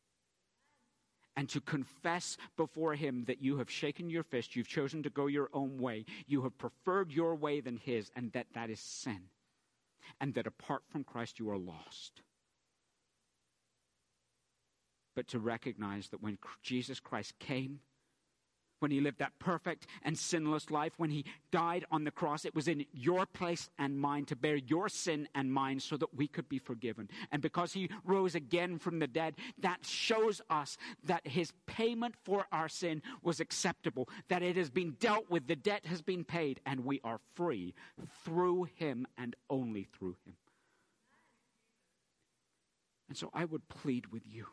And 1.36 1.48
to 1.48 1.60
confess 1.60 2.36
before 2.56 2.94
Him 2.94 3.24
that 3.26 3.42
you 3.42 3.58
have 3.58 3.70
shaken 3.70 4.10
your 4.10 4.22
fist, 4.22 4.54
you've 4.54 4.68
chosen 4.68 5.02
to 5.02 5.10
go 5.10 5.26
your 5.26 5.48
own 5.52 5.78
way, 5.78 6.04
you 6.26 6.42
have 6.42 6.58
preferred 6.58 7.10
your 7.10 7.34
way 7.34 7.60
than 7.60 7.78
His, 7.78 8.10
and 8.14 8.32
that 8.32 8.46
that 8.54 8.70
is 8.70 8.80
sin. 8.80 9.22
And 10.20 10.34
that 10.34 10.46
apart 10.46 10.82
from 10.88 11.04
Christ 11.04 11.38
you 11.38 11.50
are 11.50 11.58
lost 11.58 12.22
but 15.14 15.28
to 15.28 15.38
recognize 15.38 16.08
that 16.08 16.22
when 16.22 16.38
Jesus 16.62 17.00
Christ 17.00 17.38
came, 17.38 17.80
when 18.82 18.90
he 18.90 19.00
lived 19.00 19.20
that 19.20 19.38
perfect 19.38 19.86
and 20.02 20.18
sinless 20.18 20.68
life, 20.68 20.92
when 20.96 21.10
he 21.10 21.24
died 21.52 21.84
on 21.92 22.02
the 22.02 22.10
cross, 22.10 22.44
it 22.44 22.54
was 22.54 22.66
in 22.66 22.84
your 22.92 23.24
place 23.24 23.70
and 23.78 23.98
mine 23.98 24.24
to 24.24 24.34
bear 24.34 24.56
your 24.56 24.88
sin 24.88 25.28
and 25.36 25.52
mine 25.52 25.78
so 25.78 25.96
that 25.96 26.12
we 26.14 26.26
could 26.26 26.48
be 26.48 26.58
forgiven. 26.58 27.08
And 27.30 27.40
because 27.40 27.72
he 27.72 27.88
rose 28.04 28.34
again 28.34 28.78
from 28.78 28.98
the 28.98 29.06
dead, 29.06 29.36
that 29.60 29.86
shows 29.86 30.42
us 30.50 30.76
that 31.04 31.24
his 31.26 31.52
payment 31.66 32.16
for 32.24 32.46
our 32.50 32.68
sin 32.68 33.02
was 33.22 33.38
acceptable, 33.38 34.08
that 34.28 34.42
it 34.42 34.56
has 34.56 34.68
been 34.68 34.96
dealt 34.98 35.30
with, 35.30 35.46
the 35.46 35.54
debt 35.54 35.86
has 35.86 36.02
been 36.02 36.24
paid, 36.24 36.60
and 36.66 36.84
we 36.84 37.00
are 37.04 37.20
free 37.34 37.74
through 38.24 38.64
him 38.74 39.06
and 39.16 39.36
only 39.48 39.84
through 39.96 40.16
him. 40.26 40.34
And 43.08 43.16
so 43.16 43.30
I 43.32 43.44
would 43.44 43.68
plead 43.68 44.06
with 44.08 44.22
you 44.26 44.46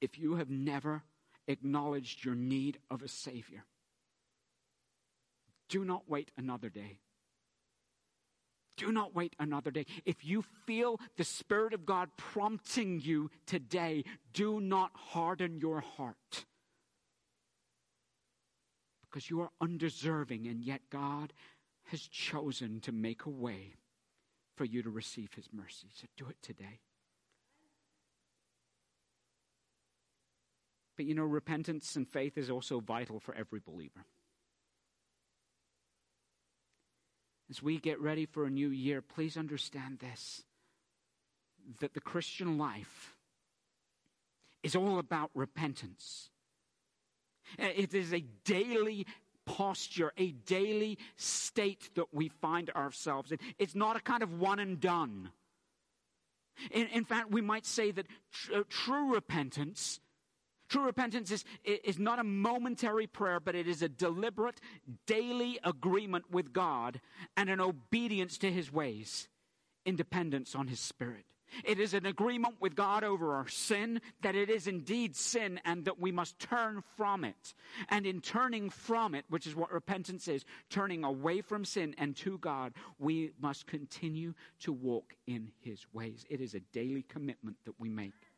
if 0.00 0.18
you 0.18 0.36
have 0.36 0.50
never 0.50 1.02
acknowledged 1.46 2.24
your 2.24 2.34
need 2.34 2.78
of 2.90 3.02
a 3.02 3.08
Savior, 3.08 3.64
do 5.68 5.84
not 5.84 6.08
wait 6.08 6.30
another 6.36 6.68
day. 6.68 6.98
Do 8.76 8.92
not 8.92 9.14
wait 9.14 9.36
another 9.38 9.70
day. 9.70 9.84
If 10.06 10.24
you 10.24 10.42
feel 10.66 10.98
the 11.16 11.24
Spirit 11.24 11.74
of 11.74 11.84
God 11.84 12.08
prompting 12.16 13.00
you 13.00 13.30
today, 13.46 14.04
do 14.32 14.58
not 14.58 14.90
harden 14.94 15.58
your 15.60 15.80
heart. 15.80 16.46
Because 19.02 19.28
you 19.28 19.42
are 19.42 19.50
undeserving, 19.60 20.46
and 20.46 20.64
yet 20.64 20.80
God 20.88 21.32
has 21.88 22.00
chosen 22.00 22.80
to 22.80 22.92
make 22.92 23.26
a 23.26 23.30
way 23.30 23.74
for 24.56 24.64
you 24.64 24.82
to 24.82 24.90
receive 24.90 25.34
His 25.34 25.48
mercy. 25.52 25.88
So 25.94 26.06
do 26.16 26.28
it 26.30 26.36
today. 26.40 26.80
But 31.00 31.06
you 31.06 31.14
know, 31.14 31.24
repentance 31.24 31.96
and 31.96 32.06
faith 32.06 32.36
is 32.36 32.50
also 32.50 32.78
vital 32.78 33.20
for 33.20 33.34
every 33.34 33.58
believer. 33.58 34.04
As 37.48 37.62
we 37.62 37.78
get 37.78 37.98
ready 38.02 38.26
for 38.26 38.44
a 38.44 38.50
new 38.50 38.68
year, 38.68 39.00
please 39.00 39.38
understand 39.38 40.00
this 40.00 40.44
that 41.80 41.94
the 41.94 42.02
Christian 42.02 42.58
life 42.58 43.16
is 44.62 44.76
all 44.76 44.98
about 44.98 45.30
repentance. 45.34 46.28
It 47.58 47.94
is 47.94 48.12
a 48.12 48.22
daily 48.44 49.06
posture, 49.46 50.12
a 50.18 50.32
daily 50.32 50.98
state 51.16 51.88
that 51.94 52.12
we 52.12 52.28
find 52.28 52.68
ourselves 52.76 53.32
in. 53.32 53.38
It's 53.58 53.74
not 53.74 53.96
a 53.96 54.00
kind 54.00 54.22
of 54.22 54.38
one 54.38 54.58
and 54.58 54.78
done. 54.78 55.30
In, 56.70 56.88
in 56.88 57.06
fact, 57.06 57.30
we 57.30 57.40
might 57.40 57.64
say 57.64 57.90
that 57.90 58.04
tr- 58.30 58.60
true 58.68 59.14
repentance 59.14 59.98
True 60.70 60.84
repentance 60.84 61.32
is, 61.32 61.44
is 61.64 61.98
not 61.98 62.20
a 62.20 62.24
momentary 62.24 63.08
prayer, 63.08 63.40
but 63.40 63.56
it 63.56 63.66
is 63.66 63.82
a 63.82 63.88
deliberate, 63.88 64.60
daily 65.04 65.58
agreement 65.64 66.30
with 66.30 66.52
God 66.52 67.00
and 67.36 67.50
an 67.50 67.60
obedience 67.60 68.38
to 68.38 68.52
his 68.52 68.72
ways, 68.72 69.28
independence 69.84 70.54
on 70.54 70.68
his 70.68 70.78
spirit. 70.78 71.24
It 71.64 71.80
is 71.80 71.92
an 71.92 72.06
agreement 72.06 72.54
with 72.60 72.76
God 72.76 73.02
over 73.02 73.34
our 73.34 73.48
sin, 73.48 74.00
that 74.22 74.36
it 74.36 74.48
is 74.48 74.68
indeed 74.68 75.16
sin 75.16 75.60
and 75.64 75.84
that 75.86 75.98
we 75.98 76.12
must 76.12 76.38
turn 76.38 76.84
from 76.96 77.24
it. 77.24 77.54
And 77.88 78.06
in 78.06 78.20
turning 78.20 78.70
from 78.70 79.16
it, 79.16 79.24
which 79.28 79.48
is 79.48 79.56
what 79.56 79.72
repentance 79.72 80.28
is, 80.28 80.44
turning 80.68 81.02
away 81.02 81.40
from 81.40 81.64
sin 81.64 81.96
and 81.98 82.14
to 82.18 82.38
God, 82.38 82.74
we 83.00 83.32
must 83.40 83.66
continue 83.66 84.34
to 84.60 84.72
walk 84.72 85.16
in 85.26 85.50
His 85.62 85.84
ways. 85.92 86.24
It 86.30 86.40
is 86.40 86.54
a 86.54 86.60
daily 86.72 87.02
commitment 87.02 87.56
that 87.64 87.74
we 87.80 87.88
make. 87.88 88.29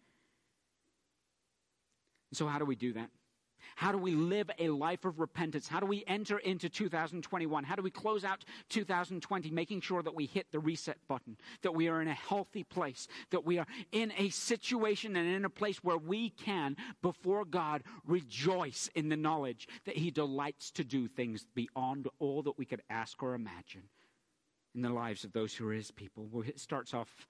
So, 2.33 2.47
how 2.47 2.59
do 2.59 2.65
we 2.65 2.77
do 2.77 2.93
that? 2.95 3.11
How 3.77 3.93
do 3.93 3.99
we 3.99 4.15
live 4.15 4.51
a 4.59 4.69
life 4.69 5.05
of 5.05 5.19
repentance? 5.19 5.69
How 5.69 5.81
do 5.81 5.87
we 5.87 6.05
enter 6.07 6.39
into 6.39 6.69
2021? 6.69 7.65
How 7.65 7.75
do 7.75 7.83
we 7.83 7.91
close 7.91 8.25
out 8.25 8.45
2020 8.69 9.51
making 9.51 9.81
sure 9.81 10.03
that 10.03 10.15
we 10.15 10.27
hit 10.27 10.51
the 10.53 10.59
reset 10.59 10.99
button, 11.09 11.37
that 11.63 11.75
we 11.75 11.89
are 11.89 12.03
in 12.03 12.09
a 12.09 12.15
healthy 12.15 12.65
place, 12.65 13.09
that 13.31 13.45
we 13.45 13.59
are 13.59 13.67
in 13.93 14.13
a 14.17 14.29
situation 14.31 15.17
and 15.17 15.29
in 15.29 15.45
a 15.45 15.51
place 15.51 15.79
where 15.83 15.99
we 15.99 16.31
can, 16.31 16.77
before 17.03 17.45
God, 17.45 17.83
rejoice 18.07 18.91
in 18.95 19.09
the 19.09 19.17
knowledge 19.17 19.69
that 19.85 19.97
He 19.97 20.11
delights 20.11 20.71
to 20.73 20.85
do 20.85 21.09
things 21.09 21.47
beyond 21.55 22.09
all 22.19 22.43
that 22.43 22.59
we 22.59 22.65
could 22.65 22.83
ask 22.91 23.23
or 23.23 23.35
imagine 23.35 23.85
in 24.75 24.83
the 24.83 24.91
lives 24.91 25.25
of 25.25 25.33
those 25.33 25.55
who 25.55 25.69
are 25.69 25.73
His 25.73 25.91
people? 25.91 26.29
Well, 26.31 26.45
it 26.47 26.61
starts 26.61 26.95
off, 26.95 27.27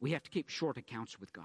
we 0.00 0.12
have 0.12 0.22
to 0.22 0.30
keep 0.30 0.48
short 0.48 0.78
accounts 0.78 1.20
with 1.20 1.32
God. 1.32 1.44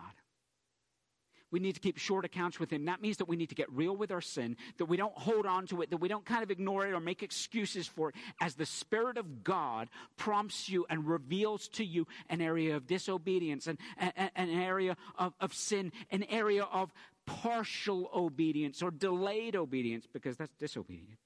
We 1.50 1.60
need 1.60 1.76
to 1.76 1.80
keep 1.80 1.98
short 1.98 2.26
accounts 2.26 2.60
with 2.60 2.72
Him. 2.72 2.86
That 2.86 3.02
means 3.02 3.18
that 3.18 3.28
we 3.28 3.38
need 3.38 3.50
to 3.50 3.56
get 3.56 3.72
real 3.72 3.96
with 3.96 4.12
our 4.12 4.22
sin, 4.22 4.58
that 4.78 4.86
we 4.86 4.98
don't 4.98 5.18
hold 5.18 5.46
on 5.46 5.66
to 5.68 5.82
it, 5.82 5.90
that 5.92 5.98
we 5.98 6.08
don't 6.08 6.26
kind 6.26 6.44
of 6.44 6.52
ignore 6.52 6.86
it 6.86 6.94
or 6.94 7.00
make 7.00 7.24
excuses 7.24 7.88
for 7.88 8.10
it. 8.10 8.16
As 8.42 8.56
the 8.56 8.66
Spirit 8.66 9.18
of 9.18 9.44
God 9.44 9.90
prompts 10.18 10.68
you 10.68 10.86
and 10.90 11.08
reveals 11.08 11.68
to 11.70 11.86
you 11.86 12.06
an 12.30 12.42
area 12.42 12.76
of 12.76 12.86
disobedience, 12.86 13.68
and 13.68 13.78
an 13.98 14.50
area 14.50 14.98
of, 15.18 15.34
of 15.40 15.54
sin, 15.54 15.92
an 16.12 16.24
area 16.24 16.64
of 16.64 16.92
partial 17.26 18.10
obedience 18.14 18.82
or 18.82 18.92
delayed 18.92 19.56
obedience, 19.56 20.06
because 20.12 20.38
that's 20.38 20.54
disobedience, 20.56 21.20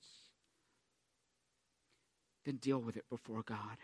then 2.45 2.57
deal 2.57 2.79
with 2.79 2.97
it 2.97 3.05
before 3.09 3.43
God. 3.43 3.77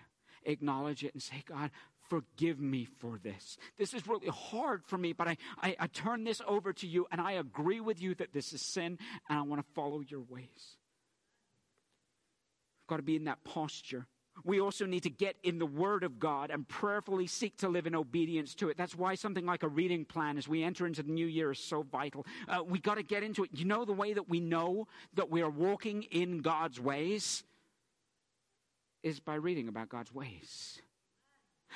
Acknowledge 0.43 1.03
it 1.03 1.13
and 1.13 1.21
say, 1.21 1.43
God, 1.45 1.71
forgive 2.10 2.60
me 2.60 2.86
for 2.99 3.20
this. 3.22 3.58
This 3.78 3.93
is 3.93 4.08
really 4.08 4.28
hard 4.28 4.84
for 4.86 4.97
me, 4.97 5.14
but 5.14 5.28
I, 5.28 5.38
I, 5.62 5.76
I, 5.80 5.88
turn 5.88 6.24
this 6.24 6.41
over 6.47 6.74
to 6.74 6.88
you 6.88 7.08
and 7.12 7.20
I 7.20 7.34
agree 7.34 7.80
with 7.80 8.01
you 8.01 8.16
that 8.16 8.34
this 8.34 8.53
is 8.53 8.62
sin 8.62 8.97
and 9.30 9.39
I 9.39 9.41
want 9.41 9.62
to 9.62 9.74
follow 9.74 10.01
your 10.08 10.22
ways. 10.22 10.78
We've 12.82 12.88
got 12.88 12.97
to 12.97 13.03
be 13.03 13.16
in 13.16 13.26
that 13.26 13.43
posture. 13.43 14.08
We 14.43 14.62
also 14.62 14.86
need 14.86 15.03
to 15.03 15.10
get 15.10 15.36
in 15.43 15.58
the 15.58 15.66
Word 15.66 16.03
of 16.03 16.20
God 16.20 16.51
and 16.51 16.68
prayerfully 16.68 17.28
seek 17.28 17.58
to 17.58 17.70
live 17.70 17.88
in 17.88 17.95
obedience 17.95 18.53
to 18.55 18.70
it. 18.70 18.78
That's 18.78 18.95
why 18.95 19.16
something 19.16 19.45
like 19.45 19.64
a 19.64 19.68
reading 19.68 20.05
plan 20.05 20.38
as 20.38 20.47
we 20.47 20.64
enter 20.64 20.86
into 20.86 21.03
the 21.03 21.12
new 21.12 21.26
year 21.26 21.51
is 21.51 21.60
so 21.60 21.82
vital. 21.82 22.26
Uh, 22.47 22.64
we 22.64 22.80
got 22.80 22.95
to 22.95 23.03
get 23.03 23.24
into 23.24 23.43
it. 23.43 23.49
You 23.53 23.66
know, 23.66 23.84
the 23.84 23.93
way 23.93 24.14
that 24.14 24.30
we 24.30 24.39
know 24.39 24.88
that 25.16 25.30
we 25.30 25.41
are 25.41 25.49
walking 25.49 26.03
in 26.03 26.39
God's 26.39 26.80
ways 26.80 27.43
is 29.03 29.20
by 29.20 29.36
reading 29.36 29.68
about 29.68 29.89
God's 29.89 30.14
ways. 30.14 30.82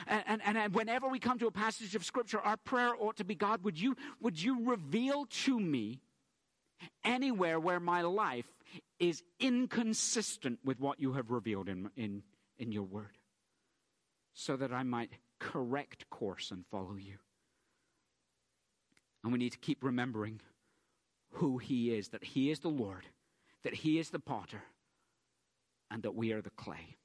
And, 0.08 0.42
and, 0.44 0.58
and, 0.58 0.74
whenever 0.74 1.08
we 1.08 1.20
come 1.20 1.38
to 1.40 1.48
a 1.48 1.52
passage 1.52 1.96
of 1.96 2.06
Scripture, 2.06 2.40
our 2.40 2.58
prayer 2.58 2.94
ought 2.98 3.18
to 3.18 3.24
be 3.24 3.36
God, 3.36 3.64
would 3.64 3.80
you, 3.80 3.96
would 4.20 4.42
you 4.42 4.70
reveal 4.70 5.26
to 5.44 5.60
me 5.60 6.02
anywhere 7.04 7.60
where 7.60 7.80
my 7.80 8.02
life 8.02 8.48
is 9.00 9.22
inconsistent 9.40 10.60
with 10.64 10.80
what 10.80 11.00
you 11.00 11.14
have 11.14 11.30
revealed 11.30 11.68
in, 11.68 11.90
in, 11.96 12.24
in 12.58 12.72
your 12.72 12.84
word, 12.84 13.18
so 14.34 14.56
that 14.56 14.72
I 14.72 14.84
might 14.84 15.12
correct 15.40 16.10
course 16.10 16.52
and 16.52 16.66
follow 16.72 16.96
you? 16.96 17.18
And 19.24 19.32
we 19.32 19.40
need 19.40 19.52
to 19.52 19.60
keep 19.60 19.84
remembering 19.84 20.42
who 21.34 21.58
He 21.58 21.94
is 21.94 22.10
that 22.10 22.24
He 22.24 22.50
is 22.50 22.60
the 22.60 22.70
Lord, 22.70 23.06
that 23.64 23.74
He 23.74 24.00
is 24.00 24.10
the 24.10 24.20
potter, 24.20 24.64
and 25.90 26.04
that 26.04 26.16
we 26.16 26.32
are 26.32 26.42
the 26.42 26.50
clay. 26.52 26.98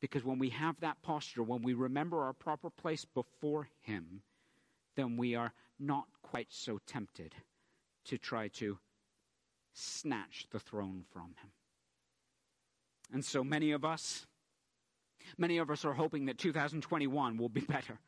Because 0.00 0.24
when 0.24 0.38
we 0.38 0.50
have 0.50 0.80
that 0.80 1.02
posture, 1.02 1.42
when 1.42 1.62
we 1.62 1.74
remember 1.74 2.22
our 2.22 2.32
proper 2.32 2.70
place 2.70 3.04
before 3.04 3.68
Him, 3.82 4.22
then 4.96 5.16
we 5.16 5.34
are 5.34 5.52
not 5.78 6.06
quite 6.22 6.48
so 6.50 6.78
tempted 6.86 7.34
to 8.06 8.18
try 8.18 8.48
to 8.48 8.78
snatch 9.74 10.46
the 10.50 10.58
throne 10.58 11.04
from 11.12 11.34
Him. 11.42 11.50
And 13.12 13.24
so 13.24 13.44
many 13.44 13.72
of 13.72 13.84
us, 13.84 14.26
many 15.36 15.58
of 15.58 15.70
us 15.70 15.84
are 15.84 15.92
hoping 15.92 16.26
that 16.26 16.38
2021 16.38 17.36
will 17.36 17.48
be 17.48 17.60
better. 17.68 17.98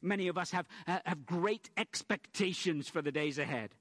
Many 0.00 0.28
of 0.28 0.38
us 0.38 0.50
have, 0.50 0.66
have 0.86 1.26
great 1.26 1.70
expectations 1.76 2.88
for 2.88 3.02
the 3.02 3.12
days 3.12 3.38
ahead. 3.38 3.74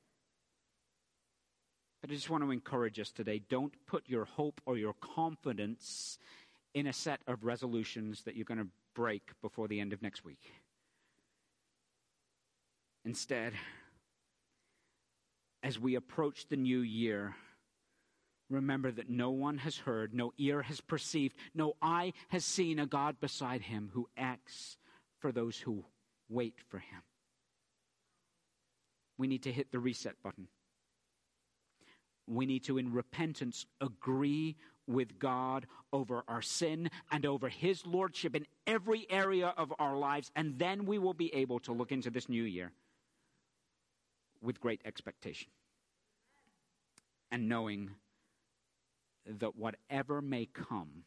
But 2.02 2.12
I 2.12 2.16
just 2.16 2.30
want 2.30 2.44
to 2.44 2.52
encourage 2.52 3.00
us 3.00 3.12
today 3.12 3.42
don't 3.48 3.74
put 3.88 4.10
your 4.10 4.26
hope 4.26 4.60
or 4.66 4.78
your 4.78 4.94
confidence 4.94 6.18
in 6.74 6.88
a 6.88 6.94
set 6.94 7.22
of 7.28 7.44
resolutions 7.44 8.24
that 8.24 8.36
you're 8.36 8.46
going 8.46 8.60
to 8.60 8.68
break 8.96 9.32
before 9.42 9.68
the 9.68 9.80
end 9.80 9.94
of 9.94 10.02
next 10.02 10.26
week. 10.26 10.52
Instead, 13.06 13.54
as 15.62 15.80
we 15.80 15.96
approach 15.96 16.48
the 16.48 16.56
new 16.56 16.80
year, 16.80 17.36
remember 18.50 18.92
that 18.92 19.10
no 19.10 19.32
one 19.32 19.58
has 19.58 19.78
heard, 19.78 20.14
no 20.14 20.34
ear 20.38 20.62
has 20.62 20.82
perceived, 20.82 21.36
no 21.54 21.74
eye 21.82 22.14
has 22.30 22.46
seen 22.46 22.80
a 22.80 22.86
God 22.86 23.20
beside 23.20 23.62
him 23.62 23.90
who 23.94 24.08
acts 24.18 24.78
for 25.20 25.32
those 25.32 25.58
who 25.58 25.84
wait 26.30 26.56
for 26.70 26.80
him. 26.80 27.02
We 29.18 29.28
need 29.28 29.44
to 29.44 29.52
hit 29.52 29.72
the 29.72 29.80
reset 29.80 30.16
button. 30.24 30.48
We 32.28 32.46
need 32.46 32.64
to, 32.66 32.78
in 32.78 32.94
repentance, 32.94 33.66
agree 33.82 34.56
with 34.88 35.20
God 35.20 35.66
over 35.92 36.24
our 36.28 36.42
sin 36.42 36.90
and 37.12 37.26
over 37.26 37.50
His 37.50 37.86
lordship 37.86 38.36
in 38.36 38.46
every 38.68 39.06
area 39.10 39.54
of 39.58 39.74
our 39.80 39.96
lives, 39.96 40.32
and 40.36 40.60
then 40.60 40.86
we 40.86 40.98
will 40.98 41.14
be 41.14 41.34
able 41.34 41.60
to 41.62 41.74
look 41.74 41.92
into 41.92 42.10
this 42.10 42.30
new 42.30 42.44
year 42.44 42.72
with 44.42 44.60
great 44.60 44.82
expectation 44.86 45.50
and 47.32 47.48
knowing 47.50 47.90
that 49.26 49.56
whatever 49.56 50.22
may 50.22 50.46
come, 50.46 51.04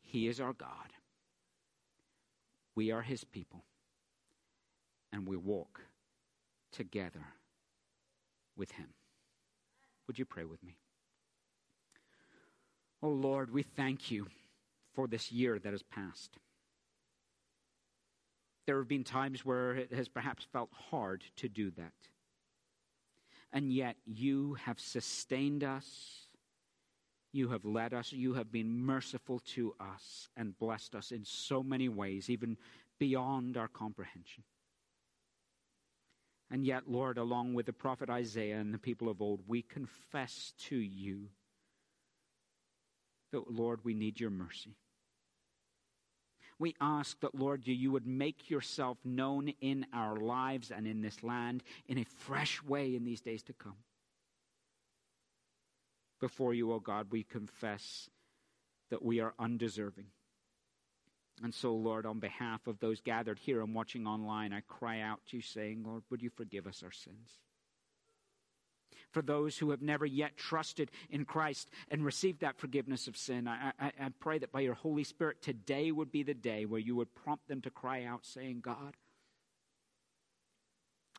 He 0.00 0.28
is 0.28 0.40
our 0.40 0.52
God. 0.52 0.92
We 2.74 2.90
are 2.90 3.02
His 3.02 3.24
people, 3.24 3.64
and 5.12 5.26
we 5.26 5.36
walk 5.36 5.80
together 6.70 7.26
with 8.56 8.70
Him. 8.72 8.88
Would 10.06 10.18
you 10.18 10.24
pray 10.24 10.44
with 10.44 10.62
me? 10.62 10.76
Oh 13.02 13.08
Lord, 13.08 13.52
we 13.52 13.64
thank 13.64 14.10
you 14.10 14.28
for 14.94 15.08
this 15.08 15.32
year 15.32 15.58
that 15.58 15.72
has 15.72 15.82
passed. 15.82 16.38
There 18.66 18.78
have 18.78 18.88
been 18.88 19.02
times 19.02 19.44
where 19.44 19.74
it 19.74 19.92
has 19.92 20.08
perhaps 20.08 20.46
felt 20.52 20.70
hard 20.90 21.24
to 21.36 21.48
do 21.48 21.72
that. 21.72 21.92
And 23.52 23.72
yet 23.72 23.96
you 24.06 24.54
have 24.54 24.78
sustained 24.78 25.64
us. 25.64 26.28
You 27.32 27.48
have 27.48 27.64
led 27.64 27.92
us. 27.92 28.12
You 28.12 28.34
have 28.34 28.52
been 28.52 28.84
merciful 28.84 29.40
to 29.54 29.74
us 29.80 30.28
and 30.36 30.58
blessed 30.58 30.94
us 30.94 31.10
in 31.10 31.24
so 31.24 31.62
many 31.62 31.88
ways, 31.88 32.30
even 32.30 32.56
beyond 33.00 33.56
our 33.56 33.68
comprehension. 33.68 34.44
And 36.50 36.64
yet, 36.64 36.88
Lord, 36.88 37.18
along 37.18 37.54
with 37.54 37.66
the 37.66 37.72
prophet 37.72 38.10
Isaiah 38.10 38.58
and 38.58 38.72
the 38.72 38.78
people 38.78 39.08
of 39.08 39.20
old, 39.20 39.40
we 39.48 39.62
confess 39.62 40.52
to 40.68 40.76
you 40.76 41.30
that, 43.32 43.50
Lord, 43.50 43.80
we 43.84 43.94
need 43.94 44.20
your 44.20 44.30
mercy. 44.30 44.76
We 46.58 46.76
ask 46.80 47.18
that, 47.20 47.34
Lord, 47.34 47.66
you 47.66 47.90
would 47.90 48.06
make 48.06 48.48
yourself 48.48 48.98
known 49.04 49.48
in 49.60 49.84
our 49.92 50.16
lives 50.16 50.70
and 50.70 50.86
in 50.86 51.02
this 51.02 51.22
land 51.24 51.64
in 51.88 51.98
a 51.98 52.04
fresh 52.04 52.62
way 52.62 52.94
in 52.94 53.04
these 53.04 53.20
days 53.20 53.42
to 53.44 53.52
come. 53.52 53.78
Before 56.20 56.54
you, 56.54 56.70
O 56.70 56.76
oh 56.76 56.78
God, 56.78 57.08
we 57.10 57.24
confess 57.24 58.08
that 58.90 59.04
we 59.04 59.18
are 59.18 59.34
undeserving. 59.40 60.06
And 61.42 61.52
so, 61.52 61.74
Lord, 61.74 62.06
on 62.06 62.20
behalf 62.20 62.66
of 62.68 62.78
those 62.78 63.00
gathered 63.00 63.40
here 63.40 63.60
and 63.60 63.74
watching 63.74 64.06
online, 64.06 64.52
I 64.52 64.60
cry 64.60 65.00
out 65.00 65.20
to 65.30 65.38
you, 65.38 65.42
saying, 65.42 65.82
Lord, 65.84 66.04
would 66.10 66.22
you 66.22 66.30
forgive 66.30 66.68
us 66.68 66.82
our 66.84 66.92
sins? 66.92 67.38
For 69.12 69.22
those 69.22 69.56
who 69.58 69.70
have 69.70 69.82
never 69.82 70.06
yet 70.06 70.36
trusted 70.36 70.90
in 71.10 71.24
Christ 71.24 71.70
and 71.90 72.04
received 72.04 72.40
that 72.40 72.58
forgiveness 72.58 73.06
of 73.06 73.16
sin. 73.16 73.46
I, 73.46 73.72
I, 73.78 73.92
I, 74.00 74.08
pray 74.18 74.38
that 74.38 74.52
by 74.52 74.60
your 74.60 74.74
Holy 74.74 75.04
Spirit, 75.04 75.42
today 75.42 75.92
would 75.92 76.10
be 76.10 76.22
the 76.22 76.34
day 76.34 76.64
where 76.64 76.80
you 76.80 76.96
would 76.96 77.14
prompt 77.14 77.48
them 77.48 77.60
to 77.62 77.70
cry 77.70 78.04
out, 78.04 78.24
saying, 78.24 78.60
God, 78.62 78.96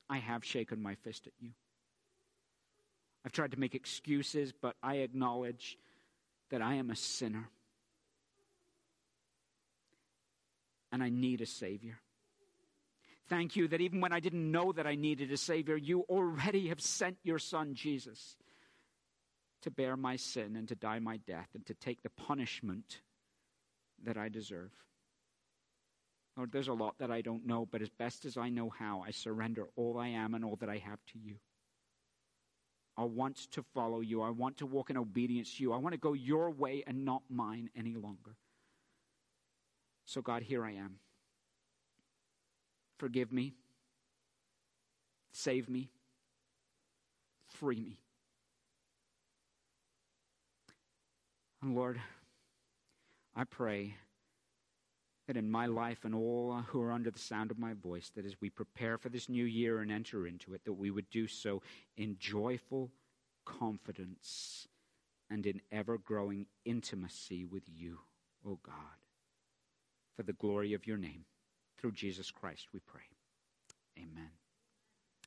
I 0.09 0.17
have 0.17 0.43
shaken 0.43 0.81
my 0.81 0.95
fist 0.95 1.27
at 1.27 1.33
you. 1.39 1.51
I've 3.25 3.31
tried 3.31 3.51
to 3.51 3.59
make 3.59 3.75
excuses, 3.75 4.51
but 4.51 4.75
I 4.83 4.95
acknowledge 4.95 5.77
that 6.49 6.61
I 6.61 6.75
am 6.75 6.89
a 6.89 6.95
sinner. 6.95 7.49
And 10.91 11.01
I 11.01 11.09
need 11.09 11.41
a 11.41 11.45
Savior. 11.45 11.99
Thank 13.29 13.55
you 13.55 13.67
that 13.69 13.81
even 13.81 14.01
when 14.01 14.11
I 14.11 14.19
didn't 14.19 14.51
know 14.51 14.71
that 14.73 14.85
I 14.85 14.95
needed 14.95 15.31
a 15.31 15.37
Savior, 15.37 15.77
you 15.77 16.01
already 16.09 16.67
have 16.67 16.81
sent 16.81 17.17
your 17.23 17.39
Son, 17.39 17.73
Jesus, 17.73 18.35
to 19.61 19.71
bear 19.71 19.95
my 19.95 20.17
sin 20.17 20.55
and 20.55 20.67
to 20.67 20.75
die 20.75 20.99
my 20.99 21.17
death 21.17 21.47
and 21.53 21.65
to 21.65 21.73
take 21.73 22.03
the 22.03 22.09
punishment 22.09 23.01
that 24.03 24.17
I 24.17 24.27
deserve. 24.27 24.71
Lord, 26.35 26.51
there's 26.51 26.67
a 26.67 26.73
lot 26.73 26.97
that 26.99 27.11
I 27.11 27.21
don't 27.21 27.45
know, 27.45 27.65
but 27.65 27.81
as 27.81 27.89
best 27.89 28.25
as 28.25 28.37
I 28.37 28.49
know 28.49 28.69
how, 28.69 29.03
I 29.05 29.11
surrender 29.11 29.67
all 29.75 29.97
I 29.97 30.09
am 30.09 30.33
and 30.33 30.43
all 30.43 30.57
that 30.57 30.69
I 30.69 30.77
have 30.77 30.99
to 31.13 31.19
you. 31.19 31.35
I 32.97 33.05
want 33.05 33.51
to 33.51 33.63
follow 33.73 34.01
you. 34.01 34.21
I 34.21 34.29
want 34.29 34.57
to 34.57 34.65
walk 34.65 34.89
in 34.89 34.97
obedience 34.97 35.55
to 35.55 35.63
you. 35.63 35.73
I 35.73 35.77
want 35.77 35.93
to 35.93 35.99
go 35.99 36.13
your 36.13 36.51
way 36.51 36.83
and 36.85 37.05
not 37.05 37.23
mine 37.29 37.69
any 37.75 37.95
longer. 37.95 38.35
So, 40.05 40.21
God, 40.21 40.43
here 40.43 40.65
I 40.65 40.71
am. 40.71 40.97
Forgive 43.03 43.33
me. 43.33 43.51
Save 45.33 45.67
me. 45.67 45.89
Free 47.47 47.81
me. 47.81 47.97
And 51.61 51.75
Lord, 51.75 51.99
I 53.35 53.43
pray 53.43 53.95
that 55.27 55.35
in 55.35 55.51
my 55.51 55.65
life 55.65 56.05
and 56.05 56.15
all 56.15 56.63
who 56.67 56.81
are 56.81 56.93
under 56.93 57.11
the 57.11 57.19
sound 57.19 57.51
of 57.51 57.59
my 57.59 57.73
voice, 57.73 58.09
that 58.15 58.25
as 58.25 58.39
we 58.39 58.49
prepare 58.49 58.97
for 58.97 59.09
this 59.09 59.27
new 59.27 59.43
year 59.43 59.81
and 59.81 59.91
enter 59.91 60.25
into 60.25 60.53
it, 60.53 60.63
that 60.63 60.71
we 60.71 60.89
would 60.89 61.09
do 61.09 61.27
so 61.27 61.61
in 61.97 62.15
joyful 62.17 62.89
confidence 63.43 64.69
and 65.29 65.45
in 65.45 65.59
ever 65.73 65.97
growing 65.97 66.45
intimacy 66.63 67.43
with 67.43 67.63
you, 67.67 67.97
O 68.47 68.59
God. 68.65 68.75
For 70.15 70.23
the 70.23 70.31
glory 70.31 70.73
of 70.73 70.87
your 70.87 70.95
name, 70.95 71.25
through 71.83 71.91
Jesus 71.91 72.31
Christ, 72.31 72.67
we 72.73 72.79
pray. 72.79 73.01
Amen. 73.97 74.29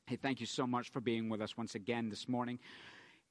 Hey, 0.07 0.15
thank 0.15 0.39
you 0.39 0.47
so 0.47 0.65
much 0.65 0.89
for 0.89 0.99
being 0.99 1.29
with 1.29 1.39
us 1.39 1.55
once 1.55 1.75
again 1.75 2.09
this 2.09 2.27
morning. 2.27 2.57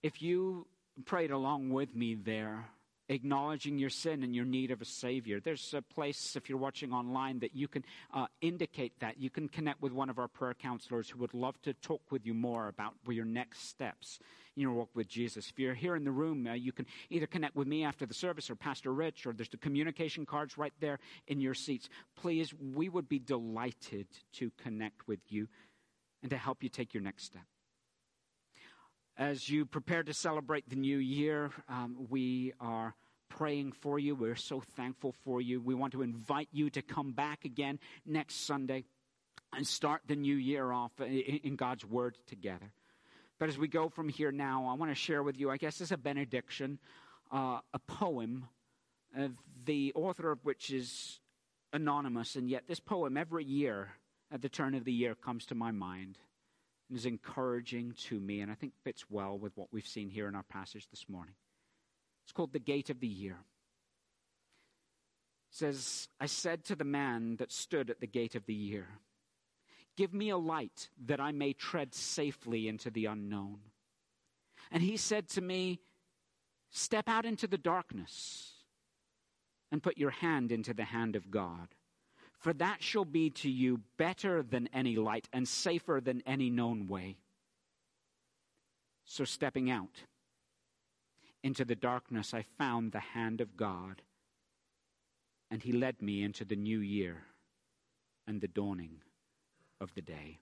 If 0.00 0.22
you 0.22 0.68
prayed 1.04 1.32
along 1.32 1.70
with 1.70 1.92
me 1.92 2.14
there, 2.14 2.66
acknowledging 3.08 3.78
your 3.78 3.90
sin 3.90 4.22
and 4.22 4.34
your 4.34 4.44
need 4.44 4.70
of 4.70 4.80
a 4.80 4.84
Savior. 4.84 5.40
There's 5.40 5.74
a 5.74 5.82
place, 5.82 6.36
if 6.36 6.48
you're 6.48 6.58
watching 6.58 6.92
online, 6.92 7.38
that 7.40 7.54
you 7.54 7.68
can 7.68 7.84
uh, 8.12 8.26
indicate 8.40 8.98
that. 9.00 9.18
You 9.18 9.30
can 9.30 9.48
connect 9.48 9.80
with 9.80 9.92
one 9.92 10.10
of 10.10 10.18
our 10.18 10.28
prayer 10.28 10.54
counselors 10.54 11.08
who 11.08 11.18
would 11.20 11.34
love 11.34 11.60
to 11.62 11.74
talk 11.74 12.02
with 12.10 12.26
you 12.26 12.34
more 12.34 12.68
about 12.68 12.94
your 13.08 13.24
next 13.24 13.68
steps 13.68 14.18
in 14.56 14.62
your 14.62 14.72
walk 14.72 14.90
with 14.94 15.08
Jesus. 15.08 15.50
If 15.50 15.58
you're 15.58 15.74
here 15.74 15.96
in 15.96 16.04
the 16.04 16.10
room, 16.10 16.46
uh, 16.46 16.54
you 16.54 16.72
can 16.72 16.86
either 17.10 17.26
connect 17.26 17.54
with 17.54 17.68
me 17.68 17.84
after 17.84 18.06
the 18.06 18.14
service 18.14 18.50
or 18.50 18.56
Pastor 18.56 18.92
Rich, 18.92 19.26
or 19.26 19.32
there's 19.32 19.48
the 19.48 19.56
communication 19.56 20.26
cards 20.26 20.58
right 20.58 20.74
there 20.80 20.98
in 21.28 21.40
your 21.40 21.54
seats. 21.54 21.88
Please, 22.16 22.52
we 22.74 22.88
would 22.88 23.08
be 23.08 23.18
delighted 23.18 24.06
to 24.34 24.50
connect 24.62 25.06
with 25.06 25.20
you 25.28 25.48
and 26.22 26.30
to 26.30 26.36
help 26.36 26.62
you 26.62 26.68
take 26.68 26.94
your 26.94 27.02
next 27.02 27.24
step. 27.24 27.42
As 29.18 29.48
you 29.48 29.64
prepare 29.64 30.02
to 30.02 30.12
celebrate 30.12 30.68
the 30.68 30.76
new 30.76 30.98
year, 30.98 31.50
um, 31.70 32.06
we 32.10 32.52
are 32.60 32.94
praying 33.30 33.72
for 33.72 33.98
you. 33.98 34.14
We're 34.14 34.36
so 34.36 34.60
thankful 34.76 35.14
for 35.24 35.40
you. 35.40 35.58
We 35.58 35.74
want 35.74 35.94
to 35.94 36.02
invite 36.02 36.50
you 36.52 36.68
to 36.70 36.82
come 36.82 37.12
back 37.12 37.46
again 37.46 37.78
next 38.04 38.46
Sunday 38.46 38.84
and 39.54 39.66
start 39.66 40.02
the 40.06 40.16
new 40.16 40.36
year 40.36 40.70
off 40.70 40.92
in 41.00 41.56
God's 41.56 41.82
Word 41.86 42.18
together. 42.26 42.70
But 43.38 43.48
as 43.48 43.56
we 43.56 43.68
go 43.68 43.88
from 43.88 44.10
here 44.10 44.32
now, 44.32 44.68
I 44.68 44.74
want 44.74 44.90
to 44.90 44.94
share 44.94 45.22
with 45.22 45.38
you, 45.38 45.50
I 45.50 45.56
guess, 45.56 45.80
as 45.80 45.92
a 45.92 45.96
benediction, 45.96 46.78
uh, 47.32 47.60
a 47.72 47.78
poem, 47.78 48.48
uh, 49.18 49.28
the 49.64 49.92
author 49.94 50.30
of 50.30 50.44
which 50.44 50.70
is 50.70 51.20
anonymous, 51.72 52.36
and 52.36 52.50
yet 52.50 52.64
this 52.68 52.80
poem 52.80 53.16
every 53.16 53.44
year 53.44 53.92
at 54.30 54.42
the 54.42 54.50
turn 54.50 54.74
of 54.74 54.84
the 54.84 54.92
year 54.92 55.14
comes 55.14 55.46
to 55.46 55.54
my 55.54 55.70
mind 55.70 56.18
and 56.88 56.98
is 56.98 57.06
encouraging 57.06 57.94
to 58.04 58.18
me, 58.18 58.40
and 58.40 58.50
I 58.50 58.54
think 58.54 58.72
fits 58.84 59.04
well 59.10 59.38
with 59.38 59.56
what 59.56 59.68
we've 59.72 59.86
seen 59.86 60.08
here 60.08 60.28
in 60.28 60.34
our 60.34 60.42
passage 60.44 60.88
this 60.90 61.08
morning. 61.08 61.34
It's 62.24 62.32
called 62.32 62.52
The 62.52 62.58
Gate 62.58 62.90
of 62.90 63.00
the 63.00 63.06
Year. 63.06 63.36
It 65.50 65.56
says, 65.56 66.08
I 66.20 66.26
said 66.26 66.64
to 66.64 66.76
the 66.76 66.84
man 66.84 67.36
that 67.36 67.52
stood 67.52 67.90
at 67.90 68.00
the 68.00 68.06
gate 68.06 68.34
of 68.34 68.46
the 68.46 68.54
year, 68.54 68.86
Give 69.96 70.12
me 70.12 70.28
a 70.28 70.36
light 70.36 70.90
that 71.06 71.20
I 71.20 71.32
may 71.32 71.54
tread 71.54 71.94
safely 71.94 72.68
into 72.68 72.90
the 72.90 73.06
unknown. 73.06 73.60
And 74.70 74.82
he 74.82 74.98
said 74.98 75.28
to 75.30 75.40
me, 75.40 75.80
Step 76.70 77.08
out 77.08 77.24
into 77.24 77.46
the 77.46 77.56
darkness 77.56 78.52
and 79.72 79.82
put 79.82 79.96
your 79.96 80.10
hand 80.10 80.52
into 80.52 80.74
the 80.74 80.84
hand 80.84 81.16
of 81.16 81.30
God 81.30 81.68
for 82.38 82.52
that 82.54 82.82
shall 82.82 83.04
be 83.04 83.30
to 83.30 83.50
you 83.50 83.80
better 83.96 84.42
than 84.42 84.68
any 84.72 84.96
light 84.96 85.28
and 85.32 85.48
safer 85.48 86.00
than 86.02 86.22
any 86.26 86.50
known 86.50 86.86
way. 86.86 87.16
So, 89.04 89.24
stepping 89.24 89.70
out 89.70 90.02
into 91.42 91.64
the 91.64 91.76
darkness, 91.76 92.34
I 92.34 92.42
found 92.42 92.92
the 92.92 93.00
hand 93.00 93.40
of 93.40 93.56
God, 93.56 94.02
and 95.50 95.62
He 95.62 95.72
led 95.72 96.02
me 96.02 96.22
into 96.22 96.44
the 96.44 96.56
new 96.56 96.80
year 96.80 97.24
and 98.26 98.40
the 98.40 98.48
dawning 98.48 99.02
of 99.80 99.94
the 99.94 100.02
day. 100.02 100.40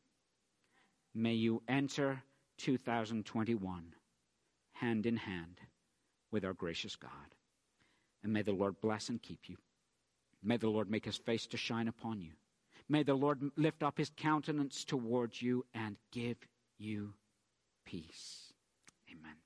May 1.14 1.34
you 1.34 1.62
enter 1.68 2.22
2021 2.58 3.94
hand 4.74 5.06
in 5.06 5.16
hand 5.16 5.60
with 6.30 6.44
our 6.44 6.52
gracious 6.52 6.96
God. 6.96 7.10
And 8.22 8.32
may 8.32 8.42
the 8.42 8.52
Lord 8.52 8.80
bless 8.80 9.08
and 9.08 9.22
keep 9.22 9.48
you. 9.48 9.56
May 10.44 10.58
the 10.58 10.68
Lord 10.68 10.90
make 10.90 11.04
his 11.04 11.16
face 11.16 11.46
to 11.48 11.56
shine 11.56 11.88
upon 11.88 12.20
you. 12.20 12.32
May 12.88 13.02
the 13.02 13.14
Lord 13.14 13.50
lift 13.56 13.82
up 13.82 13.96
his 13.96 14.10
countenance 14.14 14.84
towards 14.84 15.40
you 15.40 15.64
and 15.72 15.96
give 16.12 16.36
you 16.78 17.14
peace. 17.86 18.52
Amen. 19.10 19.36